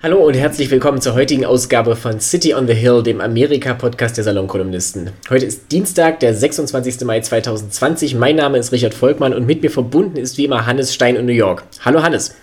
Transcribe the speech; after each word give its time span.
Hallo 0.00 0.24
und 0.24 0.34
herzlich 0.34 0.70
willkommen 0.70 1.00
zur 1.00 1.14
heutigen 1.14 1.44
Ausgabe 1.44 1.96
von 1.96 2.20
City 2.20 2.54
on 2.54 2.68
the 2.68 2.72
Hill, 2.72 3.02
dem 3.02 3.20
Amerika-Podcast 3.20 4.16
der 4.16 4.22
Salonkolumnisten. 4.22 5.10
Heute 5.28 5.44
ist 5.44 5.72
Dienstag, 5.72 6.20
der 6.20 6.34
26. 6.34 7.00
Mai 7.00 7.18
2020. 7.18 8.14
Mein 8.14 8.36
Name 8.36 8.58
ist 8.58 8.70
Richard 8.70 8.94
Volkmann 8.94 9.34
und 9.34 9.44
mit 9.44 9.60
mir 9.60 9.72
verbunden 9.72 10.16
ist 10.16 10.38
wie 10.38 10.44
immer 10.44 10.66
Hannes 10.66 10.94
Stein 10.94 11.16
in 11.16 11.26
New 11.26 11.32
York. 11.32 11.64
Hallo 11.84 12.00
Hannes. 12.00 12.36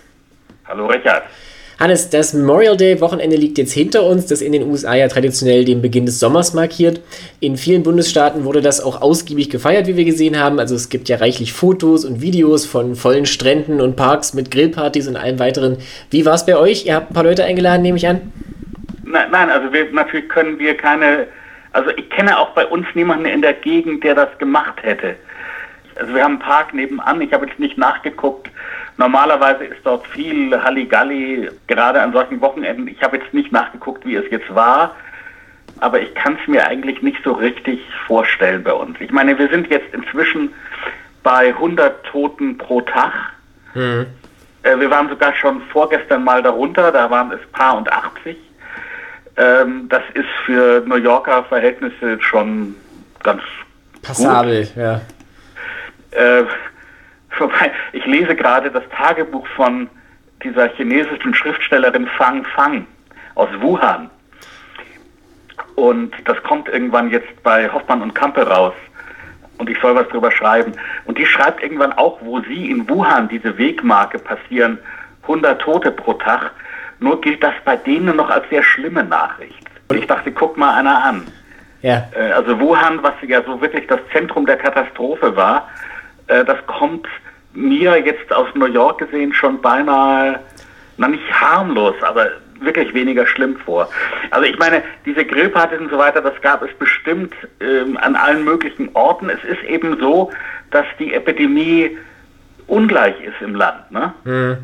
Hallo 0.66 0.84
Richard. 0.84 1.22
Hannes, 1.78 2.08
das 2.08 2.32
Memorial 2.32 2.74
Day 2.78 3.02
Wochenende 3.02 3.36
liegt 3.36 3.58
jetzt 3.58 3.72
hinter 3.72 4.04
uns, 4.04 4.24
das 4.24 4.40
in 4.40 4.52
den 4.52 4.62
USA 4.62 4.94
ja 4.94 5.08
traditionell 5.08 5.66
den 5.66 5.82
Beginn 5.82 6.06
des 6.06 6.18
Sommers 6.18 6.54
markiert. 6.54 7.02
In 7.40 7.58
vielen 7.58 7.82
Bundesstaaten 7.82 8.44
wurde 8.44 8.62
das 8.62 8.82
auch 8.82 9.02
ausgiebig 9.02 9.50
gefeiert, 9.50 9.86
wie 9.86 9.96
wir 9.96 10.06
gesehen 10.06 10.38
haben. 10.38 10.58
Also 10.58 10.74
es 10.74 10.88
gibt 10.88 11.10
ja 11.10 11.18
reichlich 11.18 11.52
Fotos 11.52 12.06
und 12.06 12.22
Videos 12.22 12.64
von 12.64 12.96
vollen 12.96 13.26
Stränden 13.26 13.82
und 13.82 13.94
Parks 13.94 14.32
mit 14.32 14.50
Grillpartys 14.50 15.06
und 15.06 15.16
allem 15.16 15.38
weiteren. 15.38 15.76
Wie 16.10 16.24
war 16.24 16.32
es 16.32 16.46
bei 16.46 16.56
euch? 16.56 16.86
Ihr 16.86 16.94
habt 16.94 17.10
ein 17.10 17.14
paar 17.14 17.24
Leute 17.24 17.44
eingeladen, 17.44 17.82
nehme 17.82 17.98
ich 17.98 18.08
an? 18.08 18.32
Nein, 19.04 19.28
nein 19.30 19.50
also 19.50 19.70
wir, 19.70 19.92
natürlich 19.92 20.30
können 20.30 20.58
wir 20.58 20.78
keine, 20.78 21.26
also 21.72 21.90
ich 21.90 22.08
kenne 22.08 22.38
auch 22.38 22.54
bei 22.54 22.64
uns 22.64 22.86
niemanden 22.94 23.26
in 23.26 23.42
der 23.42 23.52
Gegend, 23.52 24.02
der 24.02 24.14
das 24.14 24.30
gemacht 24.38 24.82
hätte. 24.82 25.14
Also 25.96 26.14
wir 26.14 26.24
haben 26.24 26.32
einen 26.32 26.40
Park 26.40 26.72
nebenan, 26.72 27.20
ich 27.20 27.32
habe 27.34 27.46
jetzt 27.46 27.58
nicht 27.58 27.76
nachgeguckt, 27.76 28.50
Normalerweise 28.98 29.64
ist 29.64 29.80
dort 29.84 30.06
viel 30.06 30.58
Halligalli, 30.62 31.50
gerade 31.66 32.00
an 32.00 32.12
solchen 32.12 32.40
Wochenenden. 32.40 32.88
Ich 32.88 33.02
habe 33.02 33.18
jetzt 33.18 33.34
nicht 33.34 33.52
nachgeguckt, 33.52 34.06
wie 34.06 34.14
es 34.14 34.24
jetzt 34.30 34.54
war, 34.54 34.94
aber 35.80 36.00
ich 36.00 36.14
kann 36.14 36.38
es 36.40 36.48
mir 36.48 36.66
eigentlich 36.66 37.02
nicht 37.02 37.22
so 37.22 37.32
richtig 37.32 37.80
vorstellen 38.06 38.62
bei 38.62 38.72
uns. 38.72 38.98
Ich 39.00 39.10
meine, 39.10 39.38
wir 39.38 39.48
sind 39.48 39.68
jetzt 39.68 39.92
inzwischen 39.92 40.52
bei 41.22 41.48
100 41.48 42.04
Toten 42.06 42.56
pro 42.56 42.80
Tag. 42.80 43.12
Mhm. 43.74 44.06
Äh, 44.62 44.78
wir 44.78 44.90
waren 44.90 45.08
sogar 45.08 45.34
schon 45.34 45.60
vorgestern 45.72 46.24
mal 46.24 46.42
darunter, 46.42 46.90
da 46.90 47.10
waren 47.10 47.32
es 47.32 47.40
paar 47.52 47.76
und 47.76 47.92
80. 47.92 48.36
Ähm, 49.36 49.88
das 49.90 50.02
ist 50.14 50.28
für 50.46 50.82
New 50.86 50.96
Yorker 50.96 51.44
Verhältnisse 51.44 52.20
schon 52.22 52.74
ganz 53.22 53.42
passabel, 54.02 54.64
gut. 54.64 54.76
ja. 54.76 55.00
Äh, 56.12 56.44
ich 57.92 58.04
lese 58.06 58.34
gerade 58.34 58.70
das 58.70 58.84
Tagebuch 58.96 59.46
von 59.48 59.88
dieser 60.42 60.68
chinesischen 60.68 61.34
Schriftstellerin 61.34 62.06
Fang 62.16 62.44
Fang 62.44 62.86
aus 63.34 63.48
Wuhan. 63.60 64.10
Und 65.74 66.12
das 66.24 66.42
kommt 66.42 66.68
irgendwann 66.68 67.10
jetzt 67.10 67.42
bei 67.42 67.70
Hoffmann 67.70 68.02
und 68.02 68.14
Kampe 68.14 68.46
raus. 68.46 68.74
Und 69.58 69.70
ich 69.70 69.78
soll 69.80 69.94
was 69.94 70.08
drüber 70.08 70.30
schreiben. 70.30 70.72
Und 71.04 71.18
die 71.18 71.26
schreibt 71.26 71.62
irgendwann 71.62 71.92
auch, 71.92 72.18
wo 72.20 72.40
sie 72.40 72.70
in 72.70 72.88
Wuhan 72.88 73.28
diese 73.28 73.56
Wegmarke 73.56 74.18
passieren, 74.18 74.78
100 75.22 75.60
Tote 75.60 75.90
pro 75.90 76.14
Tag. 76.14 76.52
Nur 76.98 77.20
gilt 77.20 77.42
das 77.42 77.54
bei 77.64 77.76
denen 77.76 78.16
noch 78.16 78.30
als 78.30 78.48
sehr 78.48 78.62
schlimme 78.62 79.04
Nachricht. 79.04 79.66
Und 79.88 79.98
ich 79.98 80.06
dachte, 80.06 80.32
guck 80.32 80.56
mal 80.56 80.74
einer 80.74 81.04
an. 81.04 81.26
Ja. 81.82 82.08
Äh, 82.14 82.32
also 82.32 82.58
Wuhan, 82.58 83.02
was 83.02 83.14
ja 83.26 83.42
so 83.42 83.60
wirklich 83.60 83.86
das 83.86 84.00
Zentrum 84.12 84.46
der 84.46 84.56
Katastrophe 84.56 85.36
war, 85.36 85.68
äh, 86.26 86.44
das 86.44 86.58
kommt 86.66 87.06
mir 87.56 87.96
jetzt 88.04 88.32
aus 88.32 88.48
New 88.54 88.66
York 88.66 88.98
gesehen 88.98 89.32
schon 89.32 89.60
beinahe, 89.60 90.40
na 90.98 91.08
nicht 91.08 91.32
harmlos, 91.32 91.94
aber 92.02 92.28
wirklich 92.60 92.92
weniger 92.94 93.26
schlimm 93.26 93.56
vor. 93.56 93.88
Also 94.30 94.46
ich 94.46 94.58
meine, 94.58 94.82
diese 95.04 95.24
Grillpartys 95.24 95.80
und 95.80 95.90
so 95.90 95.98
weiter, 95.98 96.20
das 96.20 96.40
gab 96.42 96.62
es 96.62 96.72
bestimmt 96.78 97.32
ähm, 97.60 97.96
an 97.98 98.16
allen 98.16 98.44
möglichen 98.44 98.90
Orten. 98.94 99.28
Es 99.28 99.42
ist 99.44 99.62
eben 99.68 99.98
so, 100.00 100.30
dass 100.70 100.86
die 100.98 101.12
Epidemie 101.12 101.96
ungleich 102.66 103.14
ist 103.20 103.40
im 103.40 103.54
Land. 103.54 103.90
Ne? 103.90 104.12
Hm. 104.24 104.56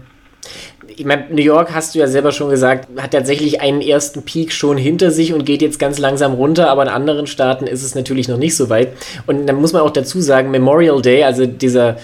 Ich 0.88 1.04
meine, 1.04 1.26
New 1.30 1.42
York, 1.42 1.72
hast 1.72 1.94
du 1.94 2.00
ja 2.00 2.08
selber 2.08 2.32
schon 2.32 2.50
gesagt, 2.50 2.88
hat 3.00 3.12
tatsächlich 3.12 3.60
einen 3.60 3.80
ersten 3.80 4.24
Peak 4.24 4.52
schon 4.52 4.76
hinter 4.76 5.10
sich 5.10 5.32
und 5.32 5.46
geht 5.46 5.62
jetzt 5.62 5.78
ganz 5.78 5.98
langsam 5.98 6.32
runter, 6.32 6.68
aber 6.68 6.82
in 6.82 6.88
anderen 6.88 7.28
Staaten 7.28 7.66
ist 7.66 7.84
es 7.84 7.94
natürlich 7.94 8.28
noch 8.28 8.36
nicht 8.36 8.56
so 8.56 8.68
weit. 8.68 8.88
Und 9.26 9.46
dann 9.46 9.56
muss 9.56 9.72
man 9.72 9.82
auch 9.82 9.90
dazu 9.90 10.20
sagen, 10.20 10.50
Memorial 10.50 11.00
Day, 11.00 11.22
also 11.22 11.46
dieser 11.46 11.98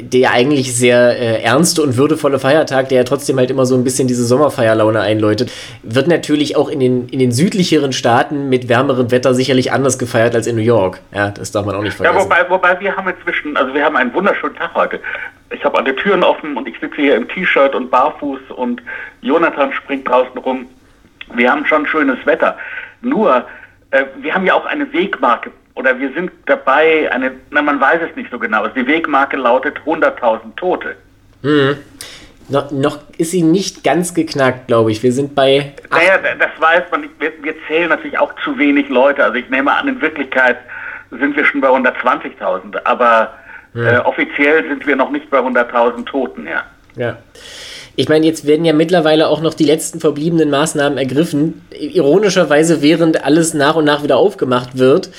der 0.00 0.32
eigentlich 0.32 0.76
sehr 0.76 1.18
äh, 1.18 1.42
ernste 1.42 1.82
und 1.82 1.96
würdevolle 1.96 2.38
Feiertag, 2.38 2.88
der 2.88 2.98
ja 2.98 3.04
trotzdem 3.04 3.38
halt 3.38 3.50
immer 3.50 3.66
so 3.66 3.74
ein 3.74 3.84
bisschen 3.84 4.08
diese 4.08 4.24
Sommerfeierlaune 4.24 5.00
einläutet, 5.00 5.50
wird 5.82 6.08
natürlich 6.08 6.56
auch 6.56 6.68
in 6.68 6.80
den, 6.80 7.08
in 7.08 7.18
den 7.18 7.32
südlicheren 7.32 7.92
Staaten 7.92 8.48
mit 8.48 8.68
wärmerem 8.68 9.10
Wetter 9.10 9.34
sicherlich 9.34 9.72
anders 9.72 9.98
gefeiert 9.98 10.34
als 10.34 10.46
in 10.46 10.56
New 10.56 10.62
York. 10.62 11.00
Ja, 11.12 11.30
das 11.30 11.52
darf 11.52 11.64
man 11.64 11.74
auch 11.74 11.82
nicht 11.82 11.94
vergessen. 11.94 12.16
Ja, 12.16 12.24
wobei, 12.24 12.50
wobei 12.50 12.80
wir 12.80 12.94
haben 12.96 13.08
inzwischen, 13.08 13.56
also 13.56 13.72
wir 13.72 13.84
haben 13.84 13.96
einen 13.96 14.12
wunderschönen 14.12 14.56
Tag 14.56 14.74
heute. 14.74 15.00
Ich 15.50 15.64
habe 15.64 15.78
alle 15.78 15.96
Türen 15.96 16.22
offen 16.22 16.56
und 16.56 16.68
ich 16.68 16.78
sitze 16.78 16.96
hier 16.96 17.16
im 17.16 17.26
T-Shirt 17.28 17.74
und 17.74 17.90
barfuß 17.90 18.40
und 18.54 18.82
Jonathan 19.22 19.72
springt 19.72 20.06
draußen 20.06 20.36
rum. 20.38 20.66
Wir 21.34 21.50
haben 21.50 21.64
schon 21.64 21.86
schönes 21.86 22.24
Wetter. 22.26 22.56
Nur, 23.00 23.46
äh, 23.90 24.04
wir 24.20 24.34
haben 24.34 24.44
ja 24.44 24.54
auch 24.54 24.66
eine 24.66 24.92
Wegmarke 24.92 25.50
oder 25.78 25.98
wir 25.98 26.12
sind 26.12 26.32
dabei, 26.46 27.10
eine, 27.12 27.30
na, 27.50 27.62
man 27.62 27.80
weiß 27.80 28.00
es 28.10 28.16
nicht 28.16 28.30
so 28.30 28.38
genau, 28.38 28.66
die 28.66 28.86
Wegmarke 28.86 29.36
lautet 29.36 29.78
100.000 29.86 30.56
Tote. 30.56 30.96
Mhm. 31.42 31.76
No, 32.48 32.64
noch 32.72 32.98
ist 33.16 33.30
sie 33.30 33.42
nicht 33.42 33.84
ganz 33.84 34.12
geknackt, 34.12 34.66
glaube 34.66 34.90
ich. 34.90 35.02
Wir 35.02 35.12
sind 35.12 35.34
bei. 35.34 35.74
Naja, 35.90 36.18
das 36.38 36.50
weiß 36.58 36.84
man 36.90 37.02
nicht. 37.02 37.12
Wir, 37.20 37.32
wir, 37.42 37.54
zählen 37.68 37.90
natürlich 37.90 38.18
auch 38.18 38.32
zu 38.42 38.58
wenig 38.58 38.88
Leute. 38.88 39.22
Also 39.22 39.36
ich 39.36 39.48
nehme 39.50 39.70
an, 39.70 39.86
in 39.86 40.00
Wirklichkeit 40.00 40.56
sind 41.10 41.36
wir 41.36 41.44
schon 41.44 41.60
bei 41.60 41.68
120.000. 41.68 42.78
Aber 42.84 43.34
mhm. 43.74 43.86
äh, 43.86 43.98
offiziell 43.98 44.66
sind 44.66 44.86
wir 44.86 44.96
noch 44.96 45.10
nicht 45.10 45.28
bei 45.30 45.38
100.000 45.38 46.06
Toten, 46.06 46.46
ja. 46.46 46.64
Ja. 46.96 47.18
Ich 47.96 48.08
meine, 48.08 48.26
jetzt 48.26 48.46
werden 48.46 48.64
ja 48.64 48.72
mittlerweile 48.72 49.28
auch 49.28 49.40
noch 49.42 49.54
die 49.54 49.64
letzten 49.64 50.00
verbliebenen 50.00 50.50
Maßnahmen 50.50 50.98
ergriffen. 50.98 51.66
Ironischerweise, 51.78 52.80
während 52.80 53.24
alles 53.24 53.54
nach 53.54 53.74
und 53.74 53.84
nach 53.84 54.02
wieder 54.02 54.16
aufgemacht 54.16 54.78
wird, 54.78 55.10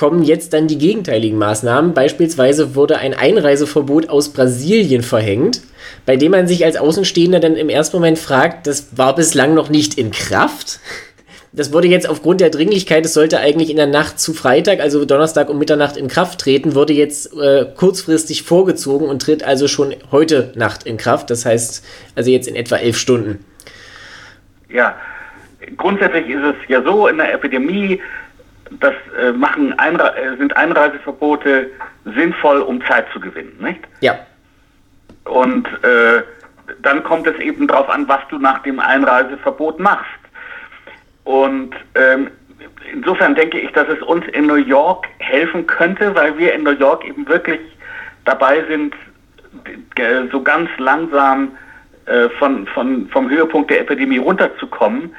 kommen 0.00 0.22
jetzt 0.22 0.54
dann 0.54 0.66
die 0.66 0.78
gegenteiligen 0.78 1.36
Maßnahmen. 1.36 1.92
Beispielsweise 1.92 2.74
wurde 2.74 2.96
ein 2.96 3.12
Einreiseverbot 3.12 4.08
aus 4.08 4.32
Brasilien 4.32 5.02
verhängt, 5.02 5.60
bei 6.06 6.16
dem 6.16 6.32
man 6.32 6.48
sich 6.48 6.64
als 6.64 6.78
Außenstehender 6.78 7.38
dann 7.38 7.54
im 7.54 7.68
ersten 7.68 7.98
Moment 7.98 8.18
fragt, 8.18 8.66
das 8.66 8.96
war 8.96 9.14
bislang 9.14 9.52
noch 9.52 9.68
nicht 9.68 9.98
in 9.98 10.10
Kraft. 10.10 10.80
Das 11.52 11.74
wurde 11.74 11.88
jetzt 11.88 12.08
aufgrund 12.08 12.40
der 12.40 12.48
Dringlichkeit, 12.48 13.04
es 13.04 13.12
sollte 13.12 13.40
eigentlich 13.40 13.68
in 13.68 13.76
der 13.76 13.88
Nacht 13.88 14.18
zu 14.18 14.32
Freitag, 14.32 14.80
also 14.80 15.04
Donnerstag 15.04 15.50
um 15.50 15.58
Mitternacht 15.58 15.98
in 15.98 16.08
Kraft 16.08 16.40
treten, 16.40 16.74
wurde 16.74 16.94
jetzt 16.94 17.36
äh, 17.38 17.66
kurzfristig 17.76 18.44
vorgezogen 18.44 19.06
und 19.06 19.20
tritt 19.20 19.42
also 19.42 19.68
schon 19.68 19.94
heute 20.10 20.50
Nacht 20.54 20.84
in 20.84 20.96
Kraft. 20.96 21.28
Das 21.28 21.44
heißt 21.44 21.84
also 22.14 22.30
jetzt 22.30 22.48
in 22.48 22.56
etwa 22.56 22.76
elf 22.76 22.96
Stunden. 22.96 23.44
Ja, 24.70 24.96
grundsätzlich 25.76 26.26
ist 26.30 26.42
es 26.42 26.54
ja 26.68 26.82
so, 26.82 27.06
in 27.06 27.18
der 27.18 27.34
Epidemie 27.34 28.00
das 28.70 28.94
äh, 29.20 29.32
machen 29.32 29.78
Einre 29.78 30.16
äh, 30.16 30.36
sind 30.36 30.56
Einreiseverbote 30.56 31.70
sinnvoll, 32.04 32.60
um 32.60 32.84
Zeit 32.86 33.06
zu 33.12 33.20
gewinnen, 33.20 33.56
nicht? 33.60 33.80
Ja. 34.00 34.18
Und 35.24 35.66
äh, 35.84 36.22
dann 36.82 37.02
kommt 37.02 37.26
es 37.26 37.36
eben 37.40 37.66
darauf 37.66 37.88
an, 37.88 38.08
was 38.08 38.20
du 38.30 38.38
nach 38.38 38.62
dem 38.62 38.78
Einreiseverbot 38.78 39.80
machst. 39.80 40.06
Und 41.24 41.74
ähm, 41.94 42.30
insofern 42.92 43.34
denke 43.34 43.58
ich, 43.58 43.72
dass 43.72 43.88
es 43.88 44.00
uns 44.02 44.24
in 44.28 44.46
New 44.46 44.54
York 44.54 45.06
helfen 45.18 45.66
könnte, 45.66 46.14
weil 46.14 46.36
wir 46.38 46.54
in 46.54 46.62
New 46.62 46.70
York 46.70 47.04
eben 47.04 47.26
wirklich 47.28 47.60
dabei 48.24 48.64
sind, 48.68 48.94
so 50.30 50.42
ganz 50.42 50.70
langsam 50.78 51.52
äh, 52.06 52.28
von, 52.38 52.66
von, 52.68 53.08
vom 53.08 53.28
Höhepunkt 53.28 53.70
der 53.70 53.80
Epidemie 53.80 54.18
runterzukommen 54.18 55.14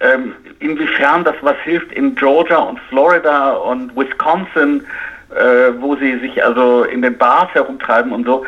ähm, 0.00 0.34
inwiefern 0.58 1.24
das 1.24 1.36
was 1.42 1.56
hilft 1.64 1.92
in 1.92 2.14
Georgia 2.14 2.58
und 2.58 2.78
Florida 2.88 3.52
und 3.52 3.96
Wisconsin, 3.96 4.84
äh, 5.30 5.72
wo 5.78 5.96
sie 5.96 6.18
sich 6.18 6.42
also 6.44 6.84
in 6.84 7.02
den 7.02 7.16
Bars 7.16 7.52
herumtreiben 7.52 8.12
und 8.12 8.24
so, 8.24 8.44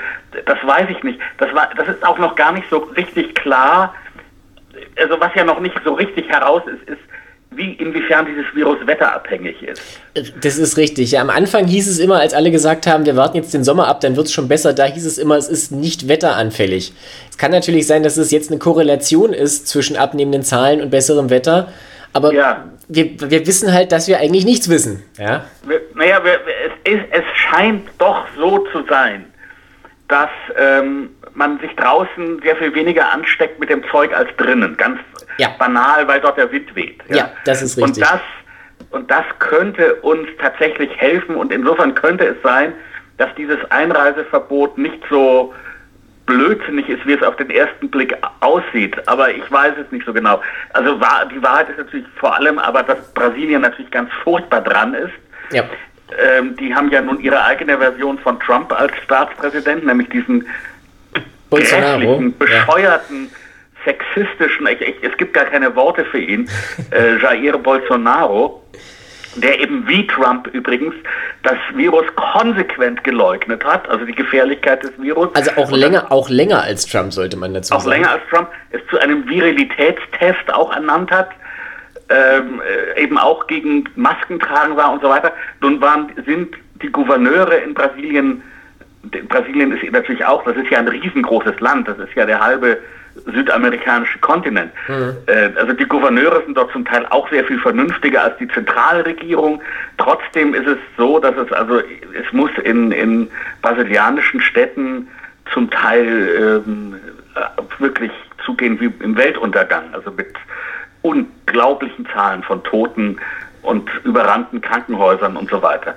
das 0.47 0.59
weiß 0.65 0.89
ich 0.91 1.03
nicht. 1.03 1.19
Das, 1.39 1.53
war, 1.55 1.69
das 1.77 1.89
ist 1.89 2.07
auch 2.07 2.19
noch 2.19 2.37
gar 2.37 2.53
nicht 2.53 2.69
so 2.71 2.79
richtig 2.79 3.35
klar. 3.35 3.95
Also 4.99 5.19
was 5.21 5.35
ja 5.35 5.45
noch 5.45 5.61
nicht 5.61 5.77
so 5.85 5.95
richtig 5.95 6.29
heraus 6.29 6.63
ist, 6.67 6.89
ist, 6.89 7.01
wie 7.51 7.73
inwiefern 7.73 8.27
dieses 8.27 8.45
Virus 8.55 8.77
wetterabhängig 8.87 9.63
ist. 9.63 9.83
Das 10.43 10.59
ist 10.59 10.77
richtig. 10.77 11.13
Ja, 11.13 11.23
am 11.23 11.31
Anfang 11.31 11.67
hieß 11.67 11.89
es 11.89 11.99
immer, 11.99 12.21
als 12.21 12.35
alle 12.35 12.51
gesagt 12.51 12.87
haben, 12.87 13.07
wir 13.07 13.17
warten 13.17 13.37
jetzt 13.37 13.55
den 13.55 13.65
Sommer 13.65 13.89
ab, 13.89 14.01
dann 14.01 14.17
wird 14.17 14.27
es 14.27 14.33
schon 14.33 14.49
besser, 14.49 14.75
da 14.75 14.85
hieß 14.85 15.07
es 15.07 15.19
immer, 15.19 15.37
es 15.37 15.49
ist 15.49 15.73
nicht 15.73 16.09
wetteranfällig. 16.09 16.93
Es 17.31 17.39
kann 17.39 17.51
natürlich 17.51 17.87
sein, 17.87 18.03
dass 18.03 18.17
es 18.17 18.31
jetzt 18.31 18.51
eine 18.51 18.59
Korrelation 18.59 19.33
ist 19.33 19.67
zwischen 19.67 19.97
abnehmenden 19.97 20.43
Zahlen 20.43 20.81
und 20.83 20.91
besserem 20.91 21.31
Wetter, 21.31 21.73
aber 22.13 22.33
ja. 22.33 22.65
wir, 22.89 23.31
wir 23.31 23.47
wissen 23.47 23.73
halt, 23.73 23.93
dass 23.93 24.09
wir 24.09 24.19
eigentlich 24.19 24.45
nichts 24.45 24.69
wissen. 24.69 25.03
Ja? 25.19 25.45
Wir, 25.67 25.81
naja, 25.95 26.23
wir, 26.25 26.41
es, 26.85 26.93
ist, 26.93 27.05
es 27.11 27.25
scheint 27.35 27.89
doch 27.99 28.27
so 28.37 28.59
zu 28.73 28.85
sein, 28.89 29.25
dass 30.09 30.31
ähm, 30.57 31.11
man 31.35 31.61
sich 31.61 31.75
draußen 31.77 32.41
sehr 32.43 32.57
viel 32.57 32.75
weniger 32.75 33.13
ansteckt 33.13 33.61
mit 33.61 33.71
dem 33.71 33.83
Zeug 33.91 34.13
als 34.15 34.29
drinnen. 34.37 34.77
Ganz 34.77 34.99
ja. 35.39 35.55
banal, 35.59 36.07
weil 36.07 36.21
dort 36.21 36.37
der 36.37 36.51
Wind 36.53 36.75
weht. 36.75 37.01
Ja, 37.09 37.17
ja 37.17 37.31
das 37.45 37.63
ist 37.63 37.77
richtig. 37.77 37.97
Und 37.97 38.01
das, 38.01 38.21
und 38.91 39.11
das 39.11 39.25
könnte 39.39 39.95
uns 39.97 40.29
tatsächlich 40.41 40.91
helfen 40.97 41.37
und 41.37 41.53
insofern 41.53 41.95
könnte 41.95 42.27
es 42.27 42.37
sein, 42.43 42.73
dass 43.17 43.35
dieses 43.37 43.59
Einreiseverbot 43.71 44.79
nicht 44.79 45.03
so 45.11 45.55
blödsinnig 46.27 46.89
ist, 46.89 47.07
wie 47.07 47.15
es 47.15 47.23
auf 47.23 47.37
den 47.37 47.51
ersten 47.51 47.91
Blick 47.91 48.15
aussieht. 48.41 48.97
Aber 49.09 49.31
ich 49.31 49.51
weiß 49.51 49.75
es 49.85 49.91
nicht 49.91 50.05
so 50.05 50.13
genau. 50.13 50.41
Also 50.75 50.95
die 50.95 51.43
Wahrheit 51.43 51.71
ist 51.71 51.79
natürlich 51.79 52.07
vor 52.17 52.37
allem 52.37 52.59
aber, 52.59 52.83
dass 52.83 53.13
Brasilien 53.15 53.63
natürlich 53.63 53.91
ganz 53.91 54.11
furchtbar 54.23 54.61
dran 54.61 54.95
ist. 54.95 55.13
Ja. 55.51 55.65
Ähm, 56.37 56.55
die 56.57 56.75
haben 56.75 56.91
ja 56.91 57.01
nun 57.01 57.19
ihre 57.21 57.43
eigene 57.45 57.79
Version 57.79 58.19
von 58.19 58.39
Trump 58.41 58.73
als 58.73 58.93
Staatspräsident, 59.05 59.85
nämlich 59.85 60.09
diesen 60.11 60.47
bescheuerten, 62.39 63.25
ja. 63.25 63.31
Sexistischen, 63.89 64.67
ich, 64.67 64.81
ich, 64.81 64.97
es 65.03 65.17
gibt 65.17 65.35
gar 65.35 65.47
keine 65.47 65.75
Worte 65.75 66.05
für 66.05 66.19
ihn, 66.19 66.49
äh, 66.91 67.17
Jair 67.19 67.59
Bolsonaro 67.59 68.63
der 69.37 69.61
eben 69.61 69.87
wie 69.87 70.07
Trump 70.07 70.47
übrigens 70.49 70.95
das 71.43 71.57
Virus 71.75 72.07
konsequent 72.17 73.05
geleugnet 73.05 73.65
hat, 73.65 73.89
also 73.89 74.05
die 74.05 74.15
Gefährlichkeit 74.15 74.83
des 74.83 74.93
Virus. 75.01 75.29
Also 75.35 75.51
auch 75.57 75.71
länger, 75.71 76.11
auch 76.11 76.29
länger 76.29 76.63
als 76.63 76.87
Trump 76.87 77.13
sollte 77.13 77.37
man 77.37 77.55
dazu 77.55 77.75
auch 77.75 77.81
sagen. 77.81 77.91
Auch 77.91 77.97
länger 77.97 78.11
als 78.13 78.23
Trump 78.31 78.49
es 78.71 78.81
zu 78.91 78.99
einem 78.99 79.29
Virilitätstest 79.29 80.53
auch 80.53 80.73
ernannt 80.73 81.11
hat, 81.11 81.31
ähm, 82.11 82.63
äh, 82.97 83.03
eben 83.03 83.19
auch 83.19 83.47
gegen 83.47 83.85
Masken 83.97 84.41
tragen 84.41 84.77
war 84.77 84.93
und 84.93 85.03
so 85.03 85.09
weiter. 85.09 85.33
Nun 85.61 85.81
waren, 85.81 86.11
sind 86.27 86.55
die 86.83 86.91
Gouverneure 86.91 87.57
in 87.57 87.75
Brasilien, 87.75 88.43
Brasilien 89.29 89.73
ist 89.73 89.91
natürlich 89.93 90.25
auch, 90.25 90.43
das 90.45 90.57
ist 90.57 90.71
ja 90.71 90.79
ein 90.79 90.89
riesengroßes 90.89 91.61
Land, 91.61 91.89
das 91.89 91.99
ist 91.99 92.15
ja 92.15 92.27
der 92.27 92.41
halbe 92.41 92.79
südamerikanische 93.27 94.19
Kontinent. 94.19 94.73
Mhm. 94.89 95.17
Äh, 95.27 95.51
also 95.57 95.73
die 95.73 95.85
Gouverneure 95.85 96.43
sind 96.45 96.57
dort 96.57 96.73
zum 96.73 96.85
Teil 96.85 97.07
auch 97.11 97.29
sehr 97.31 97.45
viel 97.45 97.59
vernünftiger 97.59 98.25
als 98.25 98.39
die 98.39 98.49
Zentralregierung. 98.49 99.61
Trotzdem 99.99 100.55
ist 100.55 100.67
es 100.67 100.79
so, 100.97 101.19
dass 101.19 101.37
es 101.37 101.53
also, 101.53 101.79
es 101.79 102.33
muss 102.33 102.51
in, 102.65 102.93
in 102.93 103.29
brasilianischen 103.63 104.41
Städten 104.41 105.09
zum 105.53 105.71
Teil 105.71 106.63
ähm, 106.67 106.97
wirklich 107.79 108.13
zugehen 108.45 108.81
wie 108.81 108.93
im 109.03 109.17
Weltuntergang, 109.17 109.85
also 109.93 110.11
mit 110.11 110.35
unglaublichen 111.03 112.07
Zahlen 112.13 112.43
von 112.43 112.63
Toten 112.65 113.19
und 113.63 113.89
überrannten 114.05 114.61
Krankenhäusern 114.61 115.37
und 115.37 115.51
so 115.51 115.63
weiter. 115.63 115.95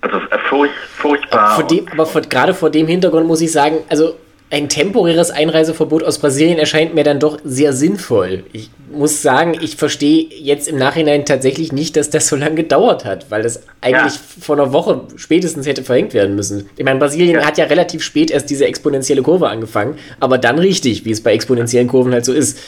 Also 0.00 0.16
äh, 0.16 0.38
furch, 0.48 0.70
furchtbar. 0.96 1.40
Aber, 1.40 1.54
vor 1.54 1.66
dem, 1.66 1.88
aber 1.92 2.06
vor, 2.06 2.22
gerade 2.22 2.54
vor 2.54 2.70
dem 2.70 2.86
Hintergrund 2.86 3.26
muss 3.26 3.40
ich 3.40 3.52
sagen, 3.52 3.78
also 3.88 4.14
ein 4.52 4.68
temporäres 4.68 5.30
Einreiseverbot 5.30 6.02
aus 6.02 6.18
Brasilien 6.18 6.58
erscheint 6.58 6.92
mir 6.92 7.04
dann 7.04 7.20
doch 7.20 7.38
sehr 7.44 7.72
sinnvoll. 7.72 8.42
Ich 8.52 8.70
muss 8.90 9.22
sagen, 9.22 9.56
ich 9.60 9.76
verstehe 9.76 10.26
jetzt 10.28 10.66
im 10.66 10.76
Nachhinein 10.76 11.24
tatsächlich 11.24 11.72
nicht, 11.72 11.96
dass 11.96 12.10
das 12.10 12.26
so 12.26 12.34
lange 12.34 12.56
gedauert 12.56 13.04
hat, 13.04 13.30
weil 13.30 13.42
das 13.42 13.64
eigentlich 13.80 14.14
ja. 14.14 14.20
vor 14.40 14.56
einer 14.56 14.72
Woche 14.72 15.02
spätestens 15.14 15.68
hätte 15.68 15.84
verhängt 15.84 16.14
werden 16.14 16.34
müssen. 16.34 16.68
Ich 16.76 16.84
meine, 16.84 16.98
Brasilien 16.98 17.36
ja. 17.36 17.46
hat 17.46 17.58
ja 17.58 17.66
relativ 17.66 18.02
spät 18.02 18.32
erst 18.32 18.50
diese 18.50 18.66
exponentielle 18.66 19.22
Kurve 19.22 19.48
angefangen, 19.48 19.96
aber 20.18 20.36
dann 20.36 20.58
richtig, 20.58 21.04
wie 21.04 21.12
es 21.12 21.22
bei 21.22 21.32
exponentiellen 21.32 21.86
Kurven 21.86 22.12
halt 22.12 22.24
so 22.24 22.32
ist. 22.32 22.58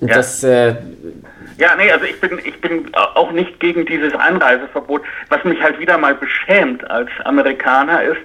Und 0.00 0.08
ja. 0.08 0.16
das. 0.16 0.44
Äh, 0.44 0.74
ja, 1.56 1.76
nee, 1.76 1.90
also 1.90 2.04
ich 2.04 2.20
bin, 2.20 2.40
ich 2.44 2.60
bin 2.60 2.94
auch 2.94 3.32
nicht 3.32 3.58
gegen 3.58 3.86
dieses 3.86 4.14
Einreiseverbot. 4.14 5.00
Was 5.30 5.42
mich 5.44 5.62
halt 5.62 5.78
wieder 5.78 5.96
mal 5.96 6.14
beschämt 6.14 6.88
als 6.90 7.08
Amerikaner 7.24 8.02
ist, 8.02 8.20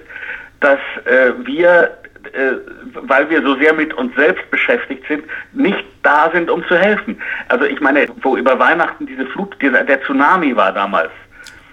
dass 0.60 0.80
äh, 1.04 1.32
wir 1.46 1.97
äh, 2.34 2.52
weil 2.94 3.28
wir 3.30 3.42
so 3.42 3.56
sehr 3.56 3.72
mit 3.72 3.92
uns 3.94 4.14
selbst 4.16 4.50
beschäftigt 4.50 5.04
sind, 5.08 5.24
nicht 5.52 5.84
da 6.02 6.30
sind, 6.32 6.50
um 6.50 6.66
zu 6.66 6.76
helfen. 6.76 7.20
Also 7.48 7.64
ich 7.64 7.80
meine, 7.80 8.06
wo 8.22 8.36
über 8.36 8.58
Weihnachten 8.58 9.06
diese 9.06 9.26
Flut, 9.26 9.56
dieser, 9.60 9.84
der 9.84 10.02
Tsunami 10.02 10.54
war 10.56 10.72
damals. 10.72 11.10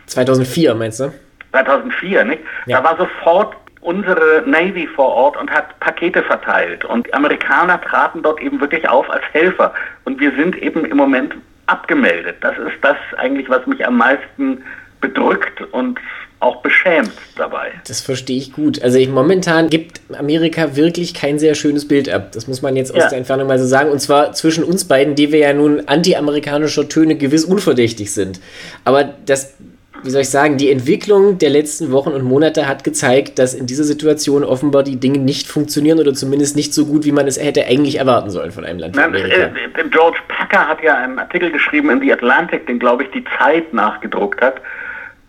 2004 0.08 0.76
meinst 0.76 1.00
du? 1.00 1.14
2004, 1.52 2.26
nicht? 2.26 2.42
Ja. 2.66 2.82
Da 2.82 2.84
war 2.84 2.98
sofort 2.98 3.56
unsere 3.82 4.44
Navy 4.46 4.88
vor 4.88 5.10
Ort 5.10 5.38
und 5.38 5.50
hat 5.52 5.80
Pakete 5.80 6.24
verteilt. 6.24 6.84
Und 6.86 7.08
die 7.08 7.14
Amerikaner 7.14 7.80
traten 7.80 8.24
dort 8.24 8.42
eben 8.42 8.60
wirklich 8.60 8.90
auf 8.90 9.10
als 9.10 9.24
Helfer. 9.32 9.74
Und 10.06 10.20
wir 10.20 10.32
sind 10.32 10.58
eben 10.58 10.86
im 10.86 10.98
Moment 10.98 11.36
abgemeldet. 11.68 12.38
Das 12.42 12.58
ist 12.58 12.78
das 12.82 12.98
eigentlich, 13.18 13.50
was 13.50 13.66
mich 13.68 13.86
am 13.86 13.98
meisten 13.98 14.64
bedrückt 15.08 15.62
und 15.72 16.00
auch 16.40 16.62
beschämt 16.62 17.12
dabei. 17.38 17.72
Das 17.88 18.02
verstehe 18.02 18.38
ich 18.38 18.54
gut. 18.54 18.82
Also 18.82 18.98
ich, 18.98 19.10
momentan 19.10 19.70
gibt 19.70 20.02
Amerika 20.18 20.76
wirklich 20.76 21.14
kein 21.14 21.40
sehr 21.40 21.56
schönes 21.56 21.88
Bild 21.88 22.10
ab. 22.10 22.32
Das 22.34 22.48
muss 22.48 22.62
man 22.62 22.76
jetzt 22.76 22.92
aus 22.92 23.04
ja. 23.04 23.10
der 23.10 23.18
Entfernung 23.18 23.48
mal 23.48 23.58
so 23.58 23.66
sagen. 23.66 23.90
Und 23.90 24.00
zwar 24.00 24.34
zwischen 24.34 24.64
uns 24.64 24.86
beiden, 24.86 25.16
die 25.16 25.32
wir 25.32 25.40
ja 25.40 25.54
nun 25.54 25.88
anti-amerikanischer 25.88 26.88
Töne 26.90 27.16
gewiss 27.16 27.46
unverdächtig 27.46 28.14
sind. 28.14 28.40
Aber 28.84 29.06
das, 29.26 29.56
wie 30.04 30.10
soll 30.10 30.22
ich 30.22 30.30
sagen, 30.30 30.58
die 30.58 30.70
Entwicklung 30.70 31.40
der 31.40 31.50
letzten 31.50 31.92
Wochen 31.92 32.10
und 32.10 32.24
Monate 32.24 32.68
hat 32.68 32.84
gezeigt, 32.84 33.40
dass 33.40 33.54
in 33.54 33.66
dieser 33.66 33.86
Situation 33.86 34.44
offenbar 34.44 34.84
die 34.84 34.98
Dinge 35.00 35.20
nicht 35.20 35.48
funktionieren 35.48 36.00
oder 36.00 36.14
zumindest 36.14 36.56
nicht 36.56 36.74
so 36.74 36.86
gut, 36.86 37.06
wie 37.06 37.12
man 37.14 37.28
es 37.28 37.42
hätte 37.42 37.66
eigentlich 37.66 37.96
erwarten 37.96 38.30
sollen 38.30 38.52
von 38.52 38.66
einem 38.66 38.80
Land 38.80 38.98
wie 38.98 39.02
Amerika. 39.02 39.36
Äh, 39.36 39.90
George 39.90 40.20
Packer 40.28 40.68
hat 40.68 40.84
ja 40.84 40.96
einen 40.96 41.18
Artikel 41.18 41.50
geschrieben 41.50 41.90
in 41.90 42.02
The 42.02 42.12
Atlantic, 42.12 42.68
den 42.68 42.78
glaube 42.78 43.04
ich 43.06 43.12
die 43.12 43.24
Zeit 43.40 43.74
nachgedruckt 43.74 44.42
hat 44.42 44.62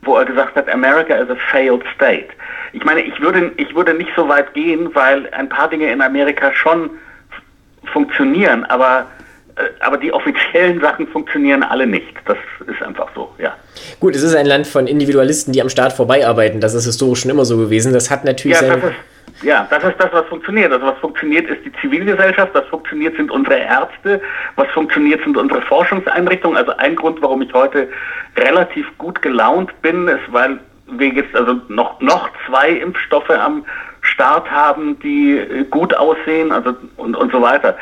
wo 0.06 0.16
er 0.16 0.24
gesagt 0.24 0.56
hat, 0.56 0.68
America 0.68 1.14
is 1.14 1.28
a 1.28 1.36
failed 1.50 1.82
state. 1.94 2.28
Ich 2.72 2.84
meine, 2.84 3.00
ich 3.00 3.20
würde, 3.20 3.52
ich 3.56 3.74
würde 3.74 3.94
nicht 3.94 4.10
so 4.16 4.28
weit 4.28 4.52
gehen, 4.54 4.94
weil 4.94 5.28
ein 5.32 5.48
paar 5.48 5.68
Dinge 5.68 5.90
in 5.90 6.00
Amerika 6.00 6.52
schon 6.52 6.90
funktionieren, 7.92 8.64
aber, 8.64 9.06
äh, 9.56 9.62
aber 9.80 9.96
die 9.98 10.12
offiziellen 10.12 10.80
Sachen 10.86 11.06
funktionieren 11.08 11.62
alle 11.62 11.86
nicht. 11.86 12.14
Das 12.26 12.38
ist 12.66 12.82
einfach 12.82 13.08
so, 13.14 13.34
ja. 13.38 13.54
Gut, 14.00 14.14
es 14.14 14.22
ist 14.22 14.34
ein 14.34 14.46
Land 14.46 14.66
von 14.66 14.86
Individualisten, 14.86 15.52
die 15.52 15.62
am 15.62 15.68
Staat 15.68 15.92
vorbeiarbeiten. 15.92 16.60
Das 16.60 16.74
ist 16.74 16.86
historisch 16.86 17.20
schon 17.20 17.30
immer 17.30 17.44
so 17.44 17.56
gewesen. 17.56 17.92
Das 17.92 18.10
hat 18.10 18.24
natürlich 18.24 18.60
ja, 18.60 18.66
seine 18.66 18.94
ja, 19.42 19.66
das 19.70 19.84
ist 19.84 19.96
das, 19.98 20.12
was 20.12 20.26
funktioniert. 20.26 20.72
Also 20.72 20.86
was 20.86 20.98
funktioniert, 20.98 21.48
ist 21.48 21.64
die 21.64 21.72
Zivilgesellschaft, 21.80 22.54
was 22.54 22.66
funktioniert, 22.66 23.16
sind 23.16 23.30
unsere 23.30 23.58
Ärzte, 23.58 24.20
was 24.56 24.68
funktioniert, 24.68 25.22
sind 25.24 25.36
unsere 25.36 25.62
Forschungseinrichtungen. 25.62 26.56
Also 26.56 26.76
ein 26.76 26.96
Grund, 26.96 27.20
warum 27.22 27.42
ich 27.42 27.52
heute 27.52 27.88
relativ 28.36 28.86
gut 28.98 29.20
gelaunt 29.22 29.70
bin, 29.82 30.08
ist, 30.08 30.32
weil 30.32 30.60
wir 30.86 31.08
jetzt 31.08 31.34
also 31.34 31.60
noch, 31.68 32.00
noch 32.00 32.30
zwei 32.46 32.70
Impfstoffe 32.70 33.30
am 33.30 33.64
Start 34.02 34.50
haben, 34.50 34.98
die 35.00 35.36
äh, 35.36 35.64
gut 35.64 35.94
aussehen 35.94 36.52
also 36.52 36.74
und, 36.96 37.16
und 37.16 37.32
so 37.32 37.42
weiter. 37.42 37.76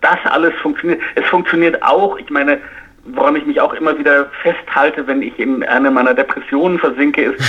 Das 0.00 0.18
alles 0.24 0.52
funktioniert. 0.60 1.00
Es 1.14 1.24
funktioniert 1.26 1.82
auch, 1.82 2.18
ich 2.18 2.28
meine, 2.30 2.60
woran 3.04 3.36
ich 3.36 3.46
mich 3.46 3.60
auch 3.60 3.72
immer 3.74 3.96
wieder 3.98 4.26
festhalte, 4.42 5.06
wenn 5.06 5.22
ich 5.22 5.38
in 5.38 5.62
eine 5.62 5.90
meiner 5.90 6.14
Depressionen 6.14 6.78
versinke, 6.78 7.22
ist, 7.22 7.40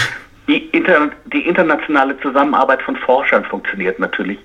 die, 0.52 0.78
inter, 0.78 1.12
die 1.32 1.48
internationale 1.48 2.20
Zusammenarbeit 2.20 2.82
von 2.82 2.96
Forschern 2.98 3.46
funktioniert 3.46 4.00
natürlich 4.00 4.38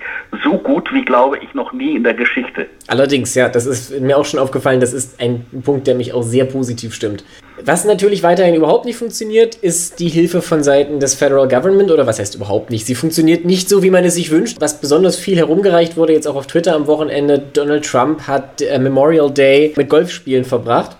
so 0.44 0.56
gut 0.58 0.93
wie, 0.93 1.05
glaube 1.05 1.38
ich, 1.38 1.53
noch 1.55 1.73
nie 1.73 1.97
in 1.97 2.05
der 2.05 2.14
Geschichte. 2.14 2.67
Allerdings, 2.87 3.35
ja, 3.35 3.49
das 3.49 3.67
ist 3.67 4.00
mir 4.00 4.17
auch 4.17 4.25
schon 4.25 4.38
aufgefallen, 4.38 4.81
das 4.81 4.93
ist 4.93 5.20
ein 5.20 5.44
Punkt, 5.65 5.86
der 5.86 5.96
mich 5.96 6.13
auch 6.13 6.22
sehr 6.22 6.44
positiv 6.44 6.94
stimmt. 6.94 7.25
Was 7.65 7.84
natürlich 7.84 8.22
weiterhin 8.22 8.55
überhaupt 8.55 8.84
nicht 8.84 8.96
funktioniert, 8.96 9.56
ist 9.56 9.98
die 9.98 10.08
Hilfe 10.08 10.43
von 10.43 10.63
Seiten 10.63 11.01
des 11.01 11.15
Federal 11.15 11.48
Government 11.48 11.91
oder 11.91 12.06
was 12.06 12.19
heißt 12.19 12.34
überhaupt 12.34 12.70
nicht? 12.70 12.86
Sie 12.86 12.94
funktioniert 12.94 13.44
nicht 13.44 13.69
so, 13.69 13.82
wie 13.82 13.91
man 13.91 14.05
es 14.05 14.15
sich 14.15 14.31
wünscht. 14.31 14.58
Was 14.60 14.81
besonders 14.81 15.17
viel 15.17 15.36
herumgereicht 15.36 15.96
wurde, 15.96 16.13
jetzt 16.13 16.29
auch 16.29 16.36
auf 16.36 16.46
Twitter 16.46 16.75
am 16.75 16.86
Wochenende, 16.86 17.39
Donald 17.39 17.84
Trump 17.84 18.29
hat 18.29 18.63
äh, 18.63 18.79
Memorial 18.79 19.31
Day 19.31 19.72
mit 19.77 19.89
Golfspielen 19.89 20.44
verbracht. 20.44 20.96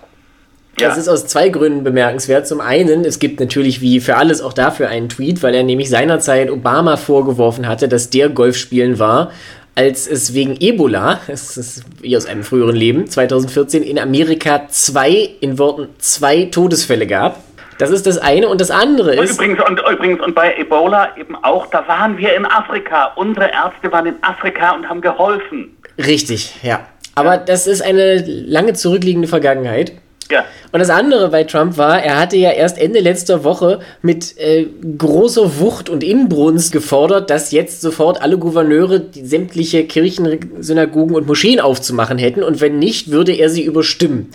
Ja. 0.79 0.89
Das 0.89 0.97
ist 0.97 1.07
aus 1.07 1.25
zwei 1.25 1.49
Gründen 1.49 1.83
bemerkenswert. 1.83 2.47
Zum 2.47 2.61
einen, 2.61 3.03
es 3.03 3.17
gibt 3.17 3.39
natürlich 3.39 3.81
wie 3.81 3.99
für 3.99 4.15
alles 4.15 4.41
auch 4.41 4.53
dafür 4.53 4.89
einen 4.89 5.09
Tweet, 5.09 5.41
weil 5.41 5.55
er 5.55 5.63
nämlich 5.63 5.89
seinerzeit 5.89 6.51
Obama 6.51 6.97
vorgeworfen 6.97 7.67
hatte, 7.67 7.87
dass 7.87 8.11
der 8.11 8.29
Golfspielen 8.29 8.99
war, 8.99 9.31
als 9.73 10.07
es 10.07 10.33
wegen 10.33 10.55
Ebola, 10.59 11.21
das 11.27 11.57
ist 11.57 11.83
wie 12.01 12.15
aus 12.15 12.27
einem 12.27 12.43
früheren 12.43 12.75
Leben, 12.75 13.07
2014 13.07 13.81
in 13.83 13.97
Amerika 13.97 14.67
zwei, 14.69 15.29
in 15.39 15.57
Worten 15.57 15.89
zwei 15.97 16.45
Todesfälle 16.45 17.07
gab. 17.07 17.43
Das 17.79 17.91
ist 17.91 18.07
das 18.07 18.17
eine 18.17 18.47
und 18.47 18.59
das 18.59 18.71
andere 18.71 19.13
ist. 19.13 19.39
Und 19.39 19.45
übrigens, 19.45 19.69
und 19.69 19.79
übrigens, 19.79 20.21
und 20.25 20.33
bei 20.33 20.55
Ebola 20.57 21.15
eben 21.17 21.35
auch, 21.35 21.67
da 21.67 21.87
waren 21.87 22.17
wir 22.17 22.35
in 22.35 22.45
Afrika. 22.45 23.13
Unsere 23.15 23.51
Ärzte 23.51 23.91
waren 23.91 24.07
in 24.07 24.15
Afrika 24.21 24.71
und 24.71 24.89
haben 24.89 25.01
geholfen. 25.01 25.77
Richtig, 25.97 26.55
ja. 26.63 26.87
Aber 27.13 27.37
das 27.37 27.67
ist 27.67 27.81
eine 27.81 28.23
lange 28.25 28.73
zurückliegende 28.73 29.27
Vergangenheit. 29.27 29.93
Ja. 30.29 30.45
Und 30.71 30.79
das 30.79 30.89
andere 30.89 31.29
bei 31.29 31.43
Trump 31.43 31.77
war, 31.77 32.01
er 32.01 32.19
hatte 32.19 32.37
ja 32.37 32.51
erst 32.51 32.77
Ende 32.77 32.99
letzter 32.99 33.43
Woche 33.43 33.79
mit 34.01 34.37
äh, 34.37 34.67
großer 34.97 35.59
Wucht 35.59 35.89
und 35.89 36.03
Inbrunst 36.03 36.71
gefordert, 36.71 37.29
dass 37.29 37.51
jetzt 37.51 37.81
sofort 37.81 38.21
alle 38.21 38.37
Gouverneure 38.37 38.99
die 38.99 39.25
sämtliche 39.25 39.85
Kirchen, 39.85 40.39
Synagogen 40.59 41.15
und 41.15 41.27
Moscheen 41.27 41.59
aufzumachen 41.59 42.17
hätten 42.17 42.43
und 42.43 42.61
wenn 42.61 42.79
nicht, 42.79 43.11
würde 43.11 43.33
er 43.33 43.49
sie 43.49 43.63
überstimmen 43.63 44.29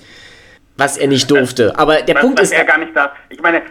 was 0.77 0.97
er 0.97 1.07
nicht 1.07 1.31
durfte. 1.31 1.79
Aber 1.79 2.01
der 2.03 2.15
was, 2.15 2.23
Punkt 2.23 2.41
was 2.41 2.49
ist. 2.49 2.55
er 2.55 2.65
gar 2.65 2.79
nicht 2.79 2.97
darf. 2.97 3.13
Ich 3.29 3.41
meine, 3.41 3.63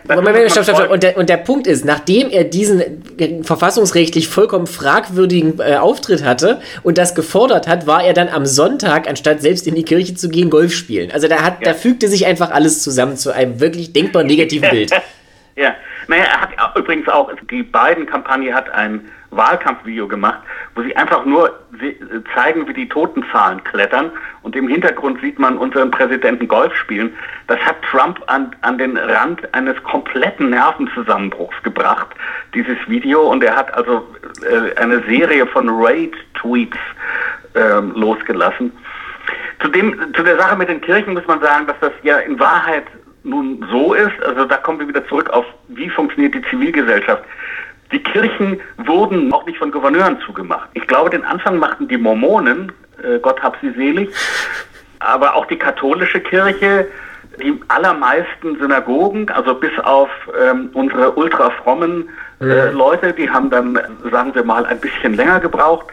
stopp, 0.49 0.63
stopp, 0.63 0.75
stopp. 0.75 0.91
Und, 0.91 1.03
der, 1.03 1.17
und 1.17 1.29
der 1.29 1.37
Punkt 1.37 1.65
ist, 1.65 1.83
nachdem 1.83 2.29
er 2.29 2.43
diesen 2.43 3.03
verfassungsrechtlich 3.43 4.27
vollkommen 4.27 4.67
fragwürdigen 4.67 5.59
äh, 5.59 5.77
Auftritt 5.77 6.23
hatte 6.23 6.61
und 6.83 6.97
das 6.97 7.15
gefordert 7.15 7.67
hat, 7.67 7.87
war 7.87 8.03
er 8.03 8.13
dann 8.13 8.29
am 8.29 8.45
Sonntag, 8.45 9.09
anstatt 9.09 9.41
selbst 9.41 9.67
in 9.67 9.75
die 9.75 9.83
Kirche 9.83 10.13
zu 10.13 10.29
gehen, 10.29 10.49
Golf 10.49 10.73
spielen. 10.73 11.11
Also 11.11 11.27
da, 11.27 11.41
hat, 11.41 11.61
ja. 11.61 11.71
da 11.71 11.73
fügte 11.73 12.07
sich 12.07 12.27
einfach 12.27 12.51
alles 12.51 12.83
zusammen 12.83 13.17
zu 13.17 13.31
einem 13.31 13.59
wirklich 13.59 13.93
denkbar 13.93 14.23
negativen 14.23 14.69
Bild. 14.71 14.91
ja, 15.55 15.75
naja, 16.07 16.23
er 16.23 16.41
hat 16.41 16.77
übrigens 16.77 17.07
auch, 17.07 17.31
die 17.49 17.63
beiden 17.63 18.05
Kampagne 18.05 18.53
hat 18.53 18.69
ein 18.69 19.09
Wahlkampfvideo 19.31 20.07
gemacht, 20.07 20.39
wo 20.75 20.81
sie 20.83 20.95
einfach 20.95 21.25
nur 21.25 21.57
zeigen, 22.33 22.67
wie 22.67 22.73
die 22.73 22.89
Totenzahlen 22.89 23.63
klettern 23.63 24.11
und 24.43 24.55
im 24.55 24.67
Hintergrund 24.67 25.21
sieht 25.21 25.39
man 25.39 25.57
unseren 25.57 25.91
Präsidenten 25.91 26.47
Golf 26.47 26.75
spielen. 26.75 27.15
Das 27.47 27.59
hat 27.59 27.81
Trump 27.83 28.21
an, 28.27 28.55
an 28.61 28.77
den 28.77 28.97
Rand 28.97 29.53
eines 29.53 29.81
kompletten 29.83 30.49
Nervenzusammenbruchs 30.49 31.55
gebracht, 31.63 32.07
dieses 32.53 32.77
Video. 32.87 33.21
Und 33.21 33.43
er 33.43 33.55
hat 33.55 33.73
also 33.73 34.07
äh, 34.49 34.75
eine 34.77 35.01
Serie 35.03 35.45
von 35.47 35.69
Raid-Tweets 35.69 36.77
äh, 37.53 37.79
losgelassen. 37.79 38.71
Zu, 39.61 39.67
dem, 39.69 39.95
zu 40.15 40.23
der 40.23 40.37
Sache 40.37 40.55
mit 40.55 40.69
den 40.69 40.81
Kirchen 40.81 41.13
muss 41.13 41.27
man 41.27 41.39
sagen, 41.39 41.67
dass 41.67 41.79
das 41.79 41.91
ja 42.01 42.17
in 42.17 42.39
Wahrheit 42.39 42.85
nun 43.23 43.63
so 43.69 43.93
ist, 43.93 44.19
also 44.23 44.45
da 44.45 44.57
kommen 44.57 44.79
wir 44.79 44.87
wieder 44.87 45.07
zurück 45.07 45.29
auf, 45.29 45.45
wie 45.67 45.89
funktioniert 45.89 46.33
die 46.33 46.41
Zivilgesellschaft. 46.49 47.23
Die 47.91 47.99
Kirchen 47.99 48.59
wurden 48.77 49.31
auch 49.33 49.45
nicht 49.45 49.57
von 49.57 49.71
Gouverneuren 49.71 50.19
zugemacht. 50.25 50.69
Ich 50.73 50.87
glaube, 50.87 51.09
den 51.09 51.23
Anfang 51.23 51.57
machten 51.57 51.87
die 51.87 51.97
Mormonen, 51.97 52.71
äh, 53.03 53.19
Gott 53.19 53.41
hab 53.41 53.57
sie 53.61 53.71
selig, 53.71 54.09
aber 54.99 55.35
auch 55.35 55.45
die 55.47 55.57
katholische 55.57 56.19
Kirche, 56.19 56.87
die 57.41 57.59
allermeisten 57.67 58.57
Synagogen, 58.59 59.29
also 59.29 59.55
bis 59.55 59.77
auf 59.83 60.09
ähm, 60.39 60.69
unsere 60.73 61.11
ultrafrommen 61.11 62.09
äh. 62.39 62.71
Leute, 62.71 63.13
die 63.13 63.29
haben 63.29 63.49
dann, 63.49 63.79
sagen 64.11 64.33
wir 64.35 64.43
mal, 64.43 64.65
ein 64.65 64.79
bisschen 64.79 65.15
länger 65.15 65.39
gebraucht. 65.39 65.87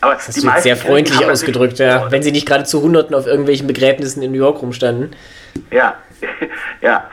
Aber 0.00 0.14
das 0.14 0.26
du 0.26 0.40
sehr 0.58 0.76
freundlich 0.76 1.24
ausgedrückt, 1.24 1.78
ja. 1.78 2.10
Wenn 2.10 2.22
sie 2.22 2.32
nicht 2.32 2.46
gerade 2.46 2.64
zu 2.64 2.82
Hunderten 2.82 3.14
auf 3.14 3.26
irgendwelchen 3.26 3.66
Begräbnissen 3.66 4.22
in 4.22 4.32
New 4.32 4.38
York 4.38 4.60
rumstanden. 4.62 5.10
Ja, 5.70 5.96
ja. 6.80 7.04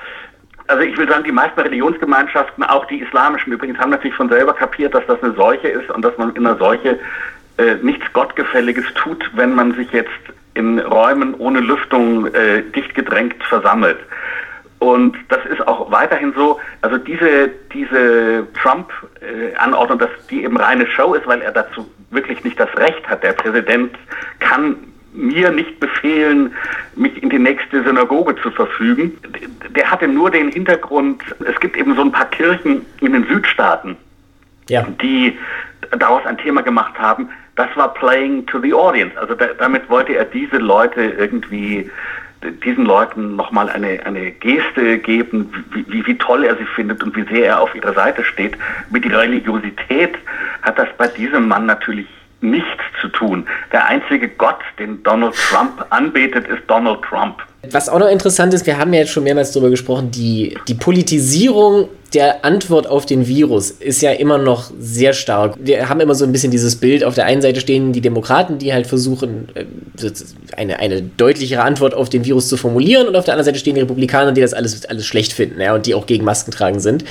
Also 0.70 0.84
ich 0.84 0.96
will 0.98 1.10
sagen, 1.10 1.24
die 1.24 1.32
meisten 1.32 1.60
Religionsgemeinschaften, 1.60 2.64
auch 2.64 2.86
die 2.86 3.00
islamischen 3.00 3.52
übrigens, 3.52 3.80
haben 3.80 3.90
natürlich 3.90 4.16
von 4.16 4.30
selber 4.30 4.54
kapiert, 4.54 4.94
dass 4.94 5.04
das 5.08 5.22
eine 5.24 5.34
Seuche 5.34 5.68
ist 5.68 5.90
und 5.90 6.06
dass 6.06 6.16
man 6.20 6.36
in 6.36 6.46
einer 6.46 6.58
Seuche 6.60 7.00
äh, 7.58 7.74
nichts 7.82 8.06
Gottgefälliges 8.14 8.86
tut, 8.94 9.32
wenn 9.34 9.56
man 9.56 9.74
sich 9.74 9.92
jetzt 9.92 10.12
in 10.54 10.78
Räumen 10.78 11.34
ohne 11.34 11.60
Lüftung 11.60 12.28
äh, 12.28 12.62
dicht 12.62 12.94
gedrängt 12.94 13.44
versammelt. 13.46 13.98
Und 14.78 15.18
das 15.30 15.44
ist 15.48 15.68
auch 15.68 15.90
weiterhin 15.90 16.34
so. 16.34 16.60
Also 16.82 16.98
diese, 16.98 17.50
diese 17.74 18.46
Trump-Anordnung, 18.62 19.98
dass 19.98 20.12
die 20.30 20.44
eben 20.44 20.56
reine 20.56 20.86
Show 20.86 21.16
ist, 21.16 21.26
weil 21.26 21.42
er 21.42 21.52
dazu 21.52 21.90
wirklich 22.12 22.44
nicht 22.44 22.60
das 22.60 22.70
Recht 22.78 23.10
hat. 23.10 23.24
Der 23.24 23.34
Präsident 23.34 23.96
kann 24.40 24.76
mir 25.14 25.52
nicht 25.52 25.80
befehlen, 25.80 26.54
mich 26.96 27.22
in 27.22 27.30
die 27.30 27.40
nächste 27.40 27.84
Synagoge 27.84 28.36
zu 28.42 28.52
verfügen. 28.52 29.18
Der 29.76 29.90
hatte 29.90 30.08
nur 30.08 30.32
den 30.32 30.52
Hintergrund, 30.52 31.24
es 31.46 31.60
gibt 31.60 31.78
eben 31.78 31.96
so 31.96 32.02
ein 32.02 32.12
paar 32.12 32.30
Kirchen 32.30 32.86
in 33.02 33.14
den 33.14 33.26
Südstaaten, 33.26 33.98
ja. 34.68 34.86
die 35.02 35.38
daraus 35.98 36.26
ein 36.26 36.38
Thema 36.38 36.62
gemacht 36.62 36.98
haben. 37.00 37.30
Das 37.56 37.68
war 37.76 37.94
Playing 37.94 38.46
to 38.46 38.60
the 38.60 38.74
Audience. 38.74 39.18
Also 39.20 39.36
da, 39.36 39.48
damit 39.58 39.90
wollte 39.90 40.16
er 40.16 40.26
diese 40.26 40.58
Leute 40.58 41.02
irgendwie 41.02 41.90
diesen 42.64 42.86
Leuten 42.86 43.36
nochmal 43.36 43.70
eine, 43.70 44.06
eine 44.06 44.32
Geste 44.32 44.98
geben, 45.00 45.52
wie, 45.74 45.86
wie, 45.92 46.06
wie 46.06 46.18
toll 46.18 46.46
er 46.46 46.56
sie 46.56 46.66
findet 46.66 47.04
und 47.04 47.16
wie 47.16 47.24
sehr 47.24 47.48
er 47.48 47.62
auf 47.62 47.76
ihrer 47.76 47.94
Seite 47.94 48.24
steht. 48.24 48.58
Mit 48.90 49.04
der 49.04 49.20
Religiosität 49.20 50.18
hat 50.62 50.80
das 50.80 50.88
bei 50.98 51.08
diesem 51.08 51.48
Mann 51.48 51.66
natürlich 51.66 52.08
nichts 52.42 52.84
zu 53.02 53.08
tun. 53.10 53.48
Der 53.72 53.86
einzige 53.88 54.30
Gott, 54.30 54.60
den 54.78 55.02
Donald 55.04 55.36
Trump 55.36 55.86
anbetet, 55.90 56.48
ist 56.48 56.62
Donald 56.68 57.02
Trump. 57.02 57.38
Was 57.72 57.90
auch 57.90 58.00
noch 58.00 58.10
interessant 58.10 58.54
ist, 58.54 58.66
wir 58.66 58.78
haben 58.78 58.94
ja 58.94 59.02
jetzt 59.02 59.12
schon 59.12 59.24
mehrmals 59.24 59.52
darüber 59.52 59.70
gesprochen, 59.70 60.12
die, 60.12 60.58
die 60.68 60.76
Politisierung 60.76 61.90
der 62.14 62.44
Antwort 62.44 62.88
auf 62.88 63.06
den 63.06 63.28
Virus 63.28 63.70
ist 63.70 64.02
ja 64.02 64.12
immer 64.12 64.38
noch 64.38 64.72
sehr 64.80 65.14
stark. 65.14 65.56
Wir 65.60 65.90
haben 65.90 66.00
immer 66.00 66.16
so 66.16 66.26
ein 66.26 66.32
bisschen 66.32 66.52
dieses 66.52 66.78
Bild, 66.78 67.04
auf 67.04 67.14
der 67.14 67.26
einen 67.26 67.42
Seite 67.42 67.60
stehen 67.60 67.92
die 67.94 68.02
Demokraten, 68.02 68.58
die 68.58 68.74
halt 68.74 68.88
versuchen, 68.88 69.50
äh, 69.54 69.66
eine, 70.58 70.80
eine 70.80 71.02
deutlichere 71.02 71.62
Antwort 71.62 71.94
auf 71.94 72.10
den 72.10 72.26
Virus 72.26 72.48
zu 72.48 72.58
formulieren 72.58 73.08
und 73.08 73.16
auf 73.16 73.26
der 73.26 73.36
anderen 73.36 73.46
Seite 73.46 73.60
stehen 73.60 73.76
die 73.76 73.82
Republikaner, 73.82 74.32
die 74.32 74.42
das 74.42 74.54
alles, 74.54 74.86
alles 74.86 75.06
schlecht 75.06 75.34
finden 75.34 75.62
ja, 75.62 75.76
und 75.76 75.86
die 75.86 75.94
auch 75.94 76.08
gegen 76.08 76.26
Masken 76.26 76.52
tragen 76.52 76.80
sind. 76.80 77.04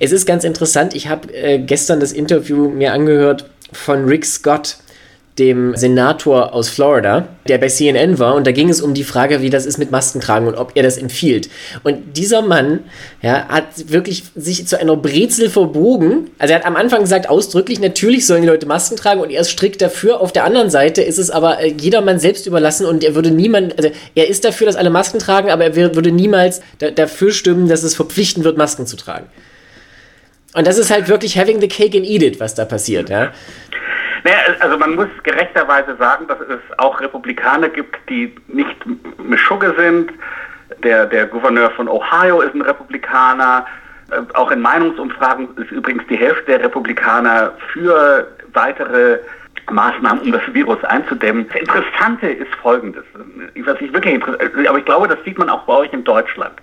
Es 0.00 0.10
ist 0.10 0.26
ganz 0.26 0.42
interessant, 0.42 0.94
ich 0.94 1.08
habe 1.08 1.32
äh, 1.32 1.58
gestern 1.58 2.00
das 2.00 2.12
Interview 2.12 2.68
mir 2.68 2.92
angehört 2.94 3.44
von 3.72 4.04
Rick 4.04 4.24
Scott, 4.24 4.76
dem 5.38 5.74
Senator 5.74 6.52
aus 6.52 6.68
Florida, 6.68 7.26
der 7.48 7.56
bei 7.56 7.68
CNN 7.68 8.18
war, 8.18 8.34
und 8.34 8.46
da 8.46 8.52
ging 8.52 8.68
es 8.68 8.82
um 8.82 8.92
die 8.92 9.02
Frage, 9.02 9.40
wie 9.40 9.48
das 9.48 9.64
ist 9.64 9.78
mit 9.78 9.90
Maskentragen 9.90 10.46
und 10.46 10.56
ob 10.56 10.72
er 10.74 10.82
das 10.82 10.98
empfiehlt. 10.98 11.48
Und 11.82 12.18
dieser 12.18 12.42
Mann 12.42 12.80
ja, 13.22 13.48
hat 13.48 13.90
wirklich 13.90 14.24
sich 14.34 14.66
zu 14.66 14.78
einer 14.78 14.94
Brezel 14.94 15.48
verbogen. 15.48 16.30
Also 16.38 16.52
er 16.52 16.60
hat 16.60 16.66
am 16.66 16.76
Anfang 16.76 17.00
gesagt, 17.00 17.30
ausdrücklich, 17.30 17.80
natürlich 17.80 18.26
sollen 18.26 18.42
die 18.42 18.48
Leute 18.48 18.66
Masken 18.66 18.96
tragen 18.96 19.20
und 19.20 19.30
er 19.30 19.40
ist 19.40 19.50
strikt 19.50 19.80
dafür. 19.80 20.20
Auf 20.20 20.32
der 20.32 20.44
anderen 20.44 20.68
Seite 20.68 21.00
ist 21.00 21.18
es 21.18 21.30
aber 21.30 21.60
äh, 21.60 21.72
jedermann 21.72 22.18
selbst 22.18 22.46
überlassen 22.46 22.84
und 22.84 23.02
er 23.02 23.14
würde 23.14 23.30
niemand, 23.30 23.78
also 23.78 23.90
er 24.14 24.28
ist 24.28 24.44
dafür, 24.44 24.66
dass 24.66 24.76
alle 24.76 24.90
Masken 24.90 25.18
tragen, 25.18 25.50
aber 25.50 25.64
er 25.64 25.76
würde 25.76 26.12
niemals 26.12 26.60
da, 26.78 26.90
dafür 26.90 27.32
stimmen, 27.32 27.68
dass 27.68 27.84
es 27.84 27.94
verpflichtend 27.94 28.44
wird, 28.44 28.58
Masken 28.58 28.86
zu 28.86 28.96
tragen. 28.96 29.26
Und 30.54 30.66
das 30.66 30.78
ist 30.78 30.90
halt 30.90 31.08
wirklich 31.08 31.38
having 31.38 31.60
the 31.60 31.68
cake 31.68 31.96
and 31.96 32.04
eat 32.04 32.22
it, 32.22 32.40
was 32.40 32.54
da 32.54 32.64
passiert, 32.64 33.08
ja. 33.08 33.32
Naja, 34.24 34.36
also 34.60 34.78
man 34.78 34.94
muss 34.94 35.08
gerechterweise 35.24 35.96
sagen, 35.96 36.26
dass 36.28 36.38
es 36.40 36.78
auch 36.78 37.00
Republikaner 37.00 37.68
gibt, 37.68 37.96
die 38.08 38.34
nicht 38.48 38.76
Mischugge 39.18 39.74
sind. 39.76 40.12
Der, 40.84 41.06
der 41.06 41.26
Gouverneur 41.26 41.70
von 41.70 41.88
Ohio 41.88 42.40
ist 42.40 42.54
ein 42.54 42.62
Republikaner. 42.62 43.66
Äh, 44.10 44.20
auch 44.34 44.50
in 44.50 44.60
Meinungsumfragen 44.60 45.48
ist 45.56 45.72
übrigens 45.72 46.04
die 46.08 46.16
Hälfte 46.16 46.44
der 46.46 46.60
Republikaner 46.60 47.52
für 47.72 48.28
weitere 48.52 49.18
Maßnahmen, 49.70 50.22
um 50.22 50.32
das 50.32 50.42
Virus 50.52 50.82
einzudämmen. 50.84 51.48
Das 51.48 51.60
Interessante 51.60 52.28
ist 52.28 52.54
Folgendes, 52.56 53.04
was 53.64 53.80
ich 53.80 53.92
wirklich 53.92 54.22
aber 54.68 54.78
ich 54.78 54.84
glaube, 54.84 55.08
das 55.08 55.18
sieht 55.24 55.38
man 55.38 55.48
auch 55.48 55.62
bei 55.64 55.74
euch 55.74 55.92
in 55.92 56.04
Deutschland. 56.04 56.54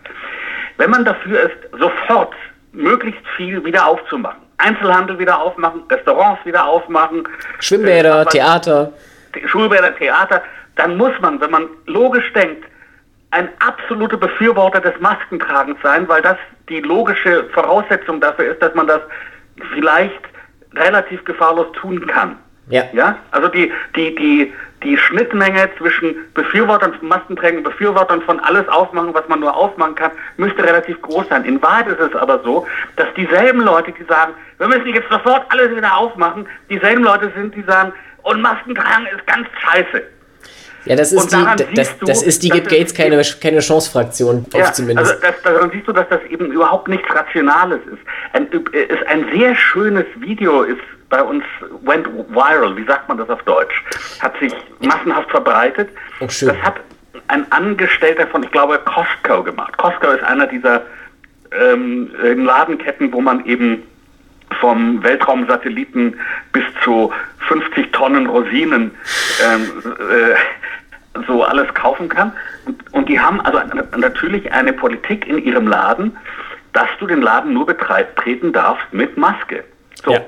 Wenn 0.78 0.92
man 0.92 1.06
dafür 1.06 1.42
ist, 1.42 1.80
sofort 1.80 2.34
möglichst 2.72 3.26
viel 3.36 3.64
wieder 3.64 3.88
aufzumachen, 3.88 4.42
Einzelhandel 4.58 5.18
wieder 5.20 5.40
aufmachen, 5.40 5.84
Restaurants 5.90 6.46
wieder 6.46 6.66
aufmachen. 6.66 7.28
Schwimmbäder, 7.60 8.22
äh, 8.22 8.26
Theater. 8.26 8.94
Schulbäder, 9.46 9.96
Theater. 9.96 10.42
Dann 10.76 10.98
muss 10.98 11.12
man, 11.22 11.40
wenn 11.42 11.52
man 11.52 11.68
logisch 11.86 12.32
denkt, 12.34 12.66
ein 13.32 13.50
absoluter 13.60 14.18
Befürworter 14.18 14.80
des 14.80 15.00
Maskentragens 15.00 15.78
sein, 15.84 16.08
weil 16.08 16.22
das 16.22 16.38
die 16.68 16.82
logische 16.82 17.46
Voraussetzung 17.54 18.22
dafür 18.22 18.54
ist, 18.54 18.62
dass 18.62 18.74
man 18.74 18.88
das 18.88 19.02
vielleicht 19.74 20.22
relativ 20.74 21.24
gefahrlos 21.26 21.68
tun 21.74 22.06
kann. 22.08 22.38
Ja. 22.70 22.84
Ja? 22.94 23.18
Also 23.32 23.48
die, 23.50 23.72
die, 23.96 24.16
die, 24.16 24.54
die 24.84 24.98
Schnittmenge 24.98 25.70
zwischen 25.78 26.16
Befürwortern 26.34 26.94
von 26.94 27.08
Maskenträgen 27.08 27.58
und 27.58 27.64
Befürwortern 27.64 28.22
von 28.22 28.40
alles 28.40 28.68
aufmachen, 28.70 29.14
was 29.14 29.28
man 29.28 29.42
nur 29.42 29.56
aufmachen 29.56 29.96
kann, 29.96 30.12
müsste 30.38 30.64
relativ 30.64 31.02
groß 31.02 31.28
sein. 31.30 31.44
In 31.46 31.62
Wahrheit 31.62 31.88
ist 31.88 32.00
es 32.00 32.16
aber 32.16 32.42
so, 32.44 32.66
dass 32.96 33.08
dieselben 33.16 33.62
Leute, 33.62 33.92
die 33.92 34.04
sagen, 34.06 34.34
wir 34.58 34.68
müssen 34.68 34.88
jetzt 34.88 35.10
sofort 35.10 35.46
alles 35.50 35.76
wieder 35.76 35.96
aufmachen, 35.98 36.48
dieselben 36.70 37.04
Leute 37.04 37.32
sind, 37.36 37.56
die 37.56 37.64
sagen, 37.64 37.92
und 38.24 38.42
Maskentragen 38.42 39.08
ist 39.08 39.26
ganz 39.28 39.48
scheiße. 39.60 40.04
Ja, 40.90 40.96
das 40.96 41.12
ist 41.12 41.32
die, 41.32 41.76
das, 41.76 42.00
du, 42.00 42.06
das 42.08 42.24
ist 42.24 42.42
die 42.42 42.50
gibt 42.50 42.68
Gates 42.68 42.96
keine, 42.96 43.22
keine 43.40 43.60
Chance-Fraktion 43.60 44.44
ja, 44.56 44.74
zumindest. 44.74 45.12
Also 45.12 45.22
das, 45.22 45.42
daran 45.44 45.70
siehst 45.72 45.88
du, 45.88 45.94
dass 45.94 46.10
das 46.10 46.20
eben 46.32 46.52
überhaupt 46.52 46.88
nichts 46.88 47.08
Rationales 47.14 47.80
ist. 47.86 48.00
Ein, 48.34 48.48
ist 48.48 49.06
ein 49.06 49.28
sehr 49.32 49.56
schönes 49.56 50.08
Video 50.16 50.64
ist 50.64 50.82
bei 51.10 51.22
uns 51.22 51.44
went 51.84 52.08
viral, 52.30 52.76
wie 52.76 52.86
sagt 52.86 53.08
man 53.08 53.20
das 53.20 53.30
auf 53.30 53.44
Deutsch, 53.44 53.84
hat 54.20 54.34
sich 54.40 54.52
massenhaft 54.80 55.30
verbreitet. 55.30 55.90
Oh, 56.22 56.26
das 56.26 56.44
hat 56.64 56.78
ein 57.28 57.52
Angestellter 57.52 58.26
von, 58.26 58.42
ich 58.42 58.52
glaube, 58.52 58.80
Costco 58.80 59.44
gemacht. 59.44 59.78
Costco 59.78 60.10
ist 60.10 60.24
einer 60.24 60.48
dieser 60.48 60.82
ähm, 61.52 62.10
Ladenketten, 62.24 63.14
wo 63.14 63.22
man 63.22 63.46
eben 63.46 63.84
vom 64.60 65.04
Weltraumsatelliten 65.04 66.20
bis 66.52 66.64
zu 66.84 67.12
50 67.48 67.92
Tonnen 67.92 68.26
Rosinen 68.26 68.92
ähm, 69.44 69.84
äh, 69.86 70.36
so 71.28 71.44
alles 71.44 71.74
kaufen 71.74 72.10
kann. 72.10 72.34
Und, 72.66 72.94
und 72.94 73.10
die 73.10 73.20
haben 73.20 73.42
also 73.42 73.60
natürlich 73.98 74.52
eine 74.52 74.74
Politik 74.74 75.28
in 75.28 75.38
ihrem 75.38 75.68
Laden, 75.68 76.16
dass 76.74 76.88
du 77.00 77.08
den 77.08 77.22
Laden 77.22 77.54
nur 77.54 77.66
betreten 77.66 78.54
darfst 78.54 78.94
mit 78.94 79.18
Maske. 79.18 79.64
So. 80.04 80.14
Ja 80.14 80.22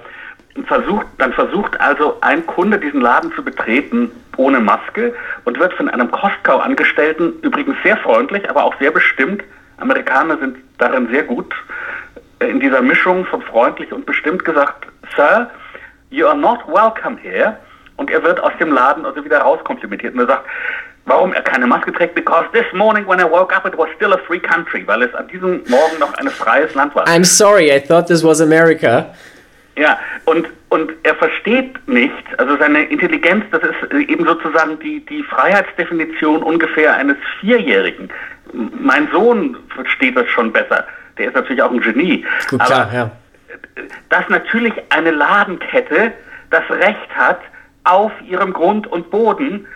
versucht, 0.65 1.07
dann 1.17 1.33
versucht 1.33 1.79
also 1.79 2.17
ein 2.21 2.45
Kunde 2.45 2.79
diesen 2.79 3.01
Laden 3.01 3.31
zu 3.33 3.43
betreten 3.43 4.11
ohne 4.37 4.59
Maske 4.59 5.13
und 5.45 5.59
wird 5.59 5.73
von 5.73 5.89
einem 5.89 6.09
Costco-Angestellten 6.11 7.39
übrigens 7.41 7.75
sehr 7.83 7.97
freundlich, 7.97 8.49
aber 8.49 8.63
auch 8.63 8.77
sehr 8.79 8.91
bestimmt. 8.91 9.43
Amerikaner 9.77 10.37
sind 10.37 10.57
darin 10.77 11.07
sehr 11.09 11.23
gut 11.23 11.53
äh, 12.39 12.47
in 12.47 12.59
dieser 12.59 12.81
Mischung 12.81 13.25
von 13.25 13.41
freundlich 13.41 13.91
und 13.91 14.05
bestimmt 14.05 14.45
gesagt, 14.45 14.87
Sir, 15.15 15.49
you 16.09 16.27
are 16.27 16.37
not 16.37 16.59
welcome 16.67 17.17
here. 17.17 17.57
Und 18.01 18.09
er 18.09 18.23
wird 18.23 18.39
aus 18.41 18.51
dem 18.59 18.73
Laden 18.73 19.05
also 19.05 19.23
wieder 19.23 19.41
rauskomplimentiert. 19.41 20.15
Und 20.15 20.21
er 20.21 20.25
sagt, 20.25 20.45
warum 21.05 21.33
er 21.33 21.43
keine 21.43 21.67
Maske 21.67 21.93
trägt, 21.93 22.15
because 22.15 22.45
this 22.51 22.65
morning 22.73 23.07
when 23.07 23.19
I 23.19 23.29
woke 23.29 23.55
up 23.55 23.63
it 23.67 23.77
was 23.77 23.89
still 23.95 24.11
a 24.11 24.17
free 24.25 24.39
country, 24.39 24.81
weil 24.87 25.03
es 25.03 25.13
an 25.13 25.27
diesem 25.27 25.61
Morgen 25.67 25.99
noch 25.99 26.11
ein 26.15 26.27
freies 26.29 26.73
Land 26.73 26.95
war. 26.95 27.05
I'm 27.05 27.23
sorry, 27.23 27.71
I 27.71 27.79
thought 27.79 28.07
this 28.07 28.23
was 28.23 28.41
America. 28.41 29.05
Ja, 29.77 29.99
und 30.25 30.47
Und 30.71 30.93
er 31.03 31.15
versteht 31.15 31.85
nicht, 31.85 32.23
also 32.37 32.55
seine 32.57 32.83
Intelligenz, 32.85 33.43
das 33.51 33.61
ist 33.61 33.93
eben 34.09 34.25
sozusagen 34.25 34.79
die, 34.79 35.05
die 35.05 35.21
Freiheitsdefinition 35.23 36.41
ungefähr 36.41 36.95
eines 36.95 37.17
Vierjährigen. 37.41 38.09
Mein 38.79 39.09
Sohn 39.11 39.57
versteht 39.75 40.15
das 40.15 40.29
schon 40.29 40.53
besser. 40.53 40.87
Der 41.17 41.27
ist 41.27 41.35
natürlich 41.35 41.61
auch 41.61 41.71
ein 41.71 41.81
Genie. 41.81 42.25
Gut, 42.49 42.63
klar, 42.63 42.89
ja. 42.93 43.11
Dass 44.07 44.29
natürlich 44.29 44.73
eine 44.89 45.11
Ladenkette 45.11 46.13
das 46.51 46.63
Recht 46.69 47.09
hat, 47.13 47.41
auf 47.83 48.11
ihrem 48.27 48.53
Grund 48.53 48.87
und 48.87 49.09
Boden 49.09 49.67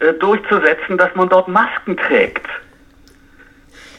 äh, 0.00 0.12
durchzusetzen, 0.14 0.98
dass 0.98 1.14
man 1.14 1.28
dort 1.28 1.48
Masken 1.48 1.96
trägt. 1.96 2.46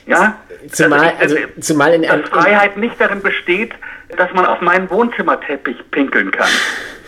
Ja? 0.08 0.38
Zumal, 0.72 1.14
also, 1.20 1.36
zumal 1.60 1.94
in, 1.94 2.04
dass 2.04 2.30
Freiheit 2.30 2.78
nicht 2.78 3.00
darin 3.00 3.22
besteht, 3.22 3.74
dass 4.18 4.32
man 4.34 4.46
auf 4.46 4.62
meinen 4.62 4.90
Wohnzimmerteppich 4.90 5.78
pinkeln 5.92 6.32
kann. 6.32 6.50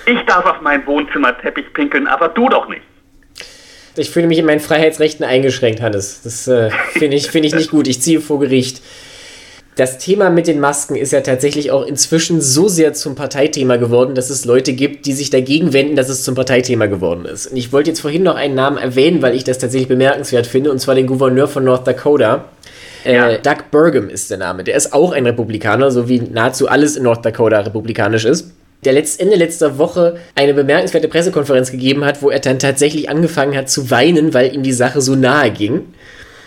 Ich 0.05 0.21
darf 0.25 0.45
auf 0.45 0.61
meinen 0.61 0.85
Wohnzimmerteppich 0.85 1.73
pinkeln, 1.73 2.07
aber 2.07 2.29
du 2.29 2.49
doch 2.49 2.67
nicht. 2.67 2.81
Ich 3.95 4.11
fühle 4.11 4.27
mich 4.27 4.37
in 4.37 4.45
meinen 4.45 4.59
Freiheitsrechten 4.59 5.25
eingeschränkt, 5.25 5.81
Hannes. 5.81 6.21
Das 6.23 6.47
äh, 6.47 6.69
finde 6.91 7.17
ich, 7.17 7.31
find 7.31 7.45
ich 7.45 7.55
nicht 7.55 7.71
gut. 7.71 7.87
Ich 7.87 8.01
ziehe 8.01 8.21
vor 8.21 8.39
Gericht. 8.39 8.81
Das 9.77 9.99
Thema 9.99 10.29
mit 10.31 10.47
den 10.47 10.59
Masken 10.59 10.95
ist 10.95 11.13
ja 11.13 11.21
tatsächlich 11.21 11.71
auch 11.71 11.85
inzwischen 11.85 12.41
so 12.41 12.67
sehr 12.67 12.93
zum 12.93 13.15
Parteithema 13.15 13.77
geworden, 13.77 14.15
dass 14.15 14.29
es 14.29 14.43
Leute 14.43 14.73
gibt, 14.73 15.05
die 15.05 15.13
sich 15.13 15.29
dagegen 15.29 15.71
wenden, 15.71 15.95
dass 15.95 16.09
es 16.09 16.23
zum 16.23 16.35
Parteithema 16.35 16.87
geworden 16.87 17.25
ist. 17.25 17.47
Und 17.47 17.57
ich 17.57 17.71
wollte 17.71 17.91
jetzt 17.91 18.01
vorhin 18.01 18.23
noch 18.23 18.35
einen 18.35 18.55
Namen 18.55 18.77
erwähnen, 18.77 19.21
weil 19.21 19.35
ich 19.35 19.43
das 19.43 19.59
tatsächlich 19.59 19.87
bemerkenswert 19.87 20.47
finde, 20.47 20.71
und 20.71 20.79
zwar 20.79 20.95
den 20.95 21.07
Gouverneur 21.07 21.47
von 21.47 21.63
North 21.63 21.87
Dakota. 21.87 22.45
Äh, 23.05 23.13
ja. 23.13 23.37
Doug 23.37 23.69
Burgum 23.71 24.09
ist 24.09 24.31
der 24.31 24.39
Name. 24.39 24.63
Der 24.63 24.75
ist 24.75 24.93
auch 24.93 25.11
ein 25.11 25.25
Republikaner, 25.25 25.91
so 25.91 26.09
wie 26.09 26.19
nahezu 26.19 26.67
alles 26.67 26.97
in 26.97 27.03
North 27.03 27.23
Dakota 27.23 27.59
republikanisch 27.59 28.25
ist 28.25 28.51
der 28.83 28.93
letzt, 28.93 29.19
Ende 29.19 29.35
letzter 29.35 29.77
Woche 29.77 30.17
eine 30.35 30.53
bemerkenswerte 30.53 31.07
Pressekonferenz 31.07 31.71
gegeben 31.71 32.05
hat, 32.05 32.21
wo 32.21 32.29
er 32.29 32.39
dann 32.39 32.59
tatsächlich 32.59 33.09
angefangen 33.09 33.57
hat 33.57 33.69
zu 33.69 33.89
weinen, 33.89 34.33
weil 34.33 34.53
ihm 34.53 34.63
die 34.63 34.73
Sache 34.73 35.01
so 35.01 35.15
nahe 35.15 35.51
ging. 35.51 35.93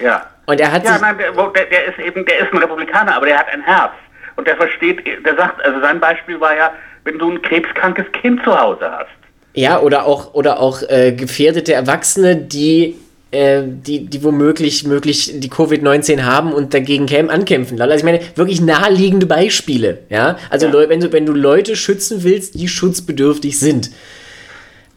Ja. 0.02 0.29
Und 0.46 0.60
er 0.60 0.72
hat 0.72 0.84
ja, 0.84 0.98
nein, 0.98 1.16
der, 1.18 1.32
der, 1.32 1.84
ist 1.86 1.98
eben, 1.98 2.24
der 2.24 2.40
ist 2.40 2.52
ein 2.52 2.58
Republikaner, 2.58 3.16
aber 3.16 3.26
der 3.26 3.38
hat 3.38 3.46
ein 3.52 3.62
Herz. 3.62 3.92
Und 4.36 4.46
der 4.46 4.56
versteht, 4.56 5.04
der 5.24 5.36
sagt, 5.36 5.64
also 5.64 5.80
sein 5.80 6.00
Beispiel 6.00 6.40
war 6.40 6.56
ja, 6.56 6.72
wenn 7.04 7.18
du 7.18 7.30
ein 7.30 7.42
krebskrankes 7.42 8.06
Kind 8.12 8.42
zu 8.44 8.58
Hause 8.58 8.90
hast. 8.90 9.08
Ja, 9.54 9.80
oder 9.80 10.06
auch, 10.06 10.34
oder 10.34 10.60
auch 10.60 10.82
äh, 10.88 11.12
gefährdete 11.12 11.72
Erwachsene, 11.72 12.36
die 12.36 12.96
äh, 13.32 13.62
die, 13.64 14.06
die 14.06 14.24
womöglich 14.24 14.84
möglich 14.84 15.32
die 15.36 15.50
Covid-19 15.50 16.22
haben 16.22 16.52
und 16.52 16.74
dagegen 16.74 17.06
kämen, 17.06 17.30
ankämpfen. 17.30 17.80
Also 17.80 17.94
ich 17.94 18.02
meine, 18.02 18.18
wirklich 18.34 18.60
naheliegende 18.60 19.26
Beispiele, 19.26 19.98
ja. 20.08 20.36
Also 20.50 20.66
ja. 20.66 20.88
wenn 20.88 20.98
du, 20.98 21.12
wenn 21.12 21.26
du 21.26 21.32
Leute 21.32 21.76
schützen 21.76 22.24
willst, 22.24 22.54
die 22.54 22.66
schutzbedürftig 22.66 23.56
sind. 23.56 23.90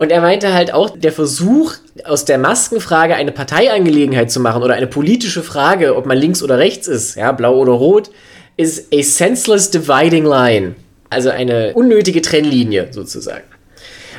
Und 0.04 0.12
er 0.12 0.20
meinte 0.20 0.54
halt 0.54 0.74
auch, 0.74 0.90
der 0.90 1.14
Versuch, 1.14 1.76
aus 2.04 2.26
der 2.26 2.38
Maskenfrage 2.38 3.16
eine 3.16 3.32
Parteiangelegenheit 3.32 4.30
zu 4.30 4.42
machen 4.42 4.62
oder 4.62 4.74
eine 4.74 4.88
politische 4.88 5.42
Frage, 5.42 5.96
ob 5.96 6.06
man 6.06 6.18
links 6.18 6.44
oder 6.44 6.58
rechts 6.58 6.90
ist, 6.90 7.16
ja, 7.16 7.32
blau 7.32 7.58
oder 7.58 7.72
rot, 7.72 8.12
ist 8.58 8.94
a 8.94 9.02
senseless 9.02 9.72
dividing 9.72 10.26
line. 10.26 10.76
Also 11.10 11.30
eine 11.30 11.72
unnötige 11.74 12.22
Trennlinie 12.22 12.90
sozusagen. 12.92 13.46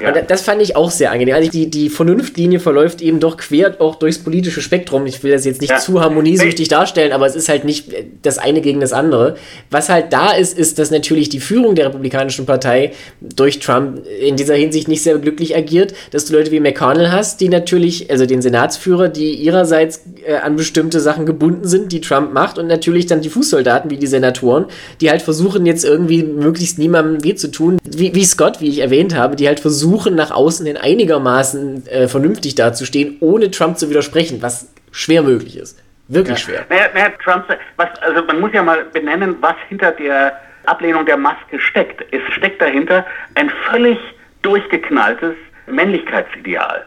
Ja. 0.03 0.09
Und 0.09 0.31
das 0.31 0.43
fand 0.43 0.63
ich 0.63 0.77
auch 0.77 0.91
sehr 0.91 1.11
angenehm. 1.11 1.35
Also 1.35 1.51
die, 1.51 1.71
die 1.71 1.89
Vernunftlinie 1.89 2.61
verläuft 2.61 3.01
eben 3.03 3.21
doch 3.21 3.37
quer 3.37 3.77
auch 3.81 3.97
durchs 3.97 4.19
politische 4.19 4.61
Spektrum. 4.61 5.07
Ich 5.07 5.23
will 5.23 5.33
das 5.33 5.45
jetzt 5.45 5.61
nicht 5.61 5.71
ja. 5.71 5.79
zu 5.79 6.01
harmoniesüchtig 6.01 6.69
darstellen, 6.69 7.13
aber 7.13 7.27
es 7.27 7.37
ist 7.37 7.49
halt 7.49 7.65
nicht 7.65 7.93
das 8.23 8.39
eine 8.39 8.61
gegen 8.61 8.81
das 8.81 8.93
andere. 8.93 9.37
Was 9.71 9.89
halt 9.89 10.13
da 10.13 10.33
ist, 10.33 10.59
ist, 10.59 10.79
dass 10.79 10.91
natürlich 10.91 11.29
die 11.29 11.41
Führung 11.41 11.75
der 11.75 11.87
Republikanischen 11.87 12.47
Partei 12.47 12.93
durch 13.21 13.59
Trump 13.59 14.03
in 14.21 14.37
dieser 14.37 14.55
Hinsicht 14.55 14.89
nicht 14.89 15.03
sehr 15.03 15.19
glücklich 15.19 15.57
agiert, 15.57 15.95
dass 16.11 16.25
du 16.27 16.35
Leute 16.35 16.51
wie 16.51 16.61
McConnell 16.61 17.11
hast, 17.11 17.41
die 17.41 17.49
natürlich, 17.49 18.11
also 18.11 18.27
den 18.27 18.43
Senatsführer, 18.43 19.09
die 19.09 19.35
ihrerseits 19.35 20.03
äh, 20.27 20.37
an 20.37 20.57
bestimmte 20.57 21.01
Sachen 21.01 21.27
gebunden 21.27 21.67
sind, 21.67 21.93
die 21.93 22.01
Trump 22.01 22.33
macht 22.33 22.59
und 22.59 22.67
natürlich 22.67 23.07
dann 23.07 23.21
die 23.21 23.31
Fußsoldaten 23.31 23.91
wie 23.91 23.97
die 23.97 24.07
Senatoren, 24.07 24.67
die 25.01 25.11
halt 25.11 25.23
versuchen 25.23 25.67
jetzt 25.67 25.85
irgendwie 25.85 26.23
möglichst 26.23 26.79
niemandem 26.79 27.25
weh 27.25 27.35
zu 27.35 27.51
tun, 27.51 27.79
wie, 27.85 28.15
wie 28.15 28.25
Scott, 28.25 28.61
wie 28.61 28.69
ich 28.69 28.79
erwähnt 28.79 29.15
habe, 29.15 29.37
die 29.37 29.47
halt 29.47 29.61
versuchen, 29.61 29.84
versuchen 29.85 30.15
nach 30.15 30.31
außen 30.31 30.65
hin 30.65 30.79
einigermaßen 30.79 31.87
äh, 31.89 32.09
vernünftig 32.09 32.55
dazustehen, 32.55 33.19
ohne 33.21 33.51
Trump 33.51 33.77
zu 33.77 33.91
widersprechen, 33.91 34.41
was 34.41 34.73
schwer 34.93 35.23
möglich 35.23 35.59
ist. 35.59 35.79
Wirklich 36.09 36.39
ja. 36.39 36.45
schwer. 36.45 36.67
Naja, 36.71 36.89
naja, 36.95 37.13
Trump, 37.23 37.45
was, 37.77 37.89
also 38.01 38.25
man 38.25 38.41
muss 38.41 38.53
ja 38.55 38.63
mal 38.63 38.87
benennen, 38.87 39.37
was 39.41 39.57
hinter 39.69 39.93
der 39.93 40.41
Ablehnung 40.65 41.05
der 41.05 41.19
Maske 41.19 41.61
steckt. 41.61 42.03
Es 42.13 42.23
steckt 42.33 42.63
dahinter 42.63 43.05
ein 43.35 43.51
völlig 43.71 43.99
durchgeknalltes 44.41 45.35
Männlichkeitsideal. 45.67 46.87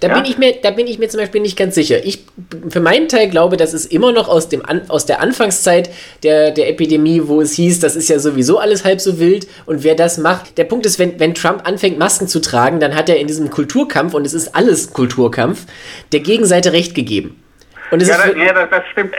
Da, 0.00 0.08
ja? 0.08 0.14
bin 0.14 0.24
ich 0.24 0.38
mir, 0.38 0.54
da 0.62 0.70
bin 0.70 0.86
ich 0.86 0.98
mir 0.98 1.08
zum 1.08 1.20
Beispiel 1.20 1.40
nicht 1.40 1.56
ganz 1.56 1.74
sicher. 1.74 2.04
Ich 2.04 2.24
für 2.68 2.80
meinen 2.80 3.08
Teil 3.08 3.28
glaube, 3.28 3.56
das 3.56 3.74
ist 3.74 3.92
immer 3.92 4.12
noch 4.12 4.28
aus, 4.28 4.48
dem, 4.48 4.62
aus 4.88 5.06
der 5.06 5.20
Anfangszeit 5.20 5.90
der, 6.22 6.50
der 6.50 6.68
Epidemie, 6.68 7.22
wo 7.24 7.40
es 7.40 7.52
hieß, 7.52 7.80
das 7.80 7.96
ist 7.96 8.08
ja 8.08 8.18
sowieso 8.18 8.58
alles 8.58 8.84
halb 8.84 9.00
so 9.00 9.18
wild 9.18 9.46
und 9.66 9.84
wer 9.84 9.94
das 9.94 10.18
macht. 10.18 10.58
Der 10.58 10.64
Punkt 10.64 10.86
ist, 10.86 10.98
wenn, 10.98 11.18
wenn 11.20 11.34
Trump 11.34 11.66
anfängt, 11.66 11.98
Masken 11.98 12.28
zu 12.28 12.40
tragen, 12.40 12.80
dann 12.80 12.94
hat 12.94 13.08
er 13.08 13.18
in 13.18 13.26
diesem 13.26 13.50
Kulturkampf, 13.50 14.14
und 14.14 14.26
es 14.26 14.34
ist 14.34 14.54
alles 14.54 14.92
Kulturkampf, 14.92 15.66
der 16.12 16.20
Gegenseite 16.20 16.72
recht 16.72 16.94
gegeben. 16.94 17.42
Und 17.90 18.02
ja, 18.02 18.16
das, 18.18 18.36
ja 18.36 18.52
das, 18.52 18.70
das, 18.70 18.82
stimmt. 18.92 19.14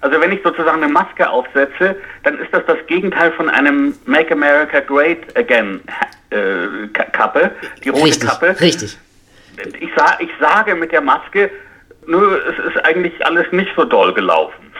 Also 0.00 0.20
wenn 0.20 0.32
ich 0.32 0.40
sozusagen 0.42 0.82
eine 0.82 0.90
Maske 0.90 1.28
aufsetze, 1.28 1.96
dann 2.24 2.38
ist 2.38 2.48
das 2.52 2.62
das 2.66 2.78
Gegenteil 2.86 3.32
von 3.32 3.50
einem 3.50 3.94
Make 4.06 4.32
America 4.32 4.80
Great 4.80 5.18
Again 5.36 5.80
äh, 6.30 6.88
Kappe, 7.12 7.50
die 7.84 7.90
rote 7.90 8.04
richtig, 8.04 8.28
Kappe. 8.28 8.56
Richtig 8.60 8.98
ich, 9.80 9.90
sa 9.96 10.16
ich 10.18 10.30
sage 10.40 10.74
mit 10.74 10.92
der 10.92 11.00
Maske, 11.00 11.50
nö, 12.06 12.38
es 12.48 12.72
ist 12.72 12.84
eigentlich 12.84 13.24
alles 13.24 13.46
nicht 13.52 13.70
so 13.76 13.84
doll 13.84 14.12
gelaufen. 14.14 14.72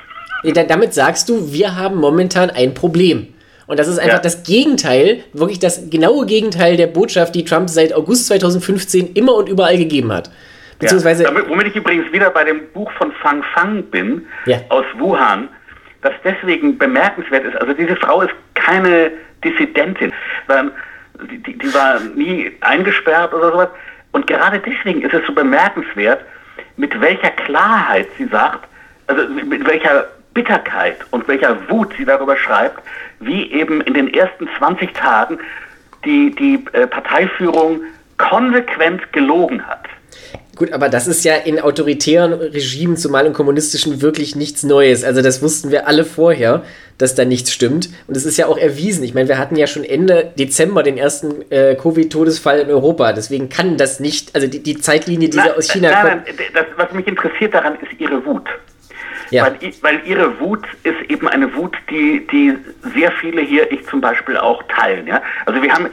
Damit 0.45 0.95
sagst 0.95 1.29
du, 1.29 1.53
wir 1.53 1.77
haben 1.77 1.97
momentan 1.97 2.51
ein 2.51 2.75
Problem. 2.75 3.35
Und 3.67 3.79
das 3.79 3.87
ist 3.87 3.99
einfach 3.99 4.17
ja. 4.17 4.23
das 4.23 4.45
Gegenteil, 4.45 5.25
wirklich 5.35 5.59
das 5.59 5.91
genaue 5.91 6.25
Gegenteil 6.25 6.77
der 6.77 6.87
Botschaft, 6.87 7.35
die 7.35 7.45
Trump 7.45 7.69
seit 7.69 7.93
August 7.93 8.27
2015 8.29 9.13
immer 9.13 9.35
und 9.35 9.49
überall 9.49 9.77
gegeben 9.77 10.11
hat. 10.13 10.31
Beziehungsweise. 10.79 11.25
Ja, 11.25 11.31
damit, 11.31 11.49
womit 11.49 11.67
ich 11.67 11.77
übrigens 11.77 12.11
wieder 12.13 12.31
bei 12.31 12.45
dem 12.45 12.69
Buch 12.73 12.91
von 12.93 13.13
Fang 13.21 13.43
Fang 13.55 13.83
bin, 13.85 14.27
ja. 14.47 14.59
aus 14.71 14.85
Wuhan, 14.99 15.49
das 16.03 16.13
deswegen 16.25 16.79
bemerkenswert 16.79 17.45
ist. 17.45 17.57
Also 17.57 17.75
diese 17.75 17.97
Frau 17.97 18.23
ist 18.23 18.33
keine 18.55 19.11
Dissidentin. 19.45 20.13
Die, 21.47 21.59
die 21.59 21.75
war 21.75 22.01
nie 22.15 22.53
eingesperrt 22.61 23.35
oder 23.35 23.53
sowas. 23.53 23.69
Und 24.13 24.27
gerade 24.27 24.59
deswegen 24.59 25.03
ist 25.03 25.15
es 25.15 25.27
so 25.27 25.33
bemerkenswert, 25.33 26.23
mit 26.77 26.99
welcher 27.01 27.31
Klarheit 27.31 28.09
sie 28.17 28.27
sagt, 28.27 28.69
also 29.07 29.29
mit 29.29 29.67
welcher 29.67 30.07
Bitterkeit 30.35 31.05
und 31.11 31.27
welcher 31.29 31.69
Wut 31.69 31.93
sie 31.97 32.05
darüber 32.05 32.37
schreibt, 32.37 32.83
wie 33.21 33.51
eben 33.53 33.81
in 33.83 33.95
den 33.95 34.13
ersten 34.15 34.49
20 34.59 34.93
Tagen 34.93 35.39
die, 36.05 36.31
die 36.35 36.65
äh, 36.73 36.87
Parteiführung 36.87 37.81
konsequent 38.19 39.13
gelogen 39.13 39.67
hat. 39.67 39.87
Gut, 40.59 40.73
aber 40.73 40.89
das 40.89 41.07
ist 41.07 41.25
ja 41.25 41.37
in 41.37 41.61
autoritären 41.61 42.33
Regimen, 42.33 42.97
zumal 42.97 43.27
in 43.27 43.33
kommunistischen, 43.33 44.03
wirklich 44.03 44.35
nichts 44.35 44.65
Neues. 44.65 45.05
Also 45.05 45.23
das 45.23 45.41
wussten 45.41 45.71
wir 45.71 45.87
alle 45.87 46.05
vorher, 46.05 46.65
dass 46.99 47.15
da 47.15 47.25
nichts 47.25 47.53
stimmt. 47.53 47.91
Und 48.09 48.17
es 48.17 48.27
ist 48.27 48.37
ja 48.39 48.47
auch 48.47 48.59
erwiesen. 48.59 49.05
Ich 49.05 49.15
meine, 49.15 49.29
wir 49.29 49.39
hatten 49.39 49.55
ja 49.55 49.69
schon 49.69 49.85
Ende 49.85 50.33
Dezember 50.37 50.83
den 50.83 50.99
ersten 50.99 51.49
äh, 51.53 51.77
Covid-Todesfall 51.77 52.59
in 52.59 52.71
Europa. 52.71 53.13
Deswegen 53.13 53.49
kann 53.49 53.77
das 53.77 54.01
nicht, 54.01 54.35
also 54.35 54.49
die, 54.49 54.61
die 54.61 54.79
Zeitlinie, 54.79 55.29
die 55.29 55.37
nein, 55.37 55.53
aus 55.57 55.71
China 55.71 55.91
nein, 55.91 56.25
kommt. 56.25 56.27
Nein, 56.27 56.47
das, 56.53 56.67
was 56.77 56.93
mich 56.93 57.07
interessiert 57.07 57.55
daran, 57.55 57.75
ist 57.77 58.01
ihre 58.01 58.25
Wut. 58.27 58.49
Ja. 59.31 59.45
Weil, 59.45 59.73
weil, 59.83 60.01
ihre 60.07 60.41
Wut 60.41 60.65
ist 60.83 61.09
eben 61.09 61.29
eine 61.29 61.55
Wut, 61.55 61.77
die, 61.91 62.27
die 62.33 62.57
sehr 62.95 63.13
viele 63.13 63.43
hier, 63.43 63.71
ich 63.71 63.87
zum 63.87 64.01
Beispiel 64.01 64.37
auch 64.37 64.63
teilen. 64.65 65.07
Ja? 65.07 65.23
Also 65.47 65.63
wir 65.63 65.73
haben, 65.73 65.87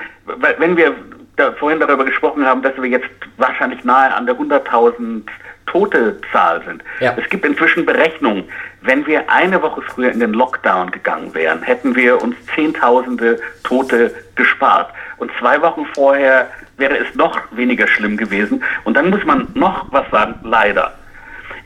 wenn 0.58 0.76
wir 0.76 0.96
da 1.36 1.52
vorhin 1.54 1.80
darüber 1.80 2.06
gesprochen 2.06 2.46
haben, 2.46 2.62
dass 2.62 2.76
wir 2.78 2.90
jetzt 2.90 3.10
wahrscheinlich 3.38 3.84
nahe 3.84 4.14
an 4.14 4.26
der 4.26 4.36
100.000 4.36 5.24
tote 5.66 6.20
Zahl 6.32 6.64
sind. 6.64 6.84
Ja. 7.00 7.14
Es 7.18 7.28
gibt 7.30 7.46
inzwischen 7.46 7.86
Berechnungen, 7.86 8.46
wenn 8.82 9.06
wir 9.08 9.30
eine 9.30 9.62
Woche 9.62 9.82
früher 9.82 10.12
in 10.12 10.20
den 10.20 10.34
Lockdown 10.34 10.92
gegangen 10.92 11.34
wären, 11.34 11.62
hätten 11.64 11.96
wir 11.96 12.22
uns 12.22 12.36
Zehntausende 12.54 13.40
Tote 13.64 14.14
gespart. 14.36 14.92
Und 15.18 15.32
zwei 15.40 15.62
Wochen 15.62 15.86
vorher 15.94 16.50
wäre 16.78 16.98
es 16.98 17.16
noch 17.16 17.40
weniger 17.52 17.88
schlimm 17.88 18.18
gewesen. 18.18 18.64
Und 18.84 18.96
dann 18.96 19.10
muss 19.10 19.26
man 19.26 19.48
noch 19.54 19.92
was 19.92 20.10
sagen, 20.12 20.36
leider. 20.44 20.94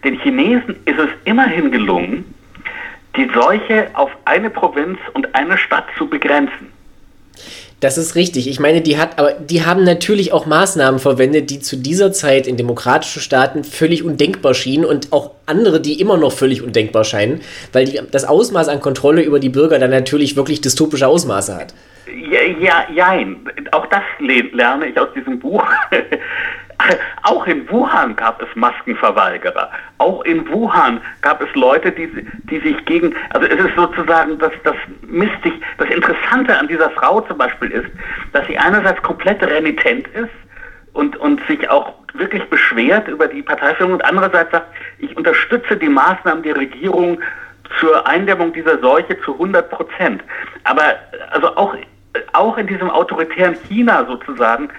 Den 0.04 0.20
Chinesen 0.20 0.78
ist 0.86 0.98
es 0.98 1.10
immerhin 1.26 1.72
gelungen, 1.72 2.34
die 3.16 3.30
Seuche 3.34 3.90
auf 3.94 4.12
eine 4.26 4.50
Provinz 4.50 4.98
und 5.14 5.36
eine 5.36 5.58
Stadt 5.58 5.86
zu 5.98 6.08
begrenzen. 6.08 6.72
Das 7.80 7.98
ist 7.98 8.16
richtig. 8.16 8.50
Ich 8.50 8.60
meine, 8.60 8.82
die 8.82 8.98
hat, 8.98 9.18
aber 9.20 9.34
die 9.34 9.66
haben 9.66 9.84
natürlich 9.84 10.34
auch 10.34 10.46
Maßnahmen 10.46 11.00
verwendet, 11.00 11.50
die 11.50 11.60
zu 11.60 11.78
dieser 11.78 12.12
Zeit 12.12 12.46
in 12.46 12.58
demokratischen 12.58 13.22
Staaten 13.22 13.64
völlig 13.64 14.04
undenkbar 14.04 14.54
schienen 14.54 14.84
und 14.84 15.14
auch 15.14 15.32
andere, 15.46 15.80
die 15.80 16.00
immer 16.02 16.18
noch 16.18 16.34
völlig 16.34 16.62
undenkbar 16.62 17.06
scheinen, 17.06 17.42
weil 17.72 17.86
die, 17.86 18.02
das 18.12 18.26
Ausmaß 18.26 18.68
an 18.68 18.82
Kontrolle 18.82 19.22
über 19.22 19.40
die 19.40 19.50
Bürger 19.50 19.80
dann 19.80 19.92
natürlich 19.92 20.36
wirklich 20.36 20.60
dystopische 20.60 21.08
Ausmaße 21.08 21.56
hat. 21.56 21.74
Ja, 22.30 22.42
ja, 22.42 22.86
jein. 22.94 23.38
Auch 23.72 23.86
das 23.86 24.02
lerne 24.20 24.88
ich 24.88 25.00
aus 25.00 25.10
diesem 25.16 25.40
Buch. 25.40 25.64
Auch 27.24 27.46
in 27.48 27.70
Wuhan 27.70 28.16
gab 28.16 28.42
es 28.42 28.48
Maskenverweigerer. 28.56 29.70
Auch 29.98 30.24
in 30.24 30.48
Wuhan 30.50 31.02
gab 31.22 31.42
es 31.42 31.54
Leute, 31.56 31.92
die, 31.92 32.08
die 32.44 32.60
sich 32.60 32.86
gegen, 32.86 33.16
also 33.32 33.48
es 33.48 33.66
ist 33.66 33.76
sozusagen 33.76 34.38
das, 34.40 34.52
das 34.64 34.76
mistig, 35.02 35.54
das 35.78 35.90
Interessante 35.90 36.58
an 36.58 36.68
dieser 36.68 36.90
Frau 36.92 37.22
zum 37.22 37.38
Beispiel 37.38 37.72
ist, 37.72 37.90
dass 38.34 38.46
sie 38.48 38.58
einerseits 38.58 39.02
komplett 39.02 39.44
renitent 39.44 40.08
ist 40.10 40.30
und, 40.94 41.18
und 41.18 41.46
sich 41.48 41.70
auch 41.70 41.94
wirklich 42.14 42.44
beschwert 42.50 43.08
über 43.08 43.28
die 43.28 43.42
Parteiführung 43.42 43.94
und 43.94 44.06
andererseits 44.06 44.52
sagt, 44.52 44.68
ich 44.98 45.16
unterstütze 45.16 45.78
die 45.78 45.90
Maßnahmen 45.90 46.44
der 46.44 46.56
Regierung 46.56 47.20
zur 47.80 48.08
Eindämmung 48.08 48.52
dieser 48.54 48.80
Seuche 48.80 49.20
zu 49.22 49.34
100 49.34 49.70
Prozent. 49.70 50.24
Aber 50.64 50.96
also 51.30 51.56
auch, 51.56 51.76
auch 52.34 52.58
in 52.58 52.68
diesem 52.68 52.90
autoritären 52.90 53.56
China 53.68 54.06
sozusagen 54.06 54.70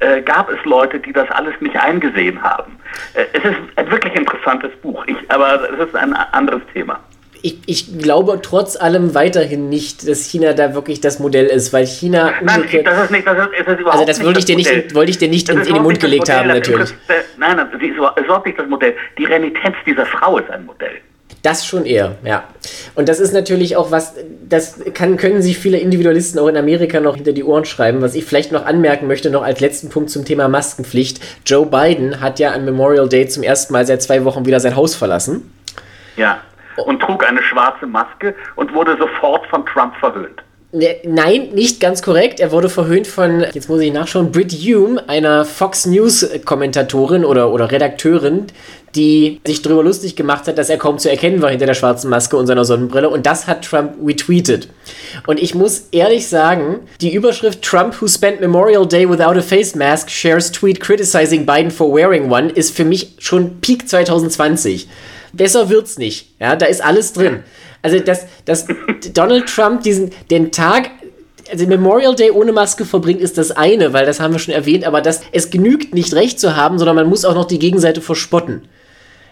äh, 0.00 0.22
gab 0.22 0.50
es 0.50 0.62
Leute, 0.64 0.98
die 1.00 1.12
das 1.12 1.30
alles 1.30 1.54
nicht 1.60 1.76
eingesehen 1.76 2.42
haben. 2.42 2.78
Äh, 3.14 3.24
es 3.32 3.44
ist 3.44 3.56
ein 3.76 3.90
wirklich 3.90 4.14
interessantes 4.14 4.70
Buch, 4.82 5.04
ich, 5.06 5.16
aber 5.28 5.68
es 5.70 5.88
ist 5.88 5.94
ein 5.94 6.12
anderes 6.12 6.62
Thema. 6.72 7.00
Ich, 7.42 7.58
ich, 7.66 7.98
glaube 7.98 8.40
trotz 8.42 8.76
allem 8.76 9.14
weiterhin 9.14 9.68
nicht, 9.68 10.08
dass 10.08 10.24
China 10.24 10.52
da 10.52 10.74
wirklich 10.74 11.00
das 11.00 11.18
Modell 11.18 11.46
ist, 11.46 11.72
weil 11.72 11.86
China 11.86 12.32
Nein, 12.42 12.64
das 12.84 13.04
ist 13.04 13.10
nicht, 13.10 13.26
das 13.26 13.38
ist, 13.38 13.68
ist 13.68 13.80
überhaupt 13.80 13.92
Also 13.92 14.04
das 14.04 14.24
wollte 14.24 14.38
ich 14.40 14.46
dir 14.46 14.56
nicht, 14.56 14.94
wollte 14.94 15.10
ich 15.10 15.18
dir 15.18 15.28
nicht 15.28 15.48
in, 15.48 15.58
in 15.60 15.74
den 15.74 15.82
Mund 15.82 16.00
gelegt 16.00 16.22
Modell, 16.22 16.36
haben, 16.36 16.48
natürlich. 16.48 16.94
Nein, 17.36 17.56
nein, 17.56 17.68
das 17.70 17.80
ist 17.80 18.24
überhaupt 18.24 18.46
nicht 18.46 18.58
das 18.58 18.66
Modell. 18.66 18.96
Die 19.16 19.26
Renitenz 19.26 19.76
dieser 19.86 20.06
Frau 20.06 20.38
ist 20.38 20.50
ein 20.50 20.66
Modell. 20.66 21.00
Das 21.46 21.64
schon 21.64 21.86
eher, 21.86 22.16
ja. 22.24 22.42
Und 22.96 23.08
das 23.08 23.20
ist 23.20 23.32
natürlich 23.32 23.76
auch 23.76 23.92
was, 23.92 24.14
das 24.48 24.80
kann, 24.94 25.16
können 25.16 25.42
sich 25.42 25.58
viele 25.58 25.78
Individualisten 25.78 26.40
auch 26.40 26.48
in 26.48 26.56
Amerika 26.56 26.98
noch 26.98 27.14
hinter 27.14 27.32
die 27.32 27.44
Ohren 27.44 27.64
schreiben. 27.64 28.02
Was 28.02 28.16
ich 28.16 28.24
vielleicht 28.24 28.50
noch 28.50 28.66
anmerken 28.66 29.06
möchte, 29.06 29.30
noch 29.30 29.44
als 29.44 29.60
letzten 29.60 29.88
Punkt 29.88 30.10
zum 30.10 30.24
Thema 30.24 30.48
Maskenpflicht. 30.48 31.20
Joe 31.46 31.64
Biden 31.64 32.20
hat 32.20 32.40
ja 32.40 32.50
an 32.50 32.64
Memorial 32.64 33.08
Day 33.08 33.28
zum 33.28 33.44
ersten 33.44 33.72
Mal 33.72 33.86
seit 33.86 34.02
zwei 34.02 34.24
Wochen 34.24 34.44
wieder 34.44 34.58
sein 34.58 34.74
Haus 34.74 34.96
verlassen. 34.96 35.54
Ja, 36.16 36.40
und 36.78 36.98
trug 36.98 37.24
eine 37.24 37.40
schwarze 37.44 37.86
Maske 37.86 38.34
und 38.56 38.74
wurde 38.74 38.96
sofort 38.98 39.46
von 39.46 39.64
Trump 39.66 39.94
verhöhnt. 40.00 40.42
Ne, 40.76 40.96
nein, 41.04 41.54
nicht 41.54 41.80
ganz 41.80 42.02
korrekt. 42.02 42.38
Er 42.38 42.52
wurde 42.52 42.68
verhöhnt 42.68 43.06
von, 43.06 43.46
jetzt 43.54 43.70
muss 43.70 43.80
ich 43.80 43.90
nachschauen, 43.90 44.30
Brit 44.30 44.52
Hume, 44.52 45.08
einer 45.08 45.46
Fox 45.46 45.86
News 45.86 46.28
Kommentatorin 46.44 47.24
oder, 47.24 47.50
oder 47.50 47.70
Redakteurin, 47.70 48.48
die 48.94 49.40
sich 49.46 49.62
darüber 49.62 49.82
lustig 49.82 50.16
gemacht 50.16 50.46
hat, 50.46 50.58
dass 50.58 50.68
er 50.68 50.76
kaum 50.76 50.98
zu 50.98 51.08
erkennen 51.08 51.40
war 51.40 51.48
hinter 51.48 51.64
der 51.64 51.72
schwarzen 51.72 52.10
Maske 52.10 52.36
und 52.36 52.46
seiner 52.46 52.66
Sonnenbrille. 52.66 53.08
Und 53.08 53.24
das 53.24 53.46
hat 53.46 53.64
Trump 53.64 53.94
retweetet. 54.04 54.68
Und 55.26 55.40
ich 55.40 55.54
muss 55.54 55.88
ehrlich 55.92 56.28
sagen, 56.28 56.80
die 57.00 57.14
Überschrift 57.14 57.62
Trump 57.62 57.98
who 57.98 58.06
spent 58.06 58.42
Memorial 58.42 58.86
Day 58.86 59.08
without 59.08 59.38
a 59.38 59.40
face 59.40 59.74
mask 59.74 60.10
shares 60.10 60.52
tweet 60.52 60.78
criticizing 60.78 61.46
Biden 61.46 61.70
for 61.70 61.90
wearing 61.90 62.30
one 62.30 62.50
ist 62.50 62.76
für 62.76 62.84
mich 62.84 63.14
schon 63.18 63.62
Peak 63.62 63.88
2020. 63.88 64.88
Besser 65.32 65.70
wird's 65.70 65.96
nicht. 65.96 66.34
Ja, 66.38 66.54
da 66.54 66.66
ist 66.66 66.84
alles 66.84 67.14
drin. 67.14 67.44
Also, 67.86 68.00
dass, 68.00 68.26
dass 68.46 68.66
Donald 69.14 69.46
Trump 69.46 69.84
diesen, 69.84 70.10
den 70.28 70.50
Tag 70.50 70.90
also 71.48 71.64
Memorial 71.68 72.16
Day 72.16 72.32
ohne 72.32 72.50
Maske 72.50 72.84
verbringt, 72.84 73.20
ist 73.20 73.38
das 73.38 73.52
eine, 73.52 73.92
weil 73.92 74.04
das 74.04 74.18
haben 74.18 74.34
wir 74.34 74.40
schon 74.40 74.52
erwähnt, 74.52 74.84
aber 74.84 75.00
das, 75.00 75.22
es 75.30 75.50
genügt 75.50 75.94
nicht 75.94 76.12
recht 76.12 76.40
zu 76.40 76.56
haben, 76.56 76.78
sondern 76.78 76.96
man 76.96 77.08
muss 77.08 77.24
auch 77.24 77.36
noch 77.36 77.44
die 77.44 77.60
Gegenseite 77.60 78.00
verspotten. 78.00 78.66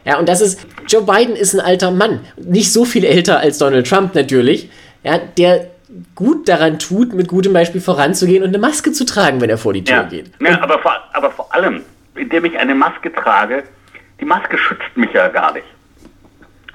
Ja, 0.05 0.21
und 0.21 0.29
das 0.29 0.41
ist, 0.41 0.65
Joe 0.87 1.03
Biden 1.03 1.35
ist 1.35 1.53
ein 1.55 1.61
alter 1.61 1.91
Mann. 1.91 2.21
Nicht 2.37 2.73
so 2.73 2.85
viel 2.85 3.05
älter 3.05 3.41
als 3.41 3.59
Donald 3.59 3.89
Trump 3.89 4.15
natürlich. 4.15 4.71
Ja, 5.03 5.19
der 5.19 5.67
gut 6.15 6.49
daran 6.49 6.79
tut, 6.79 7.13
mit 7.13 7.27
gutem 7.27 7.53
Beispiel 7.53 7.81
voranzugehen 7.81 8.45
und 8.45 8.51
eine 8.51 8.59
Maske 8.59 8.93
zu 8.93 9.05
tragen, 9.05 9.41
wenn 9.41 9.51
er 9.51 9.59
vor 9.59 9.73
die 9.73 9.83
Tür 9.83 9.97
ja. 9.97 10.03
geht. 10.05 10.31
Ja, 10.41 10.63
aber 10.63 10.79
vor, 10.79 10.95
aber 11.13 11.33
vor 11.33 11.53
allem, 11.53 11.83
indem 12.15 12.45
ich 12.45 12.57
eine 12.57 12.77
Maske 12.77 13.13
trage, 13.13 13.65
die 14.21 14.25
Maske 14.25 14.57
schützt 14.57 14.97
mich 14.97 15.13
ja 15.13 15.27
gar 15.27 15.53
nicht. 15.53 15.67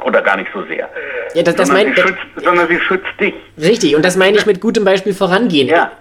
Oder 0.04 0.22
gar 0.22 0.38
nicht 0.38 0.50
so 0.54 0.64
sehr. 0.64 0.90
Ja, 1.34 1.44
das, 1.44 1.56
das 1.56 1.68
sondern, 1.68 1.86
mein, 1.88 1.96
sie 1.96 2.02
schützt, 2.02 2.20
sondern 2.44 2.68
sie 2.68 2.80
schützt 2.80 3.20
dich. 3.20 3.34
Richtig, 3.58 3.96
und 3.96 4.04
das 4.04 4.16
meine 4.16 4.38
ich 4.38 4.46
mit 4.46 4.62
gutem 4.62 4.84
Beispiel 4.86 5.14
vorangehen. 5.14 5.68
Ja, 5.68 5.92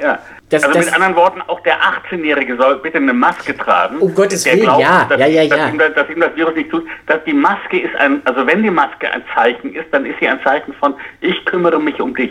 ja. 0.00 0.18
Das, 0.50 0.62
also 0.62 0.74
das, 0.76 0.86
mit 0.86 0.94
anderen 0.94 1.16
Worten, 1.16 1.40
auch 1.46 1.60
der 1.60 1.76
18-Jährige 1.80 2.56
soll 2.56 2.76
bitte 2.78 2.98
eine 2.98 3.12
Maske 3.14 3.56
tragen. 3.56 3.98
Um 3.98 4.14
Gottes 4.14 4.42
der 4.44 4.52
Willen, 4.54 4.64
glaubt, 4.64 4.80
ja, 4.82 5.06
dass, 5.08 5.18
ja, 5.18 5.26
ja, 5.26 5.48
dass 5.48 5.58
ja. 5.58 5.68
Ihm, 5.68 5.78
das- 5.78 5.94
dass 5.94 6.08
ihm 6.10 6.20
das 6.20 6.36
Virus 6.36 6.54
nicht 6.54 6.70
tut. 6.70 6.86
Dass 7.06 7.24
die 7.24 7.32
Maske 7.32 7.80
ist 7.80 7.94
ein, 7.96 8.20
also 8.24 8.46
wenn 8.46 8.62
die 8.62 8.70
Maske 8.70 9.10
ein 9.10 9.22
Zeichen 9.34 9.74
ist, 9.74 9.86
dann 9.92 10.04
ist 10.04 10.18
sie 10.20 10.28
ein 10.28 10.38
Zeichen 10.44 10.74
von, 10.74 10.94
ich 11.20 11.44
kümmere 11.46 11.80
mich 11.80 11.98
um 12.00 12.14
dich. 12.14 12.30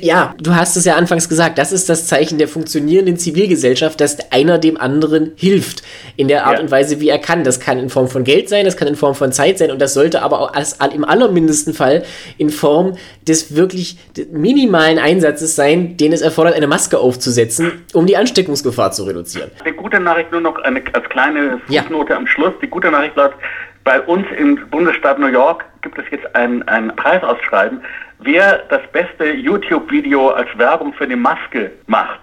Ja, 0.00 0.34
du 0.40 0.54
hast 0.54 0.76
es 0.76 0.84
ja 0.84 0.94
anfangs 0.96 1.28
gesagt, 1.28 1.58
das 1.58 1.72
ist 1.72 1.88
das 1.88 2.06
Zeichen 2.06 2.38
der 2.38 2.48
funktionierenden 2.48 3.16
Zivilgesellschaft, 3.16 4.00
dass 4.00 4.30
einer 4.32 4.58
dem 4.58 4.76
anderen 4.80 5.32
hilft 5.36 5.82
in 6.16 6.28
der 6.28 6.46
Art 6.46 6.56
Ja. 6.56 6.60
und 6.62 6.70
Weise, 6.70 7.00
wie 7.00 7.08
er 7.08 7.18
kann. 7.18 7.44
Das 7.44 7.60
kann 7.60 7.78
in 7.78 7.88
Form 7.90 8.08
von 8.08 8.24
Geld 8.24 8.48
sein, 8.48 8.64
das 8.64 8.76
kann 8.76 8.88
in 8.88 8.96
Form 8.96 9.14
von 9.14 9.32
Zeit 9.32 9.58
sein 9.58 9.70
und 9.70 9.80
das 9.80 9.94
sollte 9.94 10.22
aber 10.22 10.40
auch 10.40 10.54
als, 10.54 10.78
im 10.94 11.04
allermindesten 11.04 11.74
Fall 11.74 12.04
in 12.38 12.50
Form 12.50 12.96
des 13.26 13.54
wirklich 13.56 13.98
minimalen 14.32 14.98
Einsatzes 14.98 15.56
sein, 15.56 15.96
den 15.96 16.12
es 16.12 16.20
erfordert, 16.22 16.54
eine 16.54 16.66
Maske 16.66 16.98
aufzusetzen, 16.98 17.84
um 17.92 18.06
die 18.06 18.16
Ansteckungsgefahr 18.16 18.92
zu 18.92 19.04
reduzieren. 19.04 19.50
Die 19.66 19.72
gute 19.72 20.00
Nachricht 20.00 20.32
nur 20.32 20.40
noch 20.40 20.58
eine, 20.62 20.82
als 20.92 21.08
kleine 21.08 21.60
Ja. 21.68 21.82
Fußnote 21.82 22.14
am 22.16 22.26
Schluss. 22.26 22.52
Die 22.62 22.68
gute 22.68 22.90
Nachricht 22.90 23.16
lautet, 23.16 23.36
bei 23.84 24.00
uns 24.00 24.26
im 24.36 24.58
Bundesstaat 24.70 25.18
New 25.18 25.28
York 25.28 25.64
gibt 25.82 25.96
es 25.98 26.04
jetzt 26.10 26.34
ein, 26.34 26.66
ein 26.68 26.94
Preisausschreiben. 26.96 27.80
Wer 28.18 28.64
das 28.70 28.82
beste 28.92 29.32
YouTube-Video 29.32 30.30
als 30.30 30.48
Werbung 30.56 30.92
für 30.94 31.06
die 31.06 31.16
Maske 31.16 31.72
macht, 31.86 32.20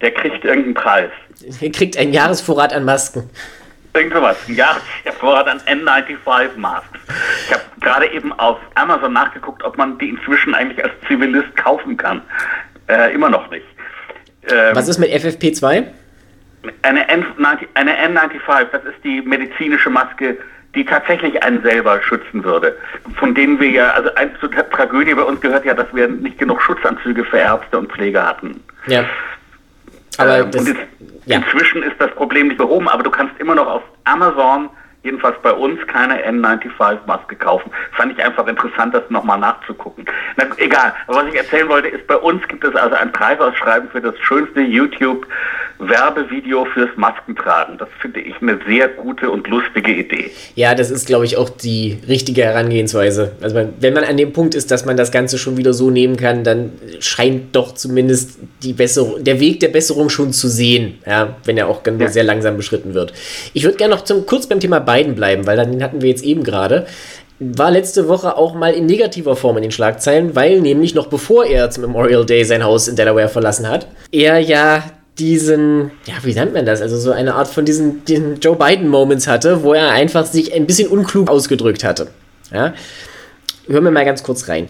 der 0.00 0.10
kriegt 0.12 0.44
irgendeinen 0.44 0.74
Preis. 0.74 1.10
Er 1.60 1.70
kriegt 1.70 1.96
einen 1.96 2.12
Jahresvorrat 2.12 2.72
an 2.72 2.84
Masken. 2.84 3.30
Irgend 3.94 4.12
sowas. 4.12 4.36
Ein 4.48 4.56
Jahresvorrat 4.56 5.46
an 5.46 5.60
N95-Masks. 5.60 6.98
Ich 7.46 7.52
habe 7.52 7.62
gerade 7.80 8.12
eben 8.12 8.32
auf 8.32 8.58
Amazon 8.74 9.12
nachgeguckt, 9.12 9.62
ob 9.62 9.78
man 9.78 9.96
die 9.98 10.08
inzwischen 10.08 10.54
eigentlich 10.54 10.82
als 10.82 10.92
Zivilist 11.06 11.56
kaufen 11.56 11.96
kann. 11.96 12.22
Äh, 12.88 13.14
immer 13.14 13.30
noch 13.30 13.48
nicht. 13.50 13.64
Ähm, 14.50 14.74
Was 14.74 14.88
ist 14.88 14.98
mit 14.98 15.10
FFP2? 15.10 15.86
eine, 16.82 17.08
N90, 17.08 17.66
eine 17.74 17.92
N95, 18.08 18.64
das 18.72 18.84
ist 18.84 19.04
die 19.04 19.20
medizinische 19.22 19.90
Maske, 19.90 20.38
die 20.74 20.84
tatsächlich 20.84 21.42
einen 21.42 21.62
selber 21.62 22.00
schützen 22.02 22.42
würde. 22.44 22.76
Von 23.18 23.34
denen 23.34 23.60
wir 23.60 23.70
ja, 23.70 23.90
also 23.90 24.12
ein, 24.14 24.30
zur 24.40 24.48
Tra- 24.50 24.68
Tragödie 24.70 25.14
bei 25.14 25.22
uns 25.22 25.40
gehört 25.40 25.64
ja, 25.64 25.74
dass 25.74 25.86
wir 25.94 26.08
nicht 26.08 26.38
genug 26.38 26.60
Schutzanzüge 26.62 27.24
für 27.24 27.38
Ärzte 27.38 27.78
und 27.78 27.92
Pfleger 27.92 28.26
hatten. 28.26 28.62
Ja. 28.86 29.04
Aber 30.18 30.38
Ähm, 30.40 30.50
das, 30.50 30.66
jetzt, 30.68 30.80
ja. 31.26 31.36
inzwischen 31.38 31.82
ist 31.82 31.96
das 31.98 32.10
Problem 32.12 32.48
nicht 32.48 32.58
behoben, 32.58 32.88
aber 32.88 33.02
du 33.02 33.10
kannst 33.10 33.38
immer 33.40 33.54
noch 33.54 33.66
auf 33.66 33.82
Amazon, 34.04 34.68
jedenfalls 35.02 35.36
bei 35.42 35.52
uns, 35.52 35.78
keine 35.86 36.24
N95-Maske 36.26 37.36
kaufen. 37.36 37.70
Fand 37.92 38.12
ich 38.18 38.24
einfach 38.24 38.46
interessant, 38.46 38.94
das 38.94 39.02
nochmal 39.10 39.38
nachzugucken. 39.38 40.04
Na, 40.36 40.44
egal, 40.56 40.94
aber 41.06 41.18
was 41.18 41.26
ich 41.28 41.36
erzählen 41.36 41.68
wollte, 41.68 41.88
ist, 41.88 42.06
bei 42.06 42.16
uns 42.16 42.46
gibt 42.48 42.64
es 42.64 42.74
also 42.74 42.96
ein 42.96 43.12
Preisausschreiben 43.12 43.90
für 43.90 44.00
das 44.00 44.18
schönste 44.20 44.60
YouTube-Werbevideo 45.78 46.64
fürs 46.72 46.90
Maskentragen. 46.96 47.78
Das 47.78 47.88
finde 48.00 48.20
ich 48.20 48.34
eine 48.40 48.58
sehr 48.66 48.88
gute 48.88 49.30
und 49.30 49.46
lustige 49.48 49.92
Idee. 49.92 50.30
Ja, 50.54 50.74
das 50.74 50.90
ist, 50.90 51.06
glaube 51.06 51.24
ich, 51.24 51.36
auch 51.36 51.48
die 51.48 51.98
richtige 52.08 52.42
Herangehensweise. 52.44 53.32
Also 53.40 53.56
man, 53.56 53.74
wenn 53.80 53.94
man 53.94 54.04
an 54.04 54.16
dem 54.16 54.32
Punkt 54.32 54.54
ist, 54.54 54.70
dass 54.70 54.84
man 54.84 54.96
das 54.96 55.10
Ganze 55.12 55.38
schon 55.38 55.56
wieder 55.56 55.72
so 55.72 55.90
nehmen 55.90 56.16
kann, 56.16 56.44
dann 56.44 56.72
scheint 57.00 57.54
doch 57.54 57.74
zumindest 57.74 58.38
die 58.62 58.72
Besserung, 58.72 59.22
der 59.22 59.40
Weg 59.40 59.60
der 59.60 59.68
Besserung 59.68 60.08
schon 60.08 60.32
zu 60.32 60.48
sehen, 60.48 60.98
ja, 61.06 61.36
wenn 61.44 61.56
er 61.58 61.68
auch 61.68 61.82
ganz 61.82 62.00
Ja. 62.00 62.08
sehr 62.08 62.24
langsam 62.24 62.56
beschritten 62.56 62.94
wird. 62.94 63.12
Ich 63.52 63.64
würde 63.64 63.76
gerne 63.76 63.94
noch 63.94 64.02
zum, 64.04 64.26
kurz 64.26 64.46
beim 64.46 64.60
Thema 64.60 64.80
Biden 64.80 65.14
bleiben, 65.14 65.46
weil 65.46 65.56
den 65.56 65.82
hatten 65.82 66.02
wir 66.02 66.08
jetzt 66.08 66.24
eben 66.24 66.42
gerade. 66.42 66.86
War 67.40 67.70
letzte 67.70 68.08
Woche 68.08 68.36
auch 68.36 68.54
mal 68.54 68.72
in 68.72 68.86
negativer 68.86 69.34
Form 69.36 69.56
in 69.56 69.62
den 69.62 69.72
Schlagzeilen, 69.72 70.36
weil 70.36 70.60
nämlich 70.60 70.94
noch 70.94 71.08
bevor 71.08 71.44
er 71.44 71.68
zum 71.70 71.82
Memorial 71.82 72.24
Day 72.24 72.44
sein 72.44 72.62
Haus 72.62 72.86
in 72.88 72.94
Delaware 72.96 73.28
verlassen 73.28 73.68
hat, 73.68 73.88
er 74.12 74.38
ja 74.38 74.84
diesen, 75.18 75.92
ja, 76.06 76.14
wie 76.22 76.34
nennt 76.34 76.54
man 76.54 76.66
das? 76.66 76.80
Also 76.82 76.96
so 76.98 77.12
eine 77.12 77.34
Art 77.34 77.48
von 77.48 77.64
diesen, 77.64 78.04
diesen 78.04 78.40
Joe 78.40 78.56
Biden-Moments 78.56 79.26
hatte, 79.26 79.62
wo 79.62 79.72
er 79.72 79.90
einfach 79.90 80.26
sich 80.26 80.52
ein 80.54 80.66
bisschen 80.66 80.88
unklug 80.88 81.28
ausgedrückt 81.28 81.84
hatte. 81.84 82.08
Ja? 82.50 82.74
Hören 83.66 83.84
wir 83.84 83.90
mal 83.90 84.04
ganz 84.04 84.22
kurz 84.22 84.48
rein. 84.48 84.68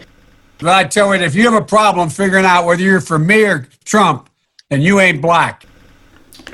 But 0.59 0.71
I 0.71 0.85
tell 0.89 1.07
you, 1.07 1.25
if 1.25 1.35
you 1.35 1.51
have 1.51 1.57
a 1.57 1.61
problem 1.61 2.11
figuring 2.11 2.45
out 2.45 2.67
whether 2.67 2.83
you're 2.83 3.01
for 3.01 3.19
me 3.19 3.45
or 3.45 3.67
Trump, 3.85 4.27
then 4.71 4.81
you 4.81 4.99
ain't 4.99 5.21
black. 5.21 5.63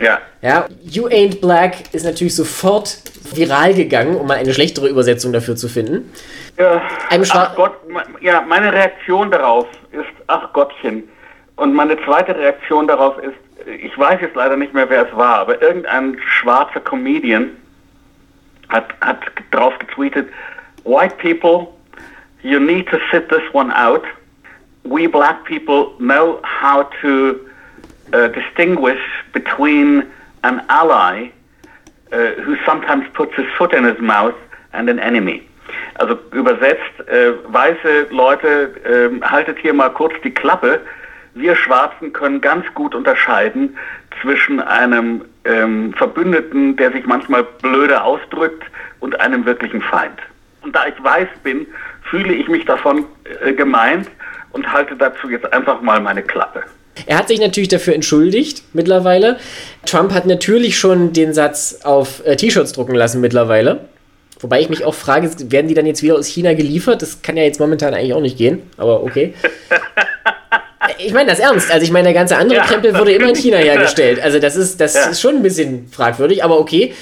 Ja, 0.01 0.21
Ja, 0.43 0.67
You 0.83 1.07
Ain't 1.09 1.41
Black 1.41 1.93
ist 1.93 2.05
natürlich 2.05 2.35
sofort 2.35 2.99
viral 3.35 3.75
gegangen, 3.75 4.17
um 4.17 4.27
mal 4.27 4.39
eine 4.39 4.55
schlechtere 4.55 4.89
Übersetzung 4.89 5.33
dafür 5.33 5.55
zu 5.55 5.69
finden. 5.69 6.11
Ja, 6.59 6.81
Einem 7.11 7.25
ach 7.31 7.55
Gott, 7.55 7.73
ja, 8.21 8.41
meine 8.41 8.73
Reaktion 8.73 9.31
darauf 9.31 9.67
ist, 9.93 10.09
ach 10.29 10.53
Gottchen. 10.53 11.09
Und 11.57 11.75
meine 11.75 12.03
zweite 12.05 12.35
Reaktion 12.35 12.87
darauf 12.87 13.19
ist, 13.19 13.35
ich 13.71 13.97
weiß 13.99 14.21
jetzt 14.21 14.37
leider 14.37 14.57
nicht 14.57 14.75
mehr, 14.75 14.89
wer 14.89 15.07
es 15.07 15.17
war, 15.17 15.39
aber 15.41 15.61
irgendein 15.63 16.19
schwarzer 16.21 16.81
Comedian 16.81 17.51
hat, 18.69 18.95
hat 19.01 19.21
drauf 19.51 19.79
getweetet, 19.79 20.29
White 20.85 21.17
people, 21.19 21.69
you 22.43 22.59
need 22.59 22.89
to 22.89 22.99
sit 23.11 23.29
this 23.29 23.43
one 23.53 23.71
out. 23.73 24.05
we 24.85 25.07
black 25.07 25.45
people 25.45 25.95
know 25.99 26.41
how 26.43 26.85
to 27.03 27.49
uh, 28.13 28.29
distinguish 28.29 29.01
between 29.33 30.11
an 30.43 30.65
ally 30.69 31.31
uh, 32.13 32.33
who 32.43 32.57
sometimes 32.65 33.05
puts 33.15 33.35
his 33.37 33.47
foot 33.57 33.73
in 33.75 33.85
his 33.85 33.99
mouth 34.01 34.35
and 34.73 34.89
an 34.89 34.99
enemy. 34.99 35.47
Also 35.97 36.19
übersetzt, 36.33 37.09
äh, 37.09 37.33
weiße 37.53 38.09
Leute, 38.11 38.75
äh, 38.85 39.21
haltet 39.25 39.59
hier 39.59 39.75
mal 39.75 39.91
kurz 39.91 40.15
die 40.25 40.33
Klappe. 40.33 40.81
Wir 41.35 41.55
Schwarzen 41.57 42.13
können 42.13 42.41
ganz 42.41 42.67
gut 42.75 42.95
unterscheiden 42.95 43.77
zwischen 44.21 44.61
einem 44.61 45.25
ähm, 45.45 45.95
Verbündeten, 45.95 46.77
der 46.77 46.93
sich 46.93 47.07
manchmal 47.07 47.45
blöde 47.63 48.03
ausdrückt, 48.03 48.65
und 49.01 49.19
einem 49.21 49.45
wirklichen 49.45 49.83
Feind. 49.83 50.19
Und 50.63 50.77
da 50.77 50.87
ich 50.87 51.03
weiß 51.03 51.29
bin, 51.43 51.67
fühle 52.11 52.35
ich 52.35 52.49
mich 52.49 52.65
davon 52.67 53.07
äh, 53.43 53.53
gemeint 53.53 54.09
und 54.53 54.71
halte 54.71 54.95
dazu 54.97 55.29
jetzt 55.29 55.51
einfach 55.53 55.81
mal 55.81 56.01
meine 56.01 56.23
Klappe. 56.23 56.63
Er 57.07 57.19
hat 57.19 57.29
sich 57.29 57.41
natürlich 57.41 57.69
dafür 57.69 57.95
entschuldigt 57.95 58.63
mittlerweile. 58.75 59.39
Trump 59.87 60.13
hat 60.13 60.27
natürlich 60.27 60.79
schon 60.79 61.13
den 61.13 61.33
Satz 61.33 61.81
auf 61.83 62.25
äh, 62.27 62.37
T-Shirts 62.37 62.73
drucken 62.73 62.95
lassen 62.95 63.21
mittlerweile. 63.21 63.89
Wobei 64.41 64.61
ich 64.61 64.69
mich 64.69 64.85
auch 64.85 64.95
frage, 64.95 65.31
werden 65.51 65.69
die 65.69 65.75
dann 65.75 65.87
jetzt 65.87 66.03
wieder 66.03 66.17
aus 66.17 66.27
China 66.27 66.55
geliefert? 66.55 67.03
Das 67.03 67.23
kann 67.23 67.37
ja 67.37 67.45
jetzt 67.45 67.61
momentan 67.61 67.95
eigentlich 67.95 68.15
auch 68.15 68.21
nicht 68.21 68.39
gehen, 68.39 68.63
aber 68.77 69.03
okay. 69.03 69.35
ich 70.99 71.13
meine 71.13 71.31
das 71.31 71.39
ernst. 71.39 71.71
Also 71.71 71.85
ich 71.85 71.93
meine, 71.93 72.05
der 72.05 72.15
ganze 72.15 72.37
andere 72.37 72.59
ja, 72.59 72.65
Krempel 72.65 72.97
wurde 72.99 73.13
immer 73.13 73.29
in 73.29 73.35
China 73.35 73.57
hergestellt. 73.59 74.21
Also 74.21 74.39
das 74.39 74.57
ist, 74.57 74.81
das 74.81 74.95
ja. 74.95 75.11
ist 75.11 75.21
schon 75.21 75.37
ein 75.37 75.43
bisschen 75.43 75.89
fragwürdig, 75.91 76.45
aber 76.45 76.59
okay 76.59 76.93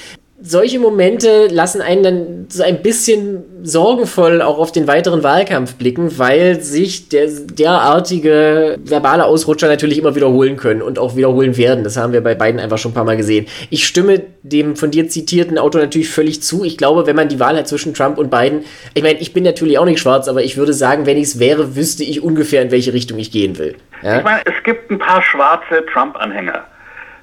solche 0.41 0.79
Momente 0.79 1.47
lassen 1.47 1.81
einen 1.81 2.03
dann 2.03 2.45
so 2.49 2.63
ein 2.63 2.81
bisschen 2.81 3.43
sorgenvoll 3.61 4.41
auch 4.41 4.57
auf 4.57 4.71
den 4.71 4.87
weiteren 4.87 5.21
Wahlkampf 5.23 5.75
blicken, 5.75 6.17
weil 6.17 6.61
sich 6.61 7.09
der, 7.09 7.27
derartige 7.27 8.77
verbale 8.83 9.25
Ausrutscher 9.25 9.67
natürlich 9.67 9.97
immer 9.97 10.15
wiederholen 10.15 10.55
können 10.55 10.81
und 10.81 10.97
auch 10.97 11.15
wiederholen 11.15 11.57
werden. 11.57 11.83
Das 11.83 11.97
haben 11.97 12.13
wir 12.13 12.21
bei 12.21 12.35
beiden 12.35 12.59
einfach 12.59 12.77
schon 12.77 12.91
ein 12.91 12.95
paar 12.95 13.03
Mal 13.03 13.17
gesehen. 13.17 13.47
Ich 13.69 13.85
stimme 13.85 14.21
dem 14.43 14.75
von 14.75 14.91
dir 14.91 15.09
zitierten 15.09 15.57
Autor 15.57 15.81
natürlich 15.81 16.09
völlig 16.09 16.41
zu. 16.41 16.63
Ich 16.63 16.77
glaube, 16.77 17.05
wenn 17.05 17.15
man 17.15 17.27
die 17.27 17.39
Wahl 17.39 17.57
hat 17.57 17.67
zwischen 17.67 17.93
Trump 17.93 18.17
und 18.17 18.31
Biden, 18.31 18.63
ich 18.93 19.03
meine, 19.03 19.19
ich 19.19 19.33
bin 19.33 19.43
natürlich 19.43 19.77
auch 19.77 19.85
nicht 19.85 19.99
schwarz, 19.99 20.27
aber 20.27 20.43
ich 20.43 20.55
würde 20.55 20.73
sagen, 20.73 21.05
wenn 21.05 21.17
ich 21.17 21.23
es 21.23 21.39
wäre, 21.39 21.75
wüsste 21.75 22.03
ich 22.03 22.21
ungefähr, 22.21 22.61
in 22.61 22.71
welche 22.71 22.93
Richtung 22.93 23.19
ich 23.19 23.31
gehen 23.31 23.57
will. 23.57 23.75
Ja? 24.01 24.19
Ich 24.19 24.23
meine, 24.23 24.41
es 24.45 24.63
gibt 24.63 24.89
ein 24.89 24.99
paar 24.99 25.21
schwarze 25.21 25.85
Trump-Anhänger. 25.91 26.65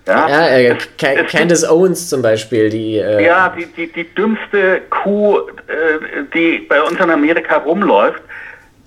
Ja, 0.07 0.29
ja 0.29 0.49
äh, 0.59 0.77
Candace 1.29 1.65
Owens 1.69 2.09
zum 2.09 2.23
Beispiel, 2.23 2.71
die. 2.71 2.99
Äh, 2.99 3.25
ja, 3.25 3.49
die, 3.49 3.67
die, 3.67 3.93
die 3.93 4.15
dümmste 4.15 4.83
Kuh, 4.91 5.39
äh, 5.39 6.25
die 6.35 6.59
bei 6.69 6.81
uns 6.83 6.99
in 7.01 7.11
Amerika 7.11 7.57
rumläuft, 7.57 8.23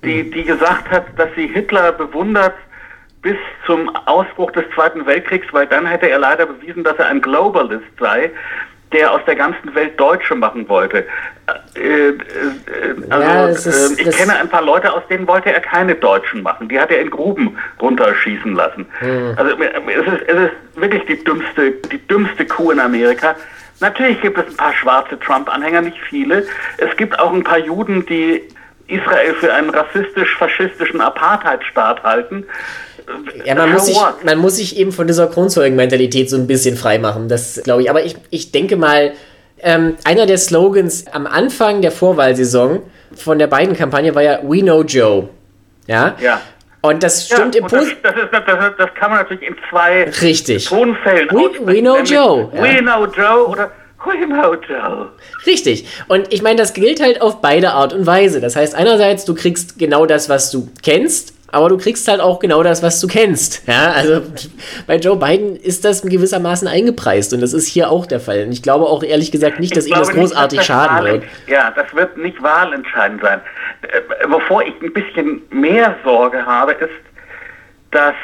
die, 0.02 0.24
mhm. 0.24 0.32
die 0.32 0.44
gesagt 0.44 0.90
hat, 0.90 1.06
dass 1.16 1.28
sie 1.36 1.46
Hitler 1.46 1.92
bewundert 1.92 2.54
bis 3.22 3.36
zum 3.66 3.94
Ausbruch 4.06 4.50
des 4.52 4.64
Zweiten 4.74 5.04
Weltkriegs, 5.04 5.46
weil 5.52 5.66
dann 5.66 5.86
hätte 5.86 6.08
er 6.08 6.18
leider 6.18 6.46
bewiesen, 6.46 6.84
dass 6.84 6.96
er 6.96 7.08
ein 7.08 7.20
Globalist 7.20 7.84
sei 7.98 8.30
der 8.92 9.12
aus 9.12 9.20
der 9.26 9.36
ganzen 9.36 9.74
Welt 9.74 9.98
Deutsche 9.98 10.34
machen 10.34 10.68
wollte. 10.68 11.06
Äh, 11.74 12.08
äh, 12.08 12.14
also, 13.08 13.24
ja, 13.24 13.46
ist, 13.46 13.66
äh, 13.66 14.02
ich 14.02 14.16
kenne 14.16 14.36
ein 14.36 14.48
paar 14.48 14.62
Leute, 14.62 14.92
aus 14.92 15.02
denen 15.08 15.26
wollte 15.26 15.52
er 15.52 15.60
keine 15.60 15.94
Deutschen 15.94 16.42
machen. 16.42 16.68
Die 16.68 16.78
hat 16.78 16.90
er 16.90 17.00
in 17.00 17.10
Gruben 17.10 17.56
runterschießen 17.80 18.54
lassen. 18.54 18.86
Hm. 18.98 19.34
Also 19.36 19.56
es 19.56 20.06
ist, 20.06 20.28
es 20.28 20.40
ist 20.40 20.52
wirklich 20.74 21.04
die 21.06 21.22
dümmste, 21.22 21.72
die 21.92 22.06
dümmste 22.08 22.46
Kuh 22.46 22.72
in 22.72 22.80
Amerika. 22.80 23.36
Natürlich 23.80 24.20
gibt 24.20 24.38
es 24.38 24.46
ein 24.46 24.56
paar 24.56 24.74
schwarze 24.74 25.18
Trump-Anhänger, 25.18 25.82
nicht 25.82 25.98
viele. 26.08 26.44
Es 26.76 26.94
gibt 26.96 27.18
auch 27.18 27.32
ein 27.32 27.44
paar 27.44 27.58
Juden, 27.58 28.04
die 28.06 28.42
Israel 28.88 29.34
für 29.34 29.52
einen 29.52 29.70
rassistisch-faschistischen 29.70 31.00
Apartheidstaat 31.00 32.02
halten. 32.02 32.44
Ja, 33.44 33.54
man 33.54 33.72
muss, 33.72 33.86
sich, 33.86 33.98
man 34.24 34.38
muss 34.38 34.56
sich 34.56 34.76
eben 34.76 34.92
von 34.92 35.06
dieser 35.06 35.26
Kronzeugenmentalität 35.26 36.28
so 36.30 36.36
ein 36.36 36.46
bisschen 36.46 36.76
freimachen, 36.76 37.28
das 37.28 37.60
glaube 37.62 37.82
ich. 37.82 37.90
Aber 37.90 38.04
ich, 38.04 38.16
ich 38.30 38.52
denke 38.52 38.76
mal, 38.76 39.12
ähm, 39.62 39.96
einer 40.04 40.26
der 40.26 40.38
Slogans 40.38 41.06
am 41.12 41.26
Anfang 41.26 41.82
der 41.82 41.92
Vorwahlsaison 41.92 42.82
von 43.14 43.38
der 43.38 43.46
beiden 43.46 43.76
Kampagne 43.76 44.14
war 44.14 44.22
ja 44.22 44.40
We 44.42 44.60
Know 44.60 44.82
Joe. 44.82 45.28
Ja. 45.86 46.16
Ja. 46.20 46.40
Und 46.82 47.02
das 47.02 47.26
stimmt 47.26 47.54
ja, 47.54 47.60
im 47.60 47.66
Post. 47.66 47.96
Das, 48.02 48.14
das, 48.14 48.44
das, 48.46 48.72
das, 48.78 48.94
kann 48.94 49.10
man 49.10 49.20
natürlich 49.20 49.46
in 49.48 49.56
zwei 49.68 50.04
Richtig. 50.22 50.64
Tonfällen 50.66 51.28
We, 51.30 51.66
we 51.66 51.80
Know 51.80 51.98
Joe. 51.98 52.50
We 52.52 52.68
ja. 52.68 52.78
Know 52.80 53.06
Joe 53.06 53.46
oder 53.46 53.70
We 54.04 54.26
Know 54.26 54.54
Joe. 54.54 55.10
Richtig. 55.44 55.86
Und 56.08 56.32
ich 56.32 56.40
meine, 56.40 56.56
das 56.56 56.72
gilt 56.72 57.02
halt 57.02 57.20
auf 57.20 57.42
beide 57.42 57.72
Art 57.72 57.92
und 57.92 58.06
Weise. 58.06 58.40
Das 58.40 58.56
heißt, 58.56 58.74
einerseits, 58.74 59.26
du 59.26 59.34
kriegst 59.34 59.78
genau 59.78 60.06
das, 60.06 60.30
was 60.30 60.50
du 60.50 60.70
kennst, 60.82 61.34
aber 61.52 61.68
du 61.68 61.78
kriegst 61.78 62.06
halt 62.08 62.20
auch 62.20 62.38
genau 62.38 62.62
das, 62.62 62.82
was 62.82 63.00
du 63.00 63.06
kennst. 63.06 63.66
Ja, 63.66 63.92
also 63.92 64.22
bei 64.86 64.96
Joe 64.96 65.16
Biden 65.16 65.56
ist 65.56 65.84
das 65.84 66.02
gewissermaßen 66.02 66.68
eingepreist 66.68 67.32
und 67.34 67.40
das 67.40 67.52
ist 67.52 67.66
hier 67.66 67.90
auch 67.90 68.06
der 68.06 68.20
Fall. 68.20 68.44
Und 68.44 68.52
ich 68.52 68.62
glaube 68.62 68.86
auch 68.86 69.02
ehrlich 69.02 69.32
gesagt 69.32 69.60
nicht, 69.60 69.76
dass 69.76 69.86
ihm 69.86 69.94
das 69.94 70.10
großartig 70.10 70.58
nicht, 70.58 70.68
das 70.70 70.76
schaden 70.76 71.06
wird. 71.06 71.24
Ja, 71.46 71.70
das 71.70 71.92
wird 71.94 72.16
nicht 72.16 72.42
wahlentscheidend 72.42 73.22
sein. 73.22 73.40
Äh, 73.82 74.28
wovor 74.28 74.62
ich 74.62 74.74
ein 74.82 74.92
bisschen 74.92 75.42
mehr 75.50 75.96
Sorge 76.04 76.44
habe, 76.44 76.72
ist, 76.72 76.90
dass 77.90 78.14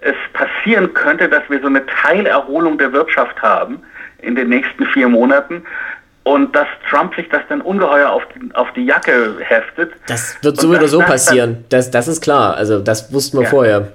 es 0.00 0.14
passieren 0.32 0.94
könnte, 0.94 1.28
dass 1.28 1.42
wir 1.48 1.60
so 1.60 1.66
eine 1.66 1.84
Teilerholung 1.86 2.78
der 2.78 2.92
Wirtschaft 2.92 3.40
haben 3.42 3.82
in 4.22 4.36
den 4.36 4.48
nächsten 4.48 4.86
vier 4.86 5.08
Monaten 5.08 5.64
und 6.24 6.54
dass 6.54 6.68
Trump 6.88 7.14
sich 7.14 7.28
das 7.28 7.42
dann 7.48 7.60
ungeheuer 7.60 8.10
auf 8.10 8.22
die, 8.34 8.54
auf 8.54 8.72
die 8.74 8.84
Jacke 8.84 9.36
heftet. 9.40 9.92
Das 10.06 10.38
wird 10.42 10.60
so 10.60 10.68
oder 10.68 10.88
so 10.88 11.00
passieren. 11.00 11.64
Das, 11.68 11.90
das 11.90 12.08
ist 12.08 12.20
klar. 12.20 12.56
Also 12.56 12.78
das 12.78 13.12
wussten 13.12 13.38
wir 13.38 13.44
ja. 13.44 13.50
vorher. 13.50 13.92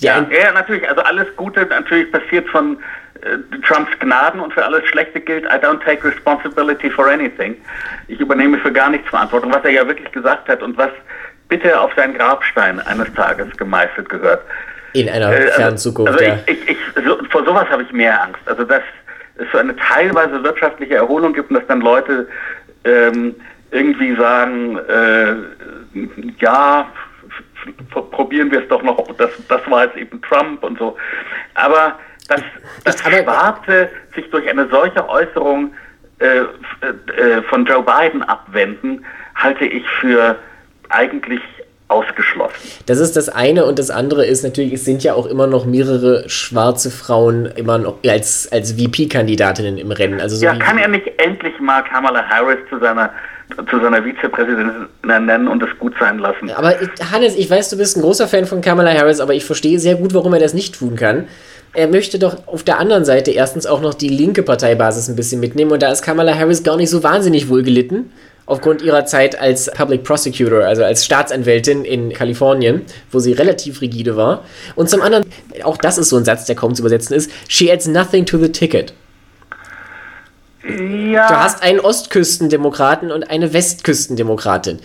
Ja, 0.00 0.26
ja, 0.30 0.52
natürlich. 0.52 0.88
Also 0.88 1.02
alles 1.02 1.26
Gute 1.36 1.66
natürlich 1.66 2.10
passiert 2.10 2.48
von 2.48 2.78
äh, 3.22 3.36
Trumps 3.66 3.90
Gnaden 4.00 4.40
und 4.40 4.52
für 4.52 4.64
alles 4.64 4.84
Schlechte 4.86 5.20
gilt, 5.20 5.44
I 5.44 5.58
don't 5.64 5.82
take 5.84 6.02
responsibility 6.06 6.90
for 6.90 7.06
anything. 7.06 7.56
Ich 8.08 8.18
übernehme 8.18 8.58
für 8.58 8.72
gar 8.72 8.90
nichts 8.90 9.08
Verantwortung, 9.08 9.52
was 9.52 9.62
er 9.64 9.70
ja 9.70 9.86
wirklich 9.86 10.10
gesagt 10.10 10.48
hat 10.48 10.62
und 10.62 10.76
was 10.78 10.90
bitte 11.48 11.78
auf 11.78 11.92
seinen 11.96 12.14
Grabstein 12.14 12.80
eines 12.80 13.12
Tages 13.14 13.54
gemeißelt 13.56 14.08
gehört. 14.08 14.42
In 14.92 15.08
einer 15.08 15.32
äh, 15.32 15.48
fernen 15.48 15.78
Zukunft, 15.78 16.12
also, 16.12 16.24
also 16.24 16.36
ja. 16.36 16.42
Ich, 16.46 16.62
ich, 16.62 16.70
ich, 16.70 17.04
so, 17.04 17.18
vor 17.30 17.44
sowas 17.44 17.68
habe 17.68 17.82
ich 17.82 17.92
mehr 17.92 18.22
Angst. 18.22 18.40
Also 18.46 18.64
dass 18.64 18.82
es 19.40 19.50
so 19.52 19.58
eine 19.58 19.74
teilweise 19.76 20.42
wirtschaftliche 20.42 20.94
Erholung 20.94 21.32
gibt 21.32 21.50
und 21.50 21.56
dass 21.56 21.66
dann 21.66 21.80
Leute 21.80 22.28
ähm, 22.84 23.34
irgendwie 23.70 24.14
sagen, 24.16 24.78
äh, 24.78 25.34
ja, 26.40 26.86
probieren 27.90 28.50
wir 28.50 28.62
es 28.62 28.68
doch 28.68 28.82
noch, 28.82 29.06
das, 29.16 29.30
das 29.48 29.60
war 29.70 29.84
jetzt 29.84 29.96
eben 29.96 30.20
Trump 30.22 30.62
und 30.62 30.78
so. 30.78 30.96
Aber 31.54 31.98
dass 32.28 32.42
das 32.84 33.00
Schwarze 33.00 33.88
sich 34.14 34.28
durch 34.30 34.48
eine 34.48 34.68
solche 34.68 35.08
Äußerung 35.08 35.72
äh, 36.18 36.40
äh, 36.40 37.42
von 37.48 37.64
Joe 37.64 37.82
Biden 37.82 38.22
abwenden, 38.22 39.04
halte 39.34 39.64
ich 39.64 39.88
für 40.00 40.36
eigentlich 40.90 41.40
ausgeschlossen. 41.90 42.54
Das 42.86 42.98
ist 42.98 43.16
das 43.16 43.28
eine 43.28 43.64
und 43.66 43.78
das 43.78 43.90
andere 43.90 44.24
ist 44.24 44.44
natürlich, 44.44 44.72
es 44.72 44.84
sind 44.84 45.02
ja 45.02 45.14
auch 45.14 45.26
immer 45.26 45.46
noch 45.46 45.66
mehrere 45.66 46.28
schwarze 46.28 46.90
Frauen 46.90 47.46
immer 47.46 47.78
noch 47.78 47.98
als, 48.06 48.48
als 48.52 48.72
VP-Kandidatinnen 48.72 49.78
im 49.78 49.90
Rennen. 49.90 50.20
Also 50.20 50.36
so 50.36 50.44
ja, 50.44 50.54
kann 50.56 50.78
er 50.78 50.88
nicht 50.88 51.06
endlich 51.18 51.58
mal 51.60 51.82
Kamala 51.82 52.22
Harris 52.28 52.58
zu 52.68 52.78
seiner 52.78 53.10
zu 53.68 53.80
seiner 53.80 54.04
Vizepräsidentin 54.04 54.86
nennen 55.02 55.48
und 55.48 55.60
es 55.60 55.70
gut 55.80 55.92
sein 55.98 56.20
lassen. 56.20 56.50
Aber 56.50 56.72
Hannes, 57.10 57.34
ich 57.36 57.50
weiß, 57.50 57.70
du 57.70 57.76
bist 57.76 57.96
ein 57.96 58.00
großer 58.00 58.28
Fan 58.28 58.44
von 58.44 58.60
Kamala 58.60 58.94
Harris, 58.94 59.18
aber 59.18 59.34
ich 59.34 59.44
verstehe 59.44 59.80
sehr 59.80 59.96
gut, 59.96 60.14
warum 60.14 60.32
er 60.34 60.38
das 60.38 60.54
nicht 60.54 60.78
tun 60.78 60.94
kann. 60.94 61.26
Er 61.72 61.88
möchte 61.88 62.20
doch 62.20 62.46
auf 62.46 62.62
der 62.62 62.78
anderen 62.78 63.04
Seite 63.04 63.32
erstens 63.32 63.66
auch 63.66 63.80
noch 63.80 63.94
die 63.94 64.08
linke 64.08 64.44
Parteibasis 64.44 65.08
ein 65.08 65.16
bisschen 65.16 65.40
mitnehmen 65.40 65.72
und 65.72 65.82
da 65.82 65.90
ist 65.90 66.02
Kamala 66.02 66.36
Harris 66.36 66.62
gar 66.62 66.76
nicht 66.76 66.90
so 66.90 67.02
wahnsinnig 67.02 67.48
wohl 67.48 67.64
gelitten 67.64 68.12
aufgrund 68.50 68.82
ihrer 68.82 69.06
Zeit 69.06 69.38
als 69.40 69.70
Public 69.70 70.02
Prosecutor, 70.02 70.64
also 70.64 70.82
als 70.84 71.04
Staatsanwältin 71.04 71.84
in 71.84 72.12
Kalifornien, 72.12 72.82
wo 73.10 73.20
sie 73.20 73.32
relativ 73.32 73.80
rigide 73.80 74.16
war. 74.16 74.44
Und 74.74 74.90
zum 74.90 75.02
anderen, 75.02 75.24
auch 75.62 75.76
das 75.76 75.98
ist 75.98 76.08
so 76.08 76.16
ein 76.16 76.24
Satz, 76.24 76.46
der 76.46 76.56
kaum 76.56 76.74
zu 76.74 76.82
übersetzen 76.82 77.14
ist, 77.14 77.30
she 77.48 77.70
adds 77.70 77.86
nothing 77.86 78.26
to 78.26 78.38
the 78.38 78.50
ticket. 78.50 78.92
Ja. 80.64 81.28
Du 81.28 81.36
hast 81.36 81.62
einen 81.62 81.80
Ostküstendemokraten 81.80 83.10
und 83.10 83.30
eine 83.30 83.52
Westküstendemokratin. 83.52 84.80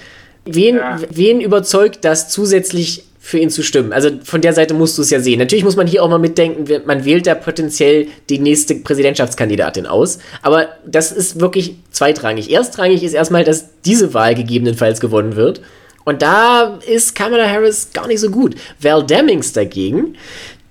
Wen, 0.45 0.75
ja. 0.75 0.99
wen 1.09 1.41
überzeugt 1.41 2.05
das 2.05 2.29
zusätzlich 2.29 3.03
für 3.25 3.39
ihn 3.39 3.49
zu 3.49 3.63
stimmen. 3.63 3.91
Also 3.91 4.11
von 4.23 4.41
der 4.41 4.53
Seite 4.53 4.75
musst 4.75 4.99
du 4.99 5.01
es 5.01 5.09
ja 5.09 5.19
sehen. 5.19 5.39
Natürlich 5.39 5.65
muss 5.65 5.75
man 5.75 5.87
hier 5.87 6.03
auch 6.03 6.09
mal 6.09 6.19
mitdenken, 6.19 6.83
man 6.85 7.05
wählt 7.05 7.25
da 7.25 7.33
potenziell 7.33 8.05
die 8.29 8.37
nächste 8.37 8.75
Präsidentschaftskandidatin 8.75 9.87
aus. 9.87 10.19
Aber 10.43 10.67
das 10.85 11.11
ist 11.11 11.39
wirklich 11.39 11.75
zweitrangig. 11.89 12.51
Erstrangig 12.51 13.01
ist 13.01 13.13
erstmal, 13.13 13.43
dass 13.43 13.65
diese 13.83 14.13
Wahl 14.13 14.35
gegebenenfalls 14.35 14.99
gewonnen 14.99 15.35
wird. 15.35 15.61
Und 16.03 16.21
da 16.21 16.79
ist 16.87 17.15
Kamala 17.15 17.49
Harris 17.49 17.89
gar 17.93 18.05
nicht 18.05 18.19
so 18.19 18.29
gut. 18.29 18.53
Val 18.79 19.03
Demings 19.03 19.53
dagegen, 19.53 20.17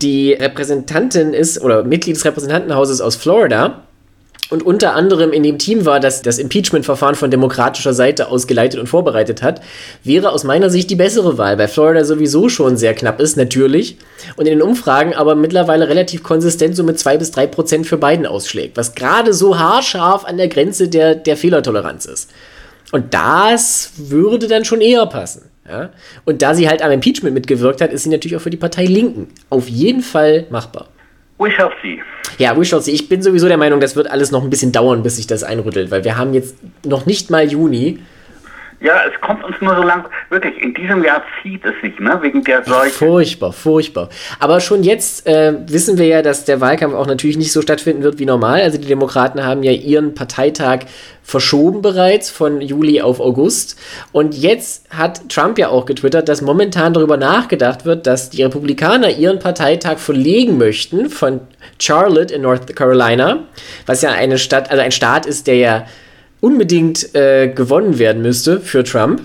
die 0.00 0.34
Repräsentantin 0.34 1.34
ist 1.34 1.60
oder 1.60 1.82
Mitglied 1.82 2.14
des 2.14 2.24
Repräsentantenhauses 2.24 3.00
aus 3.00 3.16
Florida, 3.16 3.82
und 4.54 4.64
unter 4.64 4.94
anderem 4.94 5.32
in 5.32 5.42
dem 5.42 5.58
Team 5.58 5.84
war, 5.84 6.00
das 6.00 6.22
das 6.22 6.38
Impeachment-Verfahren 6.38 7.16
von 7.16 7.30
demokratischer 7.30 7.92
Seite 7.92 8.28
aus 8.28 8.46
geleitet 8.46 8.78
und 8.78 8.86
vorbereitet 8.86 9.42
hat, 9.42 9.60
wäre 10.04 10.30
aus 10.30 10.44
meiner 10.44 10.70
Sicht 10.70 10.88
die 10.90 10.94
bessere 10.96 11.36
Wahl, 11.38 11.58
weil 11.58 11.68
Florida 11.68 12.04
sowieso 12.04 12.48
schon 12.48 12.76
sehr 12.76 12.94
knapp 12.94 13.20
ist, 13.20 13.36
natürlich, 13.36 13.98
und 14.36 14.46
in 14.46 14.58
den 14.58 14.62
Umfragen 14.62 15.12
aber 15.12 15.34
mittlerweile 15.34 15.88
relativ 15.88 16.22
konsistent 16.22 16.76
so 16.76 16.84
mit 16.84 17.00
zwei 17.00 17.18
bis 17.18 17.32
drei 17.32 17.48
Prozent 17.48 17.86
für 17.86 17.98
Biden 17.98 18.26
ausschlägt, 18.26 18.76
was 18.76 18.94
gerade 18.94 19.34
so 19.34 19.58
haarscharf 19.58 20.24
an 20.24 20.36
der 20.36 20.48
Grenze 20.48 20.88
der, 20.88 21.16
der 21.16 21.36
Fehlertoleranz 21.36 22.06
ist. 22.06 22.30
Und 22.92 23.12
das 23.12 23.90
würde 23.96 24.46
dann 24.46 24.64
schon 24.64 24.80
eher 24.80 25.04
passen. 25.06 25.50
Ja? 25.68 25.90
Und 26.24 26.42
da 26.42 26.54
sie 26.54 26.68
halt 26.68 26.80
am 26.80 26.92
Impeachment 26.92 27.34
mitgewirkt 27.34 27.80
hat, 27.80 27.92
ist 27.92 28.04
sie 28.04 28.10
natürlich 28.10 28.36
auch 28.36 28.42
für 28.42 28.50
die 28.50 28.56
Partei 28.56 28.84
Linken 28.84 29.28
auf 29.50 29.68
jeden 29.68 30.02
Fall 30.02 30.46
machbar. 30.50 30.86
We 31.38 31.50
shall 31.50 31.70
see. 31.82 32.00
Ja, 32.38 32.56
we 32.56 32.64
shall 32.64 32.80
see. 32.80 32.92
Ich 32.92 33.08
bin 33.08 33.22
sowieso 33.22 33.48
der 33.48 33.56
Meinung, 33.56 33.80
das 33.80 33.96
wird 33.96 34.10
alles 34.10 34.30
noch 34.30 34.42
ein 34.42 34.50
bisschen 34.50 34.72
dauern, 34.72 35.02
bis 35.02 35.16
sich 35.16 35.26
das 35.26 35.42
einrüttelt, 35.42 35.90
weil 35.90 36.04
wir 36.04 36.16
haben 36.16 36.34
jetzt 36.34 36.56
noch 36.84 37.06
nicht 37.06 37.30
mal 37.30 37.50
Juni. 37.50 38.00
Ja, 38.84 39.00
es 39.10 39.18
kommt 39.22 39.42
uns 39.42 39.56
nur 39.62 39.74
so 39.74 39.82
langsam, 39.82 40.12
wirklich, 40.28 40.58
in 40.62 40.74
diesem 40.74 41.02
Jahr 41.02 41.22
zieht 41.42 41.64
es 41.64 41.72
sich, 41.80 41.98
ne, 41.98 42.18
wegen 42.20 42.44
der 42.44 42.62
Seuche. 42.64 42.90
Furchtbar, 42.90 43.54
furchtbar. 43.54 44.10
Aber 44.40 44.60
schon 44.60 44.82
jetzt 44.82 45.26
äh, 45.26 45.54
wissen 45.66 45.96
wir 45.96 46.06
ja, 46.06 46.20
dass 46.20 46.44
der 46.44 46.60
Wahlkampf 46.60 46.94
auch 46.94 47.06
natürlich 47.06 47.38
nicht 47.38 47.50
so 47.50 47.62
stattfinden 47.62 48.02
wird 48.02 48.18
wie 48.18 48.26
normal. 48.26 48.60
Also 48.60 48.76
die 48.76 48.86
Demokraten 48.86 49.42
haben 49.42 49.62
ja 49.62 49.72
ihren 49.72 50.14
Parteitag 50.14 50.80
verschoben 51.22 51.80
bereits 51.80 52.28
von 52.28 52.60
Juli 52.60 53.00
auf 53.00 53.20
August. 53.20 53.80
Und 54.12 54.34
jetzt 54.34 54.84
hat 54.90 55.30
Trump 55.30 55.56
ja 55.56 55.70
auch 55.70 55.86
getwittert, 55.86 56.28
dass 56.28 56.42
momentan 56.42 56.92
darüber 56.92 57.16
nachgedacht 57.16 57.86
wird, 57.86 58.06
dass 58.06 58.28
die 58.28 58.42
Republikaner 58.42 59.08
ihren 59.08 59.38
Parteitag 59.38 59.96
verlegen 59.96 60.58
möchten 60.58 61.08
von 61.08 61.40
Charlotte 61.80 62.34
in 62.34 62.42
North 62.42 62.76
Carolina, 62.76 63.44
was 63.86 64.02
ja 64.02 64.10
eine 64.10 64.36
Stadt, 64.36 64.70
also 64.70 64.82
ein 64.82 64.92
Staat 64.92 65.24
ist, 65.24 65.46
der 65.46 65.56
ja 65.56 65.86
unbedingt 66.44 67.14
äh, 67.14 67.48
gewonnen 67.48 67.98
werden 67.98 68.20
müsste 68.20 68.60
für 68.60 68.84
Trump, 68.84 69.22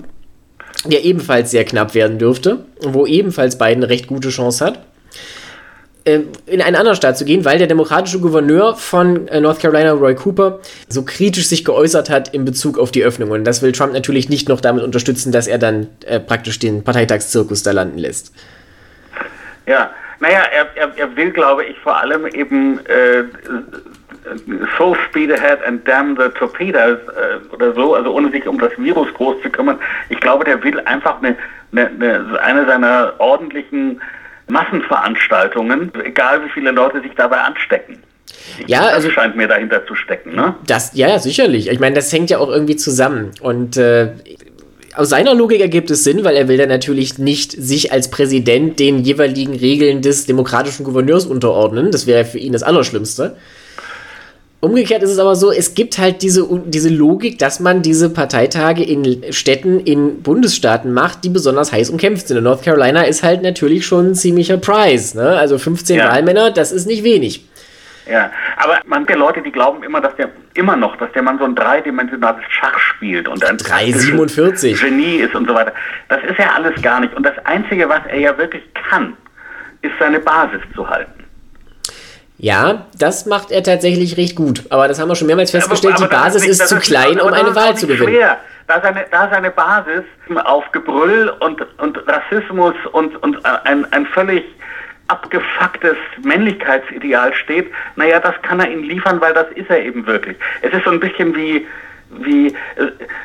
der 0.86 1.04
ebenfalls 1.04 1.50
sehr 1.50 1.66
knapp 1.66 1.94
werden 1.94 2.18
dürfte, 2.18 2.64
wo 2.80 3.04
ebenfalls 3.04 3.58
Biden 3.58 3.82
recht 3.82 4.06
gute 4.06 4.30
Chance 4.30 4.64
hat, 4.64 4.86
äh, 6.06 6.20
in 6.46 6.62
einen 6.62 6.76
anderen 6.76 6.96
Staat 6.96 7.18
zu 7.18 7.26
gehen, 7.26 7.44
weil 7.44 7.58
der 7.58 7.66
demokratische 7.66 8.20
Gouverneur 8.20 8.74
von 8.74 9.28
äh, 9.28 9.38
North 9.38 9.60
Carolina, 9.60 9.92
Roy 9.92 10.14
Cooper, 10.14 10.60
so 10.88 11.02
kritisch 11.02 11.46
sich 11.46 11.62
geäußert 11.62 12.08
hat 12.08 12.32
in 12.32 12.46
Bezug 12.46 12.78
auf 12.78 12.90
die 12.90 13.04
Öffnung. 13.04 13.32
Und 13.32 13.44
das 13.44 13.60
will 13.60 13.72
Trump 13.72 13.92
natürlich 13.92 14.30
nicht 14.30 14.48
noch 14.48 14.62
damit 14.62 14.82
unterstützen, 14.82 15.30
dass 15.30 15.46
er 15.46 15.58
dann 15.58 15.88
äh, 16.06 16.20
praktisch 16.20 16.58
den 16.58 16.84
Parteitagszirkus 16.84 17.62
da 17.62 17.72
landen 17.72 17.98
lässt. 17.98 18.32
Ja, 19.66 19.90
naja, 20.20 20.40
er, 20.50 20.74
er, 20.74 20.90
er 20.96 21.16
will, 21.16 21.32
glaube 21.32 21.66
ich, 21.66 21.78
vor 21.80 21.98
allem 21.98 22.26
eben 22.26 22.80
full 24.76 24.96
speed 25.08 25.32
ahead 25.32 25.58
and 25.66 25.86
damn 25.86 26.16
the 26.16 26.28
torpedoes 26.38 26.98
äh, 27.08 27.54
oder 27.54 27.72
so, 27.74 27.94
also 27.94 28.10
ohne 28.12 28.30
sich 28.30 28.46
um 28.46 28.58
das 28.58 28.72
Virus 28.76 29.08
groß 29.14 29.42
zu 29.42 29.50
kümmern. 29.50 29.78
Ich 30.08 30.20
glaube, 30.20 30.44
der 30.44 30.62
will 30.62 30.78
einfach 30.80 31.22
eine, 31.22 31.36
eine, 31.72 31.86
eine, 31.88 32.40
eine 32.40 32.66
seiner 32.66 33.14
ordentlichen 33.18 34.00
Massenveranstaltungen, 34.48 35.92
egal 36.04 36.44
wie 36.44 36.50
viele 36.50 36.70
Leute 36.72 37.00
sich 37.00 37.12
dabei 37.16 37.38
anstecken. 37.38 38.02
Ja, 38.66 38.82
das 38.82 38.94
also 38.94 39.10
scheint 39.10 39.36
mir 39.36 39.48
dahinter 39.48 39.86
zu 39.86 39.94
stecken, 39.94 40.34
ne? 40.34 40.54
Das, 40.66 40.92
ja, 40.94 41.18
sicherlich. 41.18 41.68
Ich 41.70 41.80
meine, 41.80 41.96
das 41.96 42.12
hängt 42.12 42.30
ja 42.30 42.38
auch 42.38 42.48
irgendwie 42.48 42.76
zusammen. 42.76 43.32
Und 43.40 43.76
äh, 43.76 44.12
aus 44.94 45.08
seiner 45.08 45.34
Logik 45.34 45.60
ergibt 45.60 45.90
es 45.90 46.04
Sinn, 46.04 46.24
weil 46.24 46.36
er 46.36 46.48
will 46.48 46.56
dann 46.56 46.68
natürlich 46.68 47.18
nicht 47.18 47.52
sich 47.52 47.92
als 47.92 48.10
Präsident 48.10 48.78
den 48.78 48.98
jeweiligen 49.00 49.54
Regeln 49.54 50.02
des 50.02 50.26
demokratischen 50.26 50.84
Gouverneurs 50.84 51.26
unterordnen. 51.26 51.90
Das 51.90 52.06
wäre 52.06 52.24
für 52.24 52.38
ihn 52.38 52.52
das 52.52 52.62
Allerschlimmste. 52.62 53.36
Umgekehrt 54.62 55.02
ist 55.02 55.10
es 55.10 55.18
aber 55.18 55.36
so, 55.36 55.50
es 55.50 55.74
gibt 55.74 55.96
halt 55.96 56.20
diese, 56.20 56.46
diese 56.66 56.90
Logik, 56.90 57.38
dass 57.38 57.60
man 57.60 57.80
diese 57.80 58.10
Parteitage 58.10 58.82
in 58.82 59.32
Städten, 59.32 59.80
in 59.80 60.22
Bundesstaaten 60.22 60.92
macht, 60.92 61.24
die 61.24 61.30
besonders 61.30 61.72
heiß 61.72 61.88
umkämpft 61.88 62.28
sind. 62.28 62.36
Und 62.36 62.44
North 62.44 62.62
Carolina 62.62 63.02
ist 63.02 63.22
halt 63.22 63.42
natürlich 63.42 63.86
schon 63.86 64.10
ein 64.10 64.14
ziemlicher 64.14 64.58
Prize. 64.58 65.16
Ne? 65.16 65.30
Also 65.30 65.56
15 65.56 65.96
Ja. 65.96 66.10
Wahlmänner, 66.10 66.50
das 66.50 66.72
ist 66.72 66.86
nicht 66.86 67.04
wenig. 67.04 67.46
Ja, 68.10 68.30
aber 68.56 68.80
man 68.86 69.06
der 69.06 69.16
Leute, 69.16 69.40
die 69.40 69.52
glauben 69.52 69.82
immer, 69.82 70.00
dass 70.00 70.14
der 70.16 70.30
immer 70.54 70.76
noch, 70.76 70.96
dass 70.96 71.10
der 71.12 71.22
Mann 71.22 71.38
so 71.38 71.44
ein 71.44 71.54
dreidimensionales 71.54 72.42
Schach 72.50 72.78
spielt 72.78 73.28
und 73.28 73.44
ein 73.44 73.56
3,47. 73.56 74.80
Genie 74.80 75.16
ist 75.18 75.34
und 75.34 75.48
so 75.48 75.54
weiter. 75.54 75.72
Das 76.08 76.18
ist 76.24 76.38
ja 76.38 76.50
alles 76.56 76.80
gar 76.82 77.00
nicht. 77.00 77.14
Und 77.14 77.24
das 77.24 77.38
Einzige, 77.44 77.88
was 77.88 78.00
er 78.08 78.18
ja 78.18 78.36
wirklich 78.36 78.62
kann, 78.90 79.16
ist 79.82 79.92
seine 79.98 80.18
Basis 80.18 80.60
zu 80.74 80.88
halten. 80.88 81.19
Ja, 82.42 82.86
das 82.98 83.26
macht 83.26 83.50
er 83.50 83.62
tatsächlich 83.62 84.16
recht 84.16 84.34
gut. 84.34 84.64
Aber 84.70 84.88
das 84.88 84.98
haben 84.98 85.08
wir 85.08 85.14
schon 85.14 85.26
mehrmals 85.26 85.50
festgestellt, 85.50 85.96
Aber- 85.96 86.08
die 86.08 86.14
aber 86.14 86.24
das 86.24 86.34
Basis 86.34 86.46
ist 86.48 86.60
das 86.62 86.68
zu 86.70 86.76
klein, 86.78 87.20
um 87.20 87.32
eine 87.32 87.50
ist 87.50 87.54
Wahl 87.54 87.76
zu 87.76 87.86
gewinnen. 87.86 88.14
Schwer. 88.14 88.38
Da 88.66 88.80
seine, 88.80 89.04
da 89.10 89.28
seine 89.30 89.50
Basis 89.50 90.04
auf 90.44 90.64
Gebrüll 90.72 91.32
und, 91.40 91.60
und 91.78 91.98
Rassismus 92.08 92.74
und, 92.92 93.20
und 93.22 93.44
ein, 93.44 93.84
ein 93.92 94.06
völlig 94.06 94.44
abgefucktes 95.08 95.96
Männlichkeitsideal 96.22 97.34
steht, 97.34 97.70
naja, 97.96 98.20
das 98.20 98.34
kann 98.42 98.60
er 98.60 98.70
ihnen 98.70 98.84
liefern, 98.84 99.20
weil 99.20 99.34
das 99.34 99.46
ist 99.56 99.68
er 99.68 99.82
eben 99.84 100.06
wirklich. 100.06 100.36
Es 100.62 100.72
ist 100.72 100.84
so 100.84 100.90
ein 100.90 101.00
bisschen 101.00 101.34
wie, 101.34 101.66
wie, 102.10 102.46
äh, 102.46 102.52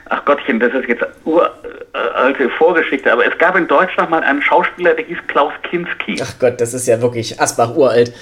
ach 0.10 0.26
Gottchen, 0.26 0.60
das 0.60 0.74
ist 0.74 0.88
jetzt 0.90 1.06
uralte 1.26 2.50
Vorgeschichte, 2.58 3.12
aber 3.14 3.26
es 3.32 3.38
gab 3.38 3.56
in 3.56 3.68
Deutschland 3.68 4.10
mal 4.10 4.24
einen 4.24 4.42
Schauspieler, 4.42 4.96
der 4.96 5.06
hieß 5.06 5.20
Klaus 5.28 5.54
Kinski. 5.70 6.20
Ach 6.24 6.34
Gott, 6.40 6.60
das 6.60 6.74
ist 6.74 6.88
ja 6.88 7.02
wirklich 7.02 7.40
Asbach 7.40 7.76
uralt. 7.76 8.14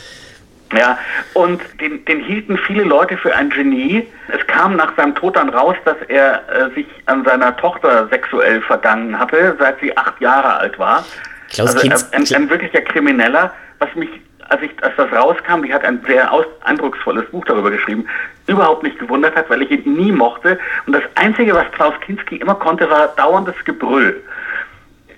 Ja, 0.76 0.98
und 1.34 1.62
den, 1.80 2.04
den 2.06 2.20
hielten 2.20 2.58
viele 2.58 2.84
Leute 2.84 3.16
für 3.18 3.36
ein 3.36 3.52
Genie. 3.52 4.08
Es 4.30 4.46
kam 4.48 4.76
nach 4.76 4.96
seinem 4.96 5.14
Tod 5.14 5.36
dann 5.36 5.50
raus, 5.50 5.76
dass 5.86 5.98
er 6.08 6.42
äh, 6.50 6.74
sich 6.74 6.88
an 7.06 7.24
seiner 7.26 7.56
Tochter 7.58 8.08
sexuell 8.08 8.60
vergangen 8.62 9.20
hatte, 9.20 9.56
seit 9.60 9.80
sie 9.82 9.96
acht 9.96 10.20
Jahre 10.20 10.56
alt 10.56 10.80
war. 10.80 11.06
Klaus 11.52 11.76
also 11.76 11.88
Kinz- 11.88 12.12
ein, 12.12 12.44
ein 12.44 12.50
wirklicher 12.50 12.82
Krimineller, 12.82 13.54
was 13.78 13.94
mich, 13.94 14.10
als, 14.50 14.64
ich, 14.64 14.72
als 14.82 14.96
das 14.96 15.12
rauskam, 15.12 15.62
die 15.62 15.72
hat 15.72 15.84
ein 15.86 16.02
sehr 16.08 16.32
aus, 16.32 16.46
eindrucksvolles 16.64 17.30
Buch 17.30 17.46
darüber 17.46 17.70
geschrieben, 17.70 18.08
überhaupt 18.48 18.82
nicht 18.82 18.98
gewundert 18.98 19.36
hat, 19.36 19.52
weil 19.52 19.62
ich 19.62 19.70
ihn 19.70 19.94
nie 19.94 20.12
mochte. 20.12 20.58
Und 20.88 20.94
das 20.94 21.04
Einzige, 21.16 21.54
was 21.54 21.72
Klaus 21.74 21.94
Kinski 22.02 22.38
immer 22.38 22.56
konnte, 22.56 22.90
war 22.90 23.10
dauerndes 23.16 23.56
Gebrüll. 23.64 24.24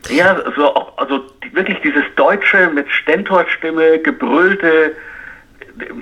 Ja, 0.09 0.35
so 0.55 0.75
auch, 0.75 0.97
also 0.97 1.19
die, 1.43 1.55
wirklich 1.55 1.79
dieses 1.81 2.03
deutsche 2.17 2.69
mit 2.69 2.91
Stentorstimme 2.91 3.99
gebrüllte 3.99 4.91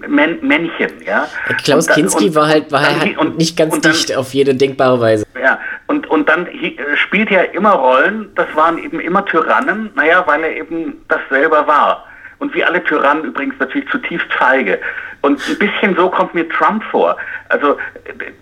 Männchen, 0.08 0.92
ja. 1.06 1.28
Klaus 1.64 1.86
Und 1.88 1.90
dann- 1.90 1.96
Kinski 1.96 2.26
und- 2.28 2.36
war 2.36 2.48
halt, 2.48 2.72
war 2.72 2.82
dann- 2.82 3.00
halt 3.00 3.18
und- 3.18 3.38
nicht 3.38 3.58
ganz 3.58 3.74
und 3.76 3.86
dann- 3.86 3.92
dicht 3.92 4.16
auf 4.16 4.34
jede 4.34 4.54
denkbare 4.56 5.00
Weise. 5.00 5.26
ja, 5.42 5.60
und, 5.88 6.08
und 6.08 6.28
dann 6.30 6.48
äh, 6.48 6.76
spielt 6.96 7.32
er 7.32 7.54
immer 7.54 7.72
Rollen, 7.72 8.30
das 8.36 8.48
waren 8.56 8.78
eben 8.78 9.00
immer 9.00 9.26
Tyrannen, 9.26 9.90
naja, 9.96 10.24
weil 10.28 10.44
er 10.44 10.56
eben 10.58 11.02
das 11.08 11.20
selber 11.30 11.66
war. 11.68 12.06
Und 12.40 12.54
wie 12.54 12.64
alle 12.64 12.84
Tyrannen 12.84 13.24
übrigens 13.26 13.56
natürlich 13.60 13.90
zutiefst 13.90 14.32
feige. 14.34 14.80
Und 15.24 15.40
ein 15.48 15.58
bisschen 15.58 15.96
so 15.96 16.10
kommt 16.10 16.34
mir 16.34 16.48
Trump 16.50 16.84
vor. 16.92 17.16
Also 17.48 17.78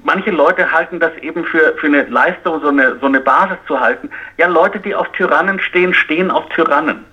manche 0.03 0.31
Leute 0.31 0.71
halten 0.71 0.99
das 0.99 1.11
eben 1.21 1.45
für, 1.45 1.75
für 1.77 1.85
eine 1.85 2.03
Leistung, 2.05 2.59
so 2.59 2.69
eine, 2.69 2.97
so 2.99 3.05
eine 3.05 3.19
Basis 3.19 3.57
zu 3.67 3.79
halten. 3.79 4.09
Ja, 4.39 4.47
Leute, 4.47 4.79
die 4.79 4.95
auf 4.95 5.07
Tyrannen 5.11 5.59
stehen, 5.59 5.93
stehen 5.93 6.31
auf 6.31 6.49
Tyrannen. 6.49 7.05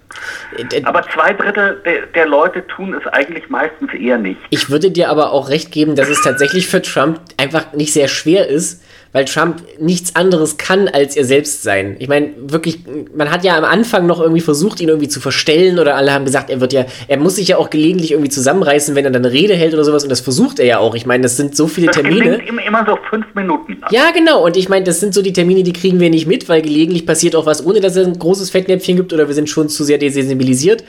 Äh, 0.56 0.82
Aber 0.84 1.02
zwei 1.10 1.34
Drittel 1.34 1.82
der, 1.84 2.06
der 2.06 2.26
Leute 2.26 2.66
tun 2.66 2.94
es 2.94 3.06
eigentlich 3.12 3.50
meistens 3.50 3.92
eher 3.92 4.16
nicht. 4.16 4.40
Ich 4.48 4.70
würde 4.70 4.90
dir 4.90 5.10
aber 5.10 5.32
auch 5.32 5.50
recht 5.50 5.70
geben, 5.70 5.96
dass 5.96 6.08
es 6.08 6.22
tatsächlich 6.22 6.66
für 6.66 6.80
Trump 6.80 7.20
einfach 7.36 7.74
nicht 7.74 7.92
sehr 7.92 8.08
schwer 8.08 8.48
ist, 8.48 8.82
weil 9.12 9.24
Trump 9.24 9.62
nichts 9.80 10.16
anderes 10.16 10.58
kann 10.58 10.88
als 10.88 11.16
er 11.16 11.24
selbst 11.24 11.62
sein. 11.62 11.96
Ich 11.98 12.08
meine, 12.08 12.30
wirklich, 12.38 12.80
man 13.14 13.30
hat 13.30 13.44
ja 13.44 13.56
am 13.56 13.64
Anfang 13.64 14.06
noch 14.06 14.20
irgendwie 14.20 14.40
versucht, 14.40 14.80
ihn 14.80 14.88
irgendwie 14.88 15.08
zu 15.08 15.20
verstellen 15.20 15.78
oder 15.78 15.96
alle 15.96 16.12
haben 16.12 16.24
gesagt, 16.24 16.50
er 16.50 16.60
wird 16.60 16.72
ja, 16.72 16.86
er 17.08 17.18
muss 17.18 17.36
sich 17.36 17.48
ja 17.48 17.56
auch 17.56 17.70
gelegentlich 17.70 18.12
irgendwie 18.12 18.30
zusammenreißen, 18.30 18.94
wenn 18.94 19.04
er 19.04 19.10
dann 19.10 19.24
eine 19.24 19.32
Rede 19.32 19.54
hält 19.54 19.74
oder 19.74 19.84
sowas 19.84 20.02
und 20.02 20.10
das 20.10 20.20
versucht 20.20 20.58
er 20.58 20.66
ja 20.66 20.78
auch. 20.78 20.94
Ich 20.94 21.06
meine, 21.06 21.22
das 21.22 21.36
sind 21.36 21.56
so 21.56 21.66
viele 21.66 21.90
Termine. 21.90 22.40
ihm 22.46 22.58
immer 22.58 22.84
so 22.86 22.98
fünf 23.10 23.26
Minuten. 23.34 23.80
Ja, 23.90 24.10
genau. 24.10 24.44
Und 24.44 24.56
ich 24.56 24.68
meine, 24.68 24.84
das 24.84 25.00
sind 25.00 25.14
so 25.14 25.22
die 25.22 25.32
Termine, 25.32 25.62
die 25.62 25.72
kriegen 25.72 26.00
wir 26.00 26.10
nicht 26.10 26.26
mit, 26.26 26.48
weil 26.48 26.62
gelegentlich 26.62 27.06
passiert 27.06 27.34
auch 27.36 27.46
was, 27.46 27.64
ohne 27.64 27.80
dass 27.80 27.96
es 27.96 28.06
ein 28.06 28.18
großes 28.18 28.50
Fettnäpfchen 28.50 28.96
gibt 28.96 29.12
oder 29.12 29.28
wir 29.28 29.34
sind 29.34 29.48
schon 29.48 29.68
zu 29.68 29.84
sehr 29.84 29.98
desensibilisiert. 29.98 30.84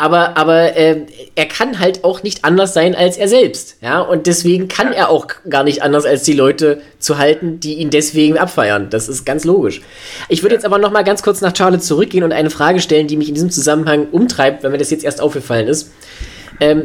Aber, 0.00 0.38
aber 0.38 0.76
äh, 0.76 1.02
er 1.34 1.44
kann 1.44 1.78
halt 1.78 2.04
auch 2.04 2.22
nicht 2.22 2.42
anders 2.42 2.72
sein 2.72 2.94
als 2.94 3.18
er 3.18 3.28
selbst. 3.28 3.76
Ja, 3.82 4.00
und 4.00 4.26
deswegen 4.26 4.66
kann 4.66 4.94
er 4.94 5.10
auch 5.10 5.26
gar 5.48 5.62
nicht 5.62 5.82
anders 5.82 6.06
als 6.06 6.22
die 6.22 6.32
Leute 6.32 6.80
zu 6.98 7.18
halten, 7.18 7.60
die 7.60 7.74
ihn 7.74 7.90
deswegen 7.90 8.38
abfeiern. 8.38 8.88
Das 8.88 9.10
ist 9.10 9.26
ganz 9.26 9.44
logisch. 9.44 9.82
Ich 10.30 10.42
würde 10.42 10.54
jetzt 10.54 10.64
aber 10.64 10.78
noch 10.78 10.90
mal 10.90 11.04
ganz 11.04 11.22
kurz 11.22 11.42
nach 11.42 11.54
Charlotte 11.54 11.82
zurückgehen 11.82 12.24
und 12.24 12.32
eine 12.32 12.48
Frage 12.48 12.80
stellen, 12.80 13.08
die 13.08 13.18
mich 13.18 13.28
in 13.28 13.34
diesem 13.34 13.50
Zusammenhang 13.50 14.06
umtreibt, 14.10 14.62
wenn 14.62 14.72
mir 14.72 14.78
das 14.78 14.90
jetzt 14.90 15.04
erst 15.04 15.20
aufgefallen 15.20 15.68
ist. 15.68 15.90
Ähm, 16.60 16.84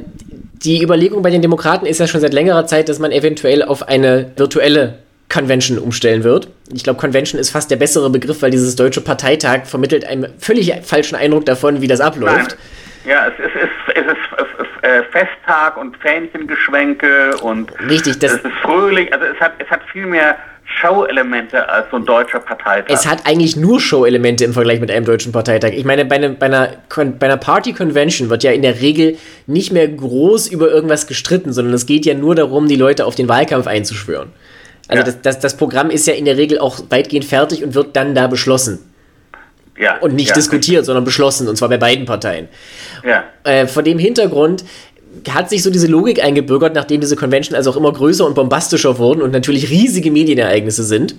die 0.63 0.83
Überlegung 0.83 1.21
bei 1.21 1.29
den 1.29 1.41
Demokraten 1.41 1.85
ist 1.85 1.99
ja 1.99 2.07
schon 2.07 2.19
seit 2.19 2.33
längerer 2.33 2.67
Zeit, 2.67 2.89
dass 2.89 2.99
man 2.99 3.13
eventuell 3.13 3.63
auf 3.63 3.87
eine 3.87 4.31
virtuelle 4.35 4.95
Convention 5.29 5.77
umstellen 5.77 6.25
wird. 6.25 6.49
Ich 6.73 6.83
glaube, 6.83 6.99
Convention 6.99 7.39
ist 7.39 7.49
fast 7.49 7.71
der 7.71 7.77
bessere 7.77 8.09
Begriff, 8.09 8.41
weil 8.41 8.51
dieses 8.51 8.75
deutsche 8.75 9.01
Parteitag 9.01 9.67
vermittelt 9.67 10.05
einen 10.05 10.27
völlig 10.37 10.73
falschen 10.83 11.15
Eindruck 11.15 11.45
davon, 11.45 11.81
wie 11.81 11.87
das 11.87 12.01
abläuft. 12.01 12.51
Nein. 12.51 12.84
Ja, 13.05 13.27
es 13.27 13.39
ist, 13.39 13.55
es, 13.55 14.03
es 14.05 14.65
ist 14.65 14.83
äh, 14.83 15.03
Festtag 15.11 15.77
und 15.77 15.95
Fähnchengeschwenke 15.97 17.37
und 17.41 17.71
Richtig, 17.89 18.19
das- 18.19 18.33
es 18.33 18.39
ist 18.45 18.53
fröhlich. 18.63 19.11
Also 19.13 19.25
es 19.25 19.39
hat, 19.39 19.53
es 19.59 19.69
hat 19.69 19.81
viel 19.91 20.05
mehr 20.05 20.37
Show-Elemente 20.81 21.69
als 21.69 21.85
so 21.91 21.97
ein 21.97 22.05
deutscher 22.05 22.39
Parteitag. 22.39 22.91
Es 22.93 23.05
hat 23.07 23.19
eigentlich 23.27 23.55
nur 23.55 23.79
Show-Elemente 23.79 24.43
im 24.45 24.53
Vergleich 24.53 24.79
mit 24.79 24.89
einem 24.89 25.05
deutschen 25.05 25.31
Parteitag. 25.31 25.69
Ich 25.73 25.85
meine, 25.85 26.05
bei, 26.05 26.17
ne, 26.17 26.31
bei 26.31 26.47
einer, 26.47 26.69
bei 26.89 27.25
einer 27.27 27.37
Party-Convention 27.37 28.29
wird 28.31 28.43
ja 28.43 28.51
in 28.51 28.63
der 28.63 28.81
Regel 28.81 29.17
nicht 29.45 29.71
mehr 29.71 29.87
groß 29.87 30.47
über 30.47 30.69
irgendwas 30.69 31.05
gestritten, 31.05 31.53
sondern 31.53 31.73
es 31.75 31.85
geht 31.85 32.05
ja 32.05 32.15
nur 32.15 32.33
darum, 32.33 32.67
die 32.67 32.75
Leute 32.75 33.05
auf 33.05 33.13
den 33.15 33.29
Wahlkampf 33.29 33.67
einzuschwören. 33.67 34.29
Also 34.87 34.99
Ja. 35.01 35.05
das, 35.05 35.21
das, 35.21 35.39
das 35.39 35.57
Programm 35.57 35.89
ist 35.91 36.07
ja 36.07 36.13
in 36.15 36.25
der 36.25 36.37
Regel 36.37 36.57
auch 36.59 36.79
weitgehend 36.89 37.25
fertig 37.25 37.63
und 37.63 37.75
wird 37.75 37.95
dann 37.95 38.15
da 38.15 38.25
beschlossen. 38.27 38.79
Ja, 39.77 39.97
Und 39.99 40.13
nicht 40.15 40.29
ja, 40.29 40.35
diskutiert, 40.35 40.85
sondern 40.85 41.03
beschlossen, 41.03 41.47
und 41.47 41.57
zwar 41.57 41.69
bei 41.69 41.77
beiden 41.77 42.05
Parteien. 42.05 42.47
Ja, 43.05 43.23
Äh, 43.43 43.67
vor 43.67 43.83
dem 43.83 43.99
Hintergrund 43.99 44.63
hat 45.29 45.49
sich 45.49 45.63
so 45.63 45.69
diese 45.69 45.87
Logik 45.87 46.23
eingebürgert, 46.23 46.75
nachdem 46.75 47.01
diese 47.01 47.15
Convention 47.15 47.55
also 47.55 47.71
auch 47.71 47.77
immer 47.77 47.91
größer 47.93 48.25
und 48.25 48.35
bombastischer 48.35 48.97
wurden 48.97 49.21
und 49.21 49.31
natürlich 49.31 49.69
riesige 49.69 50.11
Medienereignisse 50.11 50.83
sind, 50.83 51.15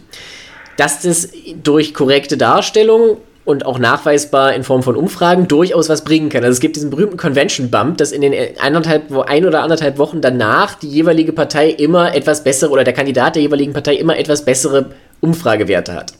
dass 0.76 1.00
das 1.00 1.30
durch 1.62 1.94
korrekte 1.94 2.36
Darstellung 2.36 3.16
und 3.46 3.64
auch 3.64 3.78
nachweisbar 3.78 4.52
in 4.54 4.64
Form 4.64 4.82
von 4.82 4.96
Umfragen 4.96 5.46
durchaus 5.48 5.88
was 5.88 6.02
bringen 6.04 6.28
kann. 6.28 6.42
Also 6.44 6.52
es 6.54 6.60
gibt 6.60 6.76
diesen 6.76 6.90
berühmten 6.90 7.16
Convention 7.16 7.70
Bump, 7.70 7.96
dass 7.98 8.10
in 8.12 8.20
den 8.20 8.34
eineinhalb, 8.60 9.04
wo- 9.08 9.20
ein 9.22 9.46
oder 9.46 9.62
anderthalb 9.62 9.98
Wochen 9.98 10.20
danach 10.20 10.74
die 10.74 10.88
jeweilige 10.88 11.32
Partei 11.32 11.70
immer 11.70 12.14
etwas 12.14 12.42
bessere 12.44 12.70
oder 12.72 12.84
der 12.84 12.92
Kandidat 12.92 13.36
der 13.36 13.42
jeweiligen 13.42 13.72
Partei 13.72 13.94
immer 13.94 14.18
etwas 14.18 14.44
bessere 14.44 14.90
Umfragewerte 15.20 15.94
hat. 15.94 16.12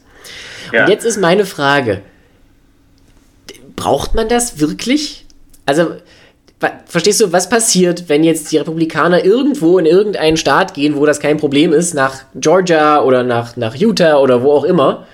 ja. 0.73 0.85
Und 0.85 0.89
jetzt 0.91 1.05
ist 1.05 1.21
meine 1.21 1.45
Frage, 1.45 2.01
braucht 3.77 4.15
man 4.15 4.29
das 4.29 4.59
wirklich? 4.61 5.25
Also, 5.67 5.97
verstehst 6.87 7.21
du, 7.21 7.33
was 7.33 7.49
passiert, 7.49 8.09
wenn 8.09 8.25
jetzt 8.25 8.51
die 8.51 8.57
Republikaner 8.59 9.25
irgendwo 9.25 9.79
in 9.79 9.87
irgendeinen 9.87 10.37
Staat 10.37 10.75
gehen, 10.75 10.97
wo 10.97 11.05
das 11.05 11.21
kein 11.21 11.37
Problem 11.37 11.73
ist, 11.73 11.95
nach 11.95 12.23
Georgia 12.35 13.03
oder 13.03 13.23
nach, 13.23 13.57
nach 13.57 13.75
Utah 13.75 14.17
oder 14.19 14.43
wo 14.43 14.53
auch 14.53 14.65
immer, 14.65 15.07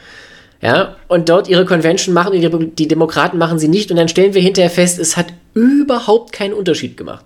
ja, 0.61 0.95
und 1.09 1.29
dort 1.29 1.49
ihre 1.49 1.65
Convention 1.65 2.15
machen 2.15 2.33
die, 2.33 2.87
Demokraten 2.89 3.37
machen 3.39 3.59
sie 3.59 3.67
nicht 3.67 3.91
und 3.91 3.97
dann 3.97 4.07
stellen 4.09 4.33
wir 4.35 4.41
hinterher 4.41 4.71
fest, 4.71 5.01
es 5.01 5.17
hat 5.17 5.27
überhaupt 5.55 6.33
keinen 6.33 6.55
Unterschied 6.55 6.97
gemacht. 6.97 7.25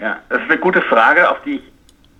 ja, 0.00 0.16
das 0.30 0.40
ist 0.40 0.50
eine 0.50 0.58
gute 0.60 0.80
Frage, 0.80 1.30
auf 1.30 1.36
die 1.44 1.56
ich 1.56 1.60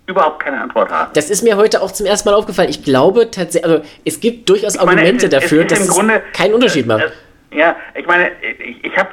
überhaupt 0.05 0.41
keine 0.43 0.61
Antwort 0.61 0.91
habe. 0.91 1.09
Das 1.15 1.31
ist 1.31 1.41
mir 1.43 1.57
heute 1.57 1.81
auch 1.81 1.91
zum 1.91 2.05
ersten 2.05 2.29
Mal 2.29 2.35
aufgefallen. 2.35 2.69
Ich 2.69 2.83
glaube 2.83 3.29
tatsächlich, 3.31 3.65
also 3.71 3.85
es 4.05 4.19
gibt 4.19 4.47
durchaus 4.47 4.75
meine, 4.77 4.89
Argumente 4.91 5.25
es- 5.25 5.33
es 5.33 5.39
dafür, 5.41 5.65
dass 5.65 5.79
im 5.79 5.85
es 5.85 5.89
Grunde- 5.91 6.21
keinen 6.33 6.53
Unterschied 6.53 6.85
macht. 6.85 7.01
Äh, 7.03 7.09
Ja, 7.57 7.75
ich 7.95 8.05
meine, 8.05 8.31
ich, 8.59 8.83
ich 8.85 8.97
habe 8.97 9.09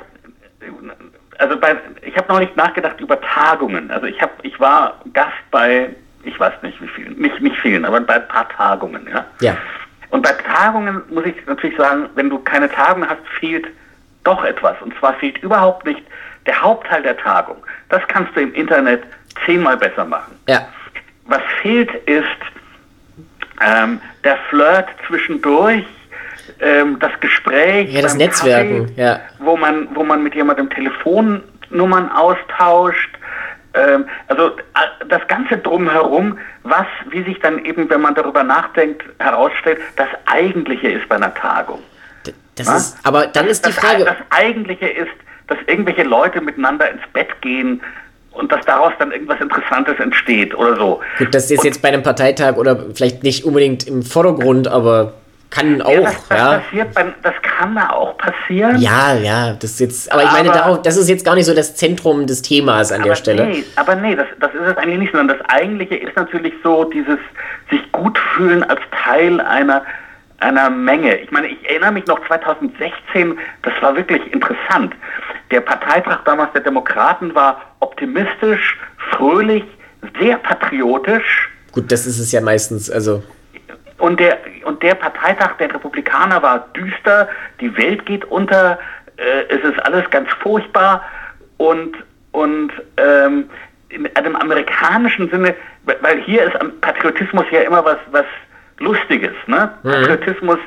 also 1.38 1.59
bei, 1.59 1.76
ich 2.03 2.14
habe 2.16 2.30
noch 2.30 2.40
nicht 2.40 2.55
nachgedacht 2.57 3.01
über 3.01 3.18
Tagungen. 3.20 3.90
Also 3.90 4.07
ich 4.07 4.20
habe, 4.20 4.32
ich 4.42 4.61
war 4.61 5.01
Gast 5.14 5.32
bei, 5.51 5.88
ich 6.24 6.38
weiß 6.38 6.53
nicht 6.62 6.80
wie 6.82 6.88
vielen, 6.88 7.18
nicht 7.18 7.40
nicht 7.40 7.57
vielen, 7.57 7.86
aber 7.86 8.01
bei 8.01 8.16
ein 8.16 8.28
paar 8.28 8.49
Tagungen, 8.51 9.09
ja. 9.11 9.24
Ja. 9.40 9.57
Und 10.11 10.22
bei 10.22 10.32
Tagungen 10.32 11.03
muss 11.09 11.24
ich 11.24 11.34
natürlich 11.47 11.76
sagen, 11.78 12.09
wenn 12.14 12.28
du 12.28 12.38
keine 12.38 12.70
Tagung 12.70 13.09
hast, 13.09 13.26
fehlt 13.40 13.66
doch 14.24 14.45
etwas. 14.45 14.80
Und 14.82 14.97
zwar 14.99 15.14
fehlt 15.14 15.38
überhaupt 15.38 15.86
nicht 15.86 16.03
der 16.47 16.61
Hauptteil 16.61 17.03
der 17.03 17.16
Tagung. 17.16 17.57
Das 17.88 18.03
kannst 18.09 18.36
du 18.36 18.40
im 18.40 18.53
Internet 18.55 19.03
zehnmal 19.47 19.78
besser 19.78 20.05
machen. 20.05 20.38
Ja. 20.49 20.68
Was 21.24 21.42
fehlt 21.62 21.92
ist 22.07 22.24
ähm, 23.61 24.01
der 24.22 24.36
Flirt 24.51 24.88
zwischendurch, 25.07 25.84
ähm, 26.64 26.98
das 26.98 27.12
Gespräch, 27.20 27.92
Ja, 27.92 28.02
das 28.02 28.16
Netzwerken, 28.16 28.86
Kaffee, 28.86 29.00
ja. 29.00 29.20
wo 29.38 29.56
man, 29.56 29.88
wo 29.94 30.02
man 30.02 30.22
mit 30.22 30.34
jemandem 30.34 30.68
Telefonnummern 30.70 32.10
austauscht. 32.10 33.10
Ähm, 33.74 34.04
also 34.28 34.48
äh, 34.50 35.04
das 35.08 35.26
Ganze 35.28 35.58
drumherum, 35.58 36.38
was, 36.62 36.86
wie 37.10 37.22
sich 37.24 37.38
dann 37.40 37.64
eben, 37.64 37.90
wenn 37.90 38.00
man 38.00 38.14
darüber 38.14 38.42
nachdenkt, 38.44 39.02
herausstellt, 39.18 39.78
das 39.96 40.08
Eigentliche 40.26 40.88
ist 40.88 41.08
bei 41.08 41.16
einer 41.16 41.34
Tagung. 41.34 41.80
Das 42.56 42.68
ist, 42.68 42.96
aber 43.04 43.26
dann 43.26 43.46
ist 43.46 43.66
die 43.66 43.70
das, 43.70 43.78
Frage, 43.80 44.04
Das 44.04 44.16
Eigentliche 44.30 44.86
ist, 44.86 45.10
dass 45.48 45.58
irgendwelche 45.66 46.04
Leute 46.04 46.40
miteinander 46.40 46.88
ins 46.88 47.02
Bett 47.12 47.28
gehen 47.42 47.80
und 48.30 48.50
dass 48.52 48.64
daraus 48.64 48.92
dann 49.00 49.10
irgendwas 49.10 49.40
Interessantes 49.40 49.98
entsteht 49.98 50.54
oder 50.54 50.76
so. 50.76 51.00
gut, 51.18 51.34
das 51.34 51.50
ist 51.50 51.58
Und- 51.58 51.64
jetzt 51.64 51.82
bei 51.82 51.88
einem 51.88 52.04
Parteitag 52.04 52.56
oder 52.56 52.76
vielleicht 52.94 53.24
nicht 53.24 53.44
unbedingt 53.44 53.88
im 53.88 54.02
Vordergrund, 54.04 54.68
aber 54.68 55.14
kann 55.51 55.80
auch, 55.82 55.90
Ja, 55.92 56.01
das, 56.03 56.28
ja. 56.30 56.59
passiert 56.59 56.95
bei, 56.95 57.14
das 57.22 57.34
kann 57.42 57.74
da 57.76 57.90
auch 57.90 58.16
passieren. 58.18 58.78
Ja, 58.78 59.14
ja, 59.14 59.53
das 59.53 59.72
ist 59.72 59.80
jetzt, 59.80 60.12
aber 60.12 60.24
ich 60.24 60.32
meine, 60.32 60.51
Aber- 60.51 60.59
darauf, 60.59 60.82
das 60.82 60.97
ist 60.97 61.09
jetzt 61.09 61.24
gar 61.24 61.34
nicht 61.36 61.47
so 61.47 61.55
das 61.55 61.76
Zentrum 61.76 62.26
des 62.26 62.42
Themas 62.42 62.90
an 62.90 63.03
der 63.03 63.12
aber 63.12 63.16
Stelle. 63.16 63.47
Nee, 63.47 63.64
aber 63.76 63.95
nee, 63.95 64.16
das, 64.16 64.26
das 64.40 64.53
ist 64.55 64.62
es 64.62 64.76
eigentlich 64.76 64.99
nicht, 64.99 65.12
sondern 65.14 65.38
das 65.38 65.49
Eigentliche 65.49 65.95
ist 65.97 66.16
natürlich 66.16 66.55
so 66.64 66.84
dieses 66.84 67.18
sich 67.70 67.80
gut 67.92 68.18
fühlen 68.34 68.64
als 68.64 68.80
Teil 69.05 69.40
einer, 69.40 69.84
einer 70.40 70.70
Menge. 70.70 71.16
Ich 71.16 71.30
meine, 71.30 71.47
ich 71.49 71.68
erinnere 71.70 71.92
mich 71.92 72.07
noch 72.07 72.18
2016, 72.26 73.38
das 73.62 73.72
war 73.80 73.97
wirklich 73.97 74.20
interessant. 74.32 74.95
Der 75.51 75.61
Parteitag 75.61 76.20
damals 76.24 76.53
der 76.53 76.62
Demokraten 76.62 77.34
war 77.34 77.61
optimistisch, 77.80 78.76
fröhlich, 79.12 79.62
sehr 80.20 80.36
patriotisch. 80.38 81.49
Gut, 81.72 81.90
das 81.92 82.07
ist 82.07 82.18
es 82.18 82.32
ja 82.32 82.40
meistens, 82.40 82.90
also, 82.90 83.22
Und 83.99 84.18
der, 84.18 84.38
und 84.64 84.82
der 84.82 84.95
Parteitag 84.95 85.57
der 85.59 85.72
Republikaner 85.72 86.42
war 86.42 86.66
düster, 86.76 87.28
die 87.61 87.76
Welt 87.76 88.05
geht 88.07 88.24
unter, 88.24 88.78
äh, 89.16 89.45
es 89.49 89.62
ist 89.62 89.78
alles 89.84 90.09
ganz 90.11 90.28
furchtbar 90.42 91.05
und, 91.59 91.97
und 92.32 92.72
ähm, 92.97 93.49
in 93.90 94.16
einem 94.16 94.34
amerikanischen 94.34 95.30
Sinne, 95.30 95.55
weil- 95.84 96.20
hier 96.22 96.42
ist 96.45 96.61
am 96.61 96.72
Patriotismus 96.80 97.45
ja 97.53 97.61
immer 97.61 97.84
was, 97.84 97.99
was 98.11 98.24
Lustiges, 98.78 99.34
ne? 99.47 99.70
Patriotismus 99.84 100.59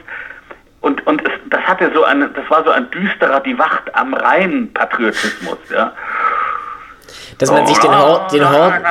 und, 0.80 1.06
und 1.06 1.22
es, 1.28 1.32
das 1.50 1.62
hatte 1.62 1.92
so 1.94 2.06
eine, 2.06 2.30
das 2.30 2.50
war 2.50 2.64
so 2.64 2.70
ein 2.70 2.90
düsterer, 2.92 3.42
die 3.42 3.58
Wacht 3.60 3.94
am 3.94 4.14
Rhein 4.14 4.72
Patriotismus, 4.74 5.58
ja. 5.70 5.92
dass 7.38 7.52
man 7.52 7.68
sich 7.68 7.78
den, 7.80 7.92
Hor 7.92 8.28
den 8.32 8.50
Horden, 8.50 8.84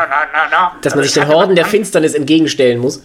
dass 0.82 0.94
man 0.94 0.98
Also 0.98 1.02
sich 1.02 1.14
den 1.14 1.28
Horden 1.28 1.56
der 1.56 1.64
Finsternis 1.64 2.14
entgegenstellen 2.14 2.78
muss. 2.78 3.02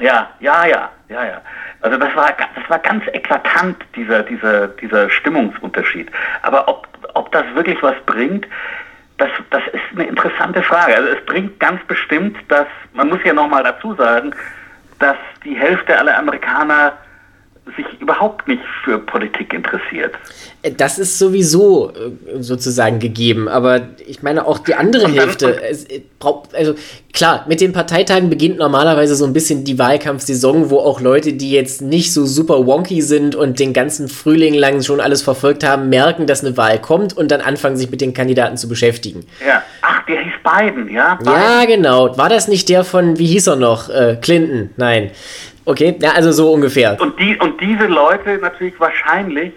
Ja, 0.00 0.30
ja, 0.40 0.66
ja, 0.66 0.90
ja, 1.08 1.24
ja. 1.24 1.40
Also 1.80 1.98
das 1.98 2.14
war, 2.14 2.28
das 2.54 2.70
war 2.70 2.78
ganz 2.78 3.04
eklatant, 3.12 3.76
dieser, 3.96 4.22
dieser, 4.22 4.68
dieser 4.68 5.10
Stimmungsunterschied. 5.10 6.10
Aber 6.42 6.68
ob, 6.68 6.86
ob 7.14 7.32
das 7.32 7.44
wirklich 7.54 7.82
was 7.82 7.96
bringt, 8.06 8.46
das, 9.16 9.30
das 9.50 9.62
ist 9.72 9.82
eine 9.94 10.04
interessante 10.04 10.62
Frage. 10.62 10.94
Also 10.94 11.08
es 11.08 11.24
bringt 11.26 11.58
ganz 11.58 11.82
bestimmt, 11.84 12.36
dass, 12.48 12.66
man 12.94 13.08
muss 13.08 13.18
ja 13.24 13.32
nochmal 13.32 13.64
dazu 13.64 13.94
sagen, 13.94 14.32
dass 15.00 15.16
die 15.44 15.56
Hälfte 15.56 15.98
aller 15.98 16.16
Amerikaner 16.16 16.92
sich 17.76 17.86
überhaupt 18.00 18.48
nicht 18.48 18.62
für 18.84 18.98
Politik 18.98 19.52
interessiert. 19.52 20.14
Das 20.76 20.98
ist 20.98 21.18
sowieso 21.18 21.90
äh, 21.90 22.42
sozusagen 22.42 22.98
gegeben, 22.98 23.48
aber 23.48 23.82
ich 24.06 24.22
meine 24.22 24.46
auch 24.46 24.58
die 24.58 24.74
andere 24.74 25.02
dann- 25.04 25.12
Hälfte. 25.14 25.62
Es, 25.62 25.84
äh, 25.84 26.00
braucht- 26.18 26.54
also 26.54 26.74
klar, 27.12 27.44
mit 27.48 27.60
den 27.60 27.72
Parteitagen 27.72 28.28
beginnt 28.28 28.58
normalerweise 28.58 29.14
so 29.14 29.24
ein 29.24 29.32
bisschen 29.32 29.64
die 29.64 29.78
Wahlkampfsaison, 29.78 30.70
wo 30.70 30.78
auch 30.80 31.00
Leute, 31.00 31.34
die 31.34 31.52
jetzt 31.52 31.80
nicht 31.80 32.12
so 32.12 32.26
super 32.26 32.66
wonky 32.66 33.02
sind 33.02 33.34
und 33.36 33.60
den 33.60 33.72
ganzen 33.72 34.08
Frühling 34.08 34.54
lang 34.54 34.82
schon 34.82 35.00
alles 35.00 35.22
verfolgt 35.22 35.62
haben, 35.64 35.88
merken, 35.88 36.26
dass 36.26 36.44
eine 36.44 36.56
Wahl 36.56 36.80
kommt 36.80 37.16
und 37.16 37.30
dann 37.30 37.40
anfangen, 37.40 37.76
sich 37.76 37.90
mit 37.90 38.00
den 38.00 38.12
Kandidaten 38.14 38.56
zu 38.56 38.68
beschäftigen. 38.68 39.26
Ja. 39.46 39.62
Ach, 39.82 40.04
der 40.06 40.20
hieß 40.22 40.32
Biden, 40.42 40.88
ja? 40.92 41.18
Ja, 41.24 41.64
genau. 41.66 42.16
War 42.18 42.28
das 42.28 42.48
nicht 42.48 42.68
der 42.68 42.82
von, 42.84 43.18
wie 43.18 43.26
hieß 43.26 43.46
er 43.48 43.56
noch? 43.56 43.90
Äh, 43.90 44.16
Clinton? 44.20 44.70
Nein. 44.76 45.10
Okay, 45.68 45.94
ja, 46.00 46.12
also 46.12 46.32
so 46.32 46.50
ungefähr. 46.50 46.98
Und, 46.98 47.20
die, 47.20 47.36
und 47.36 47.60
diese 47.60 47.84
Leute 47.84 48.38
natürlich 48.38 48.80
wahrscheinlich, 48.80 49.52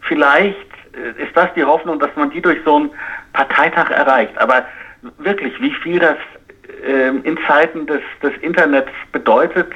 vielleicht 0.00 0.56
äh, 0.92 1.22
ist 1.22 1.36
das 1.36 1.54
die 1.54 1.62
Hoffnung, 1.62 2.00
dass 2.00 2.10
man 2.16 2.30
die 2.30 2.40
durch 2.42 2.58
so 2.64 2.74
einen 2.74 2.90
Parteitag 3.32 3.88
erreicht. 3.90 4.36
Aber 4.38 4.66
wirklich, 5.18 5.52
wie 5.60 5.72
viel 5.84 6.00
das 6.00 6.16
ähm, 6.84 7.20
in 7.22 7.38
Zeiten 7.46 7.86
des, 7.86 8.00
des 8.24 8.32
Internets 8.40 8.90
bedeutet, 9.12 9.68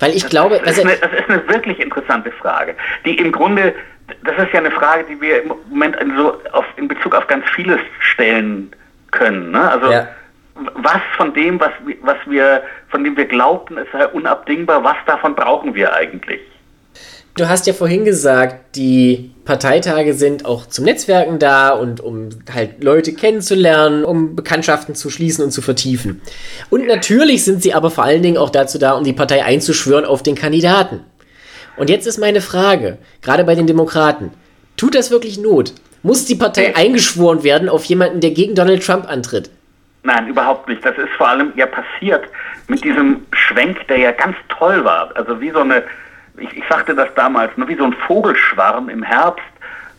Weil 0.00 0.14
ich 0.14 0.28
glaube, 0.28 0.60
das, 0.62 0.76
ist 0.76 0.84
also, 0.84 0.88
eine, 0.90 0.98
das 0.98 1.18
ist 1.18 1.30
eine 1.30 1.48
wirklich 1.48 1.80
interessante 1.80 2.30
Frage, 2.32 2.74
die 3.06 3.16
im 3.16 3.32
Grunde, 3.32 3.74
das 4.22 4.36
ist 4.36 4.52
ja 4.52 4.60
eine 4.60 4.70
Frage, 4.70 5.04
die 5.08 5.18
wir 5.18 5.44
im 5.44 5.48
Moment 5.70 5.96
in, 5.96 6.14
so 6.14 6.34
auf, 6.52 6.66
in 6.76 6.88
Bezug 6.88 7.14
auf 7.14 7.26
ganz 7.26 7.46
vieles 7.56 7.80
stellen 8.00 8.70
können. 9.12 9.50
Ne? 9.50 9.70
Also 9.70 9.90
Ja. 9.90 10.08
Was 10.74 11.00
von 11.16 11.32
dem, 11.34 11.58
was, 11.60 11.70
wir- 11.84 11.96
was 12.02 12.16
wir, 12.26 12.62
von 12.90 13.04
dem 13.04 13.16
wir 13.16 13.26
glaubten, 13.26 13.78
es 13.78 13.86
sei 13.92 14.06
unabdingbar, 14.08 14.82
was 14.84 14.96
davon 15.06 15.34
brauchen 15.34 15.74
wir 15.74 15.92
eigentlich? 15.94 16.40
Du 17.36 17.48
hast 17.48 17.68
ja 17.68 17.72
vorhin 17.72 18.04
gesagt, 18.04 18.74
die 18.74 19.30
Parteitage 19.44 20.12
sind 20.14 20.44
auch 20.44 20.66
zum 20.66 20.84
Netzwerken 20.84 21.38
da 21.38 21.70
und 21.70 22.00
um 22.00 22.30
halt 22.52 22.82
Leute 22.82 23.12
kennenzulernen, 23.12 24.04
um 24.04 24.34
Bekanntschaften 24.34 24.96
zu 24.96 25.08
schließen 25.08 25.44
und 25.44 25.52
zu 25.52 25.62
vertiefen. 25.62 26.20
Und 26.68 26.86
natürlich 26.88 27.44
sind 27.44 27.62
sie 27.62 27.74
aber 27.74 27.92
vor 27.92 28.02
allen 28.02 28.22
Dingen 28.22 28.38
auch 28.38 28.50
dazu 28.50 28.78
da, 28.78 28.92
um 28.92 29.04
die 29.04 29.12
Partei 29.12 29.44
einzuschwören 29.44 30.04
auf 30.04 30.24
den 30.24 30.34
Kandidaten. 30.34 31.00
Und 31.76 31.90
jetzt 31.90 32.08
ist 32.08 32.18
meine 32.18 32.40
Frage, 32.40 32.98
gerade 33.22 33.44
bei 33.44 33.54
den 33.54 33.68
Demokraten, 33.68 34.32
tut 34.76 34.96
das 34.96 35.12
wirklich 35.12 35.38
Not? 35.38 35.74
Muss 36.02 36.24
die 36.24 36.34
Partei 36.34 36.74
eingeschworen 36.74 37.44
werden 37.44 37.68
auf 37.68 37.84
jemanden, 37.84 38.20
der 38.20 38.32
gegen 38.32 38.56
Donald 38.56 38.84
Trump 38.84 39.08
antritt? 39.08 39.50
Nein, 40.02 40.28
überhaupt 40.28 40.68
nicht. 40.68 40.84
Das 40.84 40.96
ist 40.96 41.10
vor 41.16 41.28
allem 41.28 41.52
ja 41.56 41.66
passiert 41.66 42.24
mit 42.68 42.82
diesem 42.84 43.26
Schwenk, 43.32 43.86
der 43.88 43.98
ja 43.98 44.12
ganz 44.12 44.36
toll 44.48 44.84
war. 44.84 45.10
Also 45.16 45.40
wie 45.40 45.50
so 45.50 45.60
eine, 45.60 45.82
ich, 46.38 46.56
ich 46.56 46.64
sagte 46.68 46.94
das 46.94 47.08
damals, 47.14 47.56
nur 47.56 47.68
wie 47.68 47.74
so 47.74 47.84
ein 47.84 47.92
Vogelschwarm 48.06 48.88
im 48.88 49.02
Herbst, 49.02 49.44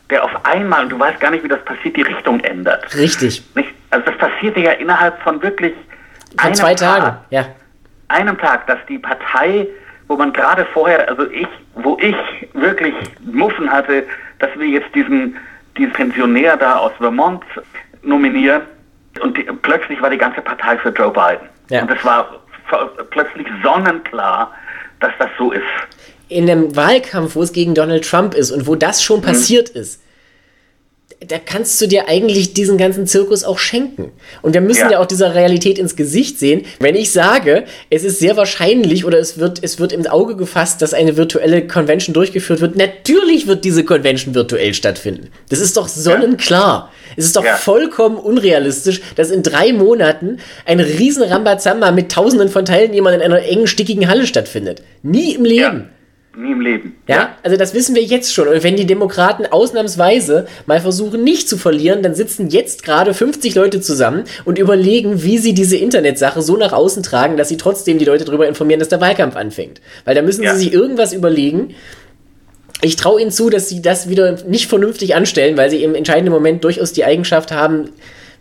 der 0.10 0.24
auf 0.24 0.46
einmal, 0.46 0.84
und 0.84 0.90
du 0.90 1.00
weißt 1.00 1.20
gar 1.20 1.32
nicht, 1.32 1.44
wie 1.44 1.48
das 1.50 1.64
passiert, 1.66 1.96
die 1.98 2.02
Richtung 2.02 2.40
ändert. 2.40 2.96
Richtig. 2.96 3.44
Nicht? 3.56 3.70
Also 3.92 4.06
das 4.06 4.18
passierte 4.18 4.60
ja 4.62 4.72
innerhalb 4.72 5.22
von 5.22 5.42
wirklich 5.44 5.74
Von 6.32 6.40
einem 6.40 6.56
zwei 6.56 6.74
Tagen. 6.76 7.06
Tag, 7.06 7.20
Ja. 7.30 7.46
einem 8.08 8.38
Tag, 8.38 8.66
dass 8.68 8.80
die 8.88 8.98
Partei, 8.98 9.68
wo 10.08 10.16
man 10.16 10.34
gerade 10.34 10.66
vorher, 10.74 11.08
also 11.10 11.30
ich, 11.30 11.48
wo 11.76 11.98
ich 12.02 12.16
wirklich 12.54 12.94
Muffen 13.32 13.72
hatte, 13.72 14.04
dass 14.40 14.50
wir 14.58 14.68
jetzt 14.68 14.94
diesen, 14.96 15.38
diesen 15.78 15.94
Pensionär 15.94 16.58
da 16.58 16.78
aus 16.78 16.94
Vermont 16.98 17.44
nominieren 18.02 18.62
und 19.22 19.38
die, 19.38 19.44
plötzlich 19.62 20.02
war 20.02 20.10
die 20.10 20.18
ganze 20.18 20.42
Partei 20.42 20.78
für 20.78 20.90
Joe 20.90 21.12
Biden. 21.12 21.48
Ja. 21.70 21.82
Und 21.84 21.92
es 21.92 22.04
war 22.04 22.40
plötzlich 23.12 23.48
sonnenklar, 23.64 24.54
dass 25.00 25.12
das 25.20 25.30
so 25.38 25.52
ist. 25.52 25.62
in 26.28 26.48
einem 26.50 26.76
Wahlkampf, 26.76 27.36
wo 27.36 27.42
es 27.42 27.54
gegen 27.54 27.74
Donald 27.74 28.08
Trump 28.08 28.36
ist 28.36 28.52
und 28.52 28.68
wo 28.68 28.76
das 28.76 29.00
Mhm. 29.00 29.04
schon 29.04 29.22
passiert 29.24 29.70
ist, 29.70 30.02
da 31.28 31.38
kannst 31.38 31.82
du 31.82 31.88
dir 31.88 32.08
eigentlich 32.08 32.54
diesen 32.54 32.78
ganzen 32.78 33.06
Zirkus 33.08 33.44
auch 33.44 33.58
schenken. 33.60 34.12
Und 34.42 34.54
wir 34.54 34.62
müssen 34.62 34.84
ja. 34.86 34.92
Ja. 34.92 35.00
auch 35.00 35.06
dieser 35.06 35.36
Realität 35.36 35.78
ins 35.78 35.96
Gesicht 35.98 36.40
sehen. 36.40 36.66
Wenn 36.80 36.96
ich 36.96 37.12
sage, 37.12 37.66
es 37.90 38.04
ist 38.06 38.20
sehr 38.20 38.38
wahrscheinlich 38.38 39.04
oder 39.04 39.18
es 39.20 39.38
wird, 39.40 39.62
es 39.62 39.80
wird 39.80 39.92
ins 39.92 40.08
Auge 40.08 40.38
gefasst, 40.38 40.82
dass 40.82 40.94
eine 40.94 41.18
virtuelle 41.18 41.68
Convention 41.68 42.14
durchgeführt 42.14 42.62
wird, 42.62 42.76
natürlich 42.78 43.48
wird 43.48 43.66
diese 43.66 43.84
Convention 43.84 44.34
virtuell 44.34 44.74
stattfinden. 44.74 45.30
Das 45.50 45.60
ist 45.60 45.76
doch 45.76 45.88
sonnenklar. 45.90 46.92
Es 47.20 47.26
ist 47.26 47.36
doch 47.36 47.44
Ja. 47.46 47.56
vollkommen 47.56 48.18
unrealistisch, 48.18 49.02
dass 49.16 49.30
in 49.30 49.44
drei 49.44 49.74
Monaten 49.74 50.38
ein 50.66 50.80
riesen 50.80 51.24
Rambazamba 51.24 51.92
mit 51.92 52.12
tausenden 52.12 52.50
von 52.50 52.66
Teilnehmern 52.66 53.14
in 53.14 53.22
einer 53.22 53.44
engen, 53.44 53.68
stickigen 53.68 54.08
Halle 54.08 54.26
stattfindet. 54.26 54.82
Nie 55.04 55.36
im 55.36 55.44
Leben. 55.46 55.60
Ja. 55.62 55.86
Nie 56.38 56.52
im 56.54 56.62
Leben. 56.62 56.96
Ja, 57.08 57.36
also 57.44 57.58
das 57.58 57.74
wissen 57.74 57.96
wir 57.96 58.04
jetzt 58.04 58.34
schon. 58.34 58.48
Und 58.48 58.64
wenn 58.64 58.76
die 58.78 58.86
Demokraten 58.86 59.46
ausnahmsweise 59.48 60.46
mal 60.68 60.80
versuchen, 60.80 61.24
nicht 61.24 61.50
zu 61.50 61.58
verlieren, 61.58 62.02
dann 62.04 62.16
sitzen 62.16 62.50
jetzt 62.50 62.84
gerade 62.84 63.14
50 63.14 63.56
Leute 63.56 63.82
zusammen 63.82 64.24
und 64.46 64.58
überlegen, 64.60 65.24
wie 65.24 65.38
sie 65.40 65.54
diese 65.54 65.76
Internetsache 65.76 66.42
so 66.42 66.56
nach 66.56 66.72
außen 66.72 67.04
tragen, 67.04 67.36
dass 67.36 67.50
sie 67.50 67.58
trotzdem 67.58 67.98
die 67.98 68.06
Leute 68.06 68.26
darüber 68.26 68.48
informieren, 68.48 68.80
dass 68.80 68.90
der 68.90 69.02
Wahlkampf 69.02 69.36
anfängt. 69.36 69.82
Weil 70.06 70.16
da 70.16 70.22
müssen 70.22 70.44
Ja. 70.44 70.54
sie 70.56 70.66
sich 70.66 70.74
irgendwas 70.74 71.14
überlegen. 71.14 71.76
Ich 72.82 72.96
traue 72.96 73.22
ihnen 73.22 73.32
zu, 73.32 73.50
dass 73.50 73.68
sie 73.70 73.82
das 73.82 74.10
wieder 74.10 74.38
nicht 74.48 74.68
vernünftig 74.70 75.16
anstellen, 75.16 75.58
weil 75.58 75.70
sie 75.70 75.84
im 75.84 75.96
entscheidenden 75.96 76.32
Moment 76.34 76.64
durchaus 76.64 76.94
die 76.94 77.04
Eigenschaft 77.04 77.52
haben, 77.52 77.90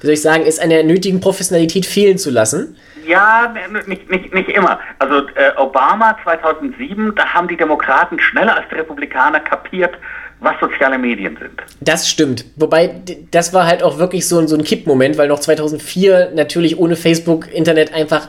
wie 0.00 0.06
soll 0.06 0.14
ich 0.14 0.22
sagen, 0.22 0.44
es 0.46 0.58
an 0.60 0.70
der 0.70 0.84
nötigen 0.84 1.20
Professionalität 1.20 1.84
fehlen 1.86 2.18
zu 2.18 2.30
lassen. 2.30 2.76
Ja, 3.06 3.52
nicht, 3.86 4.08
nicht, 4.10 4.32
nicht 4.34 4.48
immer. 4.50 4.78
Also 4.98 5.26
äh, 5.34 5.50
Obama 5.56 6.16
2007, 6.22 7.14
da 7.16 7.24
haben 7.34 7.48
die 7.48 7.56
Demokraten 7.56 8.20
schneller 8.20 8.56
als 8.56 8.66
die 8.70 8.76
Republikaner 8.76 9.40
kapiert, 9.40 9.94
was 10.40 10.54
soziale 10.60 10.98
Medien 10.98 11.36
sind. 11.40 11.60
Das 11.80 12.08
stimmt. 12.08 12.44
Wobei, 12.56 12.94
das 13.32 13.52
war 13.52 13.66
halt 13.66 13.82
auch 13.82 13.98
wirklich 13.98 14.28
so, 14.28 14.38
ein- 14.38 14.46
so 14.46 14.54
ein 14.56 14.62
Kippmoment, 14.62 15.18
weil 15.18 15.26
noch 15.26 15.40
2004 15.40 16.30
natürlich 16.36 16.78
ohne 16.78 16.94
Facebook 16.94 17.52
Internet 17.52 17.92
einfach 17.92 18.28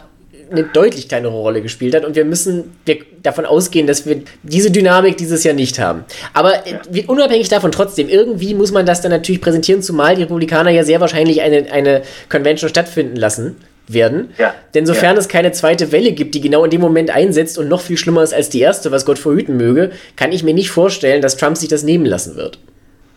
eine 0.51 0.63
deutlich 0.63 1.07
kleinere 1.07 1.33
Rolle 1.33 1.61
gespielt 1.61 1.95
hat 1.95 2.05
und 2.05 2.15
wir 2.15 2.25
müssen 2.25 2.75
wir 2.85 2.97
davon 3.23 3.45
ausgehen, 3.45 3.87
dass 3.87 4.05
wir 4.05 4.21
diese 4.43 4.71
Dynamik 4.71 5.17
dieses 5.17 5.43
Jahr 5.43 5.53
nicht 5.53 5.79
haben. 5.79 6.03
Aber 6.33 6.65
äh, 6.67 6.75
wie- 6.89 7.05
unabhängig 7.05 7.49
davon 7.49 7.71
trotzdem, 7.71 8.09
irgendwie 8.09 8.53
muss 8.53 8.71
man 8.71 8.85
das 8.85 9.01
dann 9.01 9.11
natürlich 9.11 9.41
präsentieren, 9.41 9.81
zumal 9.81 10.15
die 10.15 10.23
Republikaner 10.23 10.69
ja 10.71 10.83
sehr 10.83 10.99
wahrscheinlich 11.01 11.41
eine, 11.41 11.71
eine 11.71 12.01
Convention 12.29 12.69
stattfinden 12.69 13.15
lassen 13.15 13.57
werden. 13.87 14.29
Ja. 14.37 14.53
Denn 14.75 14.85
sofern 14.85 15.15
Ja. 15.15 15.19
es 15.19 15.27
keine 15.27 15.51
zweite 15.51 15.91
Welle 15.91 16.11
gibt, 16.11 16.35
die 16.35 16.41
genau 16.41 16.63
in 16.63 16.69
dem 16.69 16.81
Moment 16.81 17.09
einsetzt 17.09 17.57
und 17.57 17.67
noch 17.67 17.81
viel 17.81 17.97
schlimmer 17.97 18.21
ist 18.23 18.33
als 18.33 18.49
die 18.49 18.59
erste, 18.61 18.91
was 18.91 19.05
Gott 19.05 19.17
verhüten 19.19 19.57
möge, 19.57 19.91
kann 20.15 20.31
ich 20.31 20.43
mir 20.43 20.53
nicht 20.53 20.69
vorstellen, 20.69 21.21
dass 21.21 21.37
Trump 21.37 21.57
sich 21.57 21.69
das 21.69 21.83
nehmen 21.83 22.05
lassen 22.05 22.35
wird. 22.35 22.59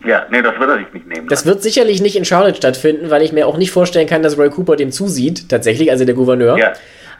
Ja, 0.05 0.25
nee, 0.31 0.41
das 0.41 0.59
wird 0.59 0.69
er 0.69 0.77
sich 0.79 0.93
nicht 0.93 1.07
nehmen. 1.07 1.27
Das 1.29 1.45
wird 1.45 1.63
sicherlich 1.63 2.01
nicht 2.01 2.17
in 2.17 2.25
Charlotte 2.25 2.57
stattfinden, 2.57 3.09
weil 3.09 3.21
ich 3.21 3.31
mir 3.31 3.47
auch 3.47 3.57
nicht 3.57 3.71
vorstellen 3.71 4.05
kann, 4.07 4.21
dass 4.21 4.37
Roy 4.37 4.49
Cooper 4.49 4.75
dem 4.75 4.91
zusieht, 4.91 5.47
tatsächlich, 5.47 5.91
also 5.91 6.03
der 6.03 6.13
Gouverneur. 6.15 6.57
ja. 6.57 6.73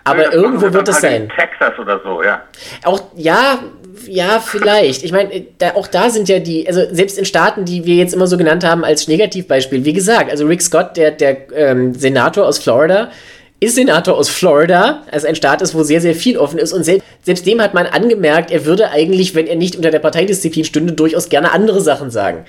Aber 0.04 0.24
das 0.24 0.34
irgendwo 0.34 0.64
wir 0.64 0.74
wird 0.74 0.88
es 0.88 0.96
halt 0.96 1.02
sein. 1.02 1.22
In 1.24 1.30
Texas 1.30 1.80
oder 1.80 2.00
so, 2.04 2.24
ja. 2.24 2.42
Auch, 2.84 3.02
ja, 3.16 3.60
ja, 4.08 4.40
vielleicht. 4.40 5.04
Ich 5.04 5.12
meine, 5.12 5.46
da, 5.60 5.76
auch 5.76 5.88
da 5.88 6.10
sind 6.10 6.28
ja 6.28 6.40
die, 6.40 6.68
also 6.68 6.82
selbst 6.92 7.18
in 7.18 7.26
Staaten, 7.26 7.66
die 7.66 7.86
wir 7.86 7.96
jetzt 7.96 8.14
immer 8.14 8.28
so 8.28 8.38
genannt 8.38 8.66
haben 8.66 8.84
als 8.84 9.08
Negativbeispiel, 9.08 9.86
wie 9.86 9.94
gesagt, 9.94 10.30
also 10.30 10.46
Rick 10.46 10.62
Scott, 10.62 10.98
der, 10.98 11.12
der 11.12 11.52
ähm, 11.56 11.94
Senator 11.94 12.46
aus 12.46 12.60
Florida, 12.60 13.12
ist 13.60 13.76
Senator 13.76 14.18
aus 14.18 14.30
Florida, 14.30 15.04
also 15.10 15.26
ein 15.26 15.36
Staat 15.36 15.62
ist, 15.62 15.74
wo 15.74 15.84
sehr, 15.84 16.02
sehr 16.02 16.16
viel 16.16 16.38
offen 16.38 16.60
ist 16.60 16.74
und 16.74 16.84
selbst, 16.84 17.08
selbst 17.22 17.46
dem 17.46 17.62
hat 17.62 17.74
man 17.74 17.86
angemerkt, 17.86 18.52
er 18.52 18.66
würde 18.66 18.90
eigentlich, 18.92 19.36
wenn 19.36 19.48
er 19.48 19.56
nicht 19.56 19.78
unter 19.78 19.90
der 19.90 20.00
Parteidisziplin 20.00 20.66
stünde, 20.66 20.92
durchaus 20.92 21.30
gerne 21.30 21.54
andere 21.54 21.80
Sachen 21.80 22.12
sagen. 22.12 22.46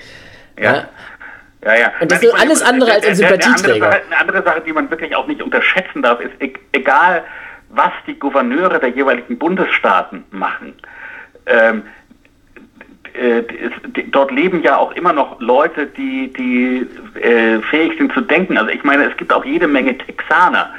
Ja. 0.59 0.89
Ja, 1.63 1.75
ja. 1.75 1.93
Und 1.99 2.11
das 2.11 2.21
Nein, 2.21 2.29
ist 2.29 2.41
alles 2.41 2.61
andere 2.61 2.91
als 2.91 3.07
ein 3.07 3.15
Sympathieträger. 3.15 3.89
Eine 3.89 4.19
andere 4.19 4.43
Sache, 4.43 4.61
die 4.65 4.73
man 4.73 4.89
wirklich 4.91 5.15
auch 5.15 5.25
nicht 5.25 5.41
unterschätzen 5.41 6.03
darf, 6.03 6.19
ist, 6.19 6.33
e- 6.39 6.53
egal 6.73 7.23
was 7.75 7.91
die 8.07 8.17
Gouverneure 8.17 8.79
der 8.79 8.89
jeweiligen 8.89 9.37
Bundesstaaten 9.37 10.23
machen, 10.31 10.73
ähm, 11.45 11.83
äh, 13.13 13.43
dort 14.11 14.31
leben 14.31 14.61
ja 14.61 14.77
auch 14.77 14.91
immer 14.93 15.13
noch 15.13 15.39
Leute, 15.39 15.85
die, 15.85 16.33
die 16.33 16.87
äh, 17.19 17.59
fähig 17.61 17.97
sind 17.97 18.11
zu 18.13 18.21
denken. 18.21 18.57
Also 18.57 18.71
ich 18.71 18.83
meine, 18.83 19.05
es 19.05 19.15
gibt 19.17 19.31
auch 19.31 19.45
jede 19.45 19.67
Menge 19.67 19.97
Texaner, 19.97 20.69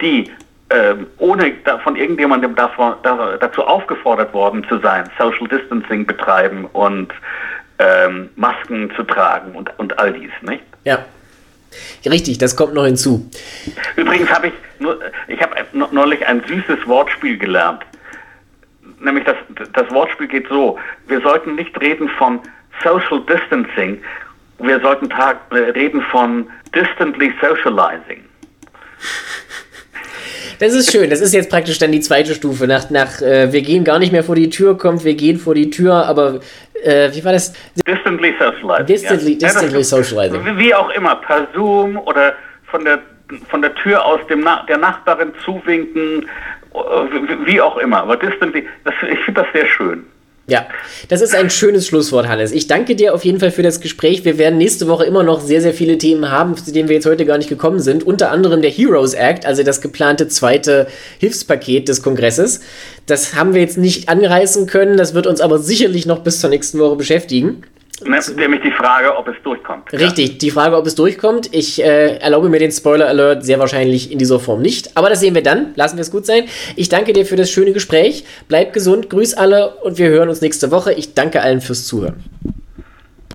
die 0.00 0.30
ähm, 0.70 1.06
ohne 1.16 1.52
da, 1.64 1.78
von 1.78 1.96
irgendjemandem 1.96 2.54
davon, 2.54 2.94
da, 3.02 3.38
dazu 3.40 3.64
aufgefordert 3.64 4.34
worden 4.34 4.66
zu 4.68 4.78
sein, 4.78 5.08
Social 5.18 5.48
Distancing 5.48 6.04
betreiben 6.04 6.66
und 6.66 7.12
ähm, 7.78 8.28
Masken 8.36 8.90
zu 8.94 9.02
tragen 9.04 9.52
und, 9.52 9.70
und 9.78 9.98
all 9.98 10.12
dies, 10.12 10.30
nicht? 10.42 10.64
Ja. 10.84 10.98
Richtig, 12.08 12.38
das 12.38 12.56
kommt 12.56 12.74
noch 12.74 12.84
hinzu. 12.84 13.28
Übrigens 13.96 14.30
habe 14.30 14.48
ich 14.48 14.52
nur, 14.78 14.98
ich 15.26 15.40
habe 15.40 15.54
neulich 15.72 16.26
ein 16.26 16.42
süßes 16.46 16.86
Wortspiel 16.86 17.38
gelernt. 17.38 17.82
Nämlich 19.00 19.24
das, 19.24 19.36
das 19.72 19.90
Wortspiel 19.90 20.28
geht 20.28 20.48
so: 20.48 20.78
Wir 21.06 21.20
sollten 21.20 21.54
nicht 21.54 21.78
reden 21.80 22.08
von 22.10 22.40
Social 22.82 23.20
Distancing, 23.26 24.00
wir 24.58 24.80
sollten 24.80 25.10
äh, 25.10 25.56
reden 25.56 26.02
von 26.10 26.48
distantly 26.74 27.32
socializing. 27.40 28.24
Das 30.58 30.74
ist 30.74 30.90
schön. 30.90 31.08
Das 31.08 31.20
ist 31.20 31.34
jetzt 31.34 31.50
praktisch 31.50 31.78
dann 31.78 31.92
die 31.92 32.00
zweite 32.00 32.34
Stufe. 32.34 32.66
Nach, 32.66 32.90
nach 32.90 33.22
äh, 33.22 33.52
wir 33.52 33.62
gehen 33.62 33.84
gar 33.84 34.00
nicht 34.00 34.10
mehr 34.10 34.24
vor 34.24 34.34
die 34.34 34.50
Tür, 34.50 34.76
kommt, 34.76 35.04
wir 35.04 35.14
gehen 35.14 35.38
vor 35.38 35.54
die 35.54 35.70
Tür, 35.70 36.06
aber 36.06 36.40
äh, 36.84 37.10
wie 37.14 37.24
war 37.24 37.32
das? 37.32 37.52
Distantly 37.86 38.34
socializing. 38.38 38.86
Distantly- 38.86 39.32
ja. 39.34 39.38
distantly 39.48 39.78
das- 39.78 39.88
socializing. 39.90 40.56
Wie 40.58 40.74
auch 40.74 40.90
immer, 40.90 41.16
per 41.16 41.46
Zoom 41.54 41.96
oder 41.98 42.34
von 42.70 42.84
der 42.84 42.98
von 43.50 43.60
der 43.60 43.74
Tür 43.74 44.02
aus 44.04 44.20
dem 44.28 44.40
Na 44.40 44.64
der 44.68 44.78
Nachbarin 44.78 45.32
zuwinken, 45.44 46.22
äh, 46.74 46.78
wie- 46.78 47.46
wie 47.46 47.60
auch 47.60 47.76
immer. 47.76 47.98
Aber 48.02 48.16
distantly, 48.16 48.66
das, 48.84 48.94
ich 49.10 49.18
finde 49.20 49.42
das 49.42 49.52
sehr 49.52 49.66
schön. 49.66 50.06
Ja, 50.50 50.66
das 51.08 51.20
ist 51.20 51.34
ein 51.34 51.50
schönes 51.50 51.86
Schlusswort, 51.86 52.26
Hannes. 52.26 52.52
Ich 52.52 52.66
danke 52.66 52.96
dir 52.96 53.14
auf 53.14 53.22
jeden 53.22 53.38
Fall 53.38 53.50
für 53.50 53.62
das 53.62 53.80
Gespräch. 53.80 54.24
Wir 54.24 54.38
werden 54.38 54.56
nächste 54.56 54.88
Woche 54.88 55.04
immer 55.04 55.22
noch 55.22 55.42
sehr, 55.42 55.60
sehr 55.60 55.74
viele 55.74 55.98
Themen 55.98 56.30
haben, 56.30 56.56
zu 56.56 56.72
denen 56.72 56.88
wir 56.88 56.96
jetzt 56.96 57.04
heute 57.04 57.26
gar 57.26 57.36
nicht 57.36 57.50
gekommen 57.50 57.80
sind. 57.80 58.02
Unter 58.02 58.30
anderem 58.30 58.62
der 58.62 58.70
Heroes 58.70 59.12
Act, 59.12 59.44
also 59.44 59.62
das 59.62 59.82
geplante 59.82 60.26
zweite 60.28 60.86
Hilfspaket 61.18 61.88
des 61.88 62.02
Kongresses. 62.02 62.60
Das 63.04 63.34
haben 63.34 63.52
wir 63.52 63.60
jetzt 63.60 63.76
nicht 63.76 64.08
anreißen 64.08 64.66
können. 64.66 64.96
Das 64.96 65.12
wird 65.12 65.26
uns 65.26 65.42
aber 65.42 65.58
sicherlich 65.58 66.06
noch 66.06 66.20
bis 66.20 66.40
zur 66.40 66.48
nächsten 66.48 66.78
Woche 66.78 66.96
beschäftigen. 66.96 67.62
Ne, 68.04 68.20
nämlich 68.36 68.62
die 68.62 68.70
Frage, 68.70 69.16
ob 69.16 69.26
es 69.26 69.34
durchkommt. 69.42 69.92
Richtig, 69.92 70.38
die 70.38 70.50
Frage, 70.50 70.76
ob 70.76 70.86
es 70.86 70.94
durchkommt. 70.94 71.52
Ich 71.52 71.82
äh, 71.82 72.18
erlaube 72.18 72.48
mir 72.48 72.60
den 72.60 72.70
Spoiler-Alert 72.70 73.44
sehr 73.44 73.58
wahrscheinlich 73.58 74.12
in 74.12 74.18
dieser 74.18 74.38
Form 74.38 74.62
nicht. 74.62 74.96
Aber 74.96 75.08
das 75.08 75.20
sehen 75.20 75.34
wir 75.34 75.42
dann. 75.42 75.72
Lassen 75.74 75.96
wir 75.96 76.02
es 76.02 76.10
gut 76.10 76.24
sein. 76.24 76.44
Ich 76.76 76.88
danke 76.88 77.12
dir 77.12 77.26
für 77.26 77.36
das 77.36 77.50
schöne 77.50 77.72
Gespräch. 77.72 78.24
Bleib 78.46 78.72
gesund, 78.72 79.10
grüß 79.10 79.34
alle 79.34 79.74
und 79.82 79.98
wir 79.98 80.08
hören 80.10 80.28
uns 80.28 80.40
nächste 80.40 80.70
Woche. 80.70 80.92
Ich 80.92 81.14
danke 81.14 81.42
allen 81.42 81.60
fürs 81.60 81.86
Zuhören. 81.86 82.22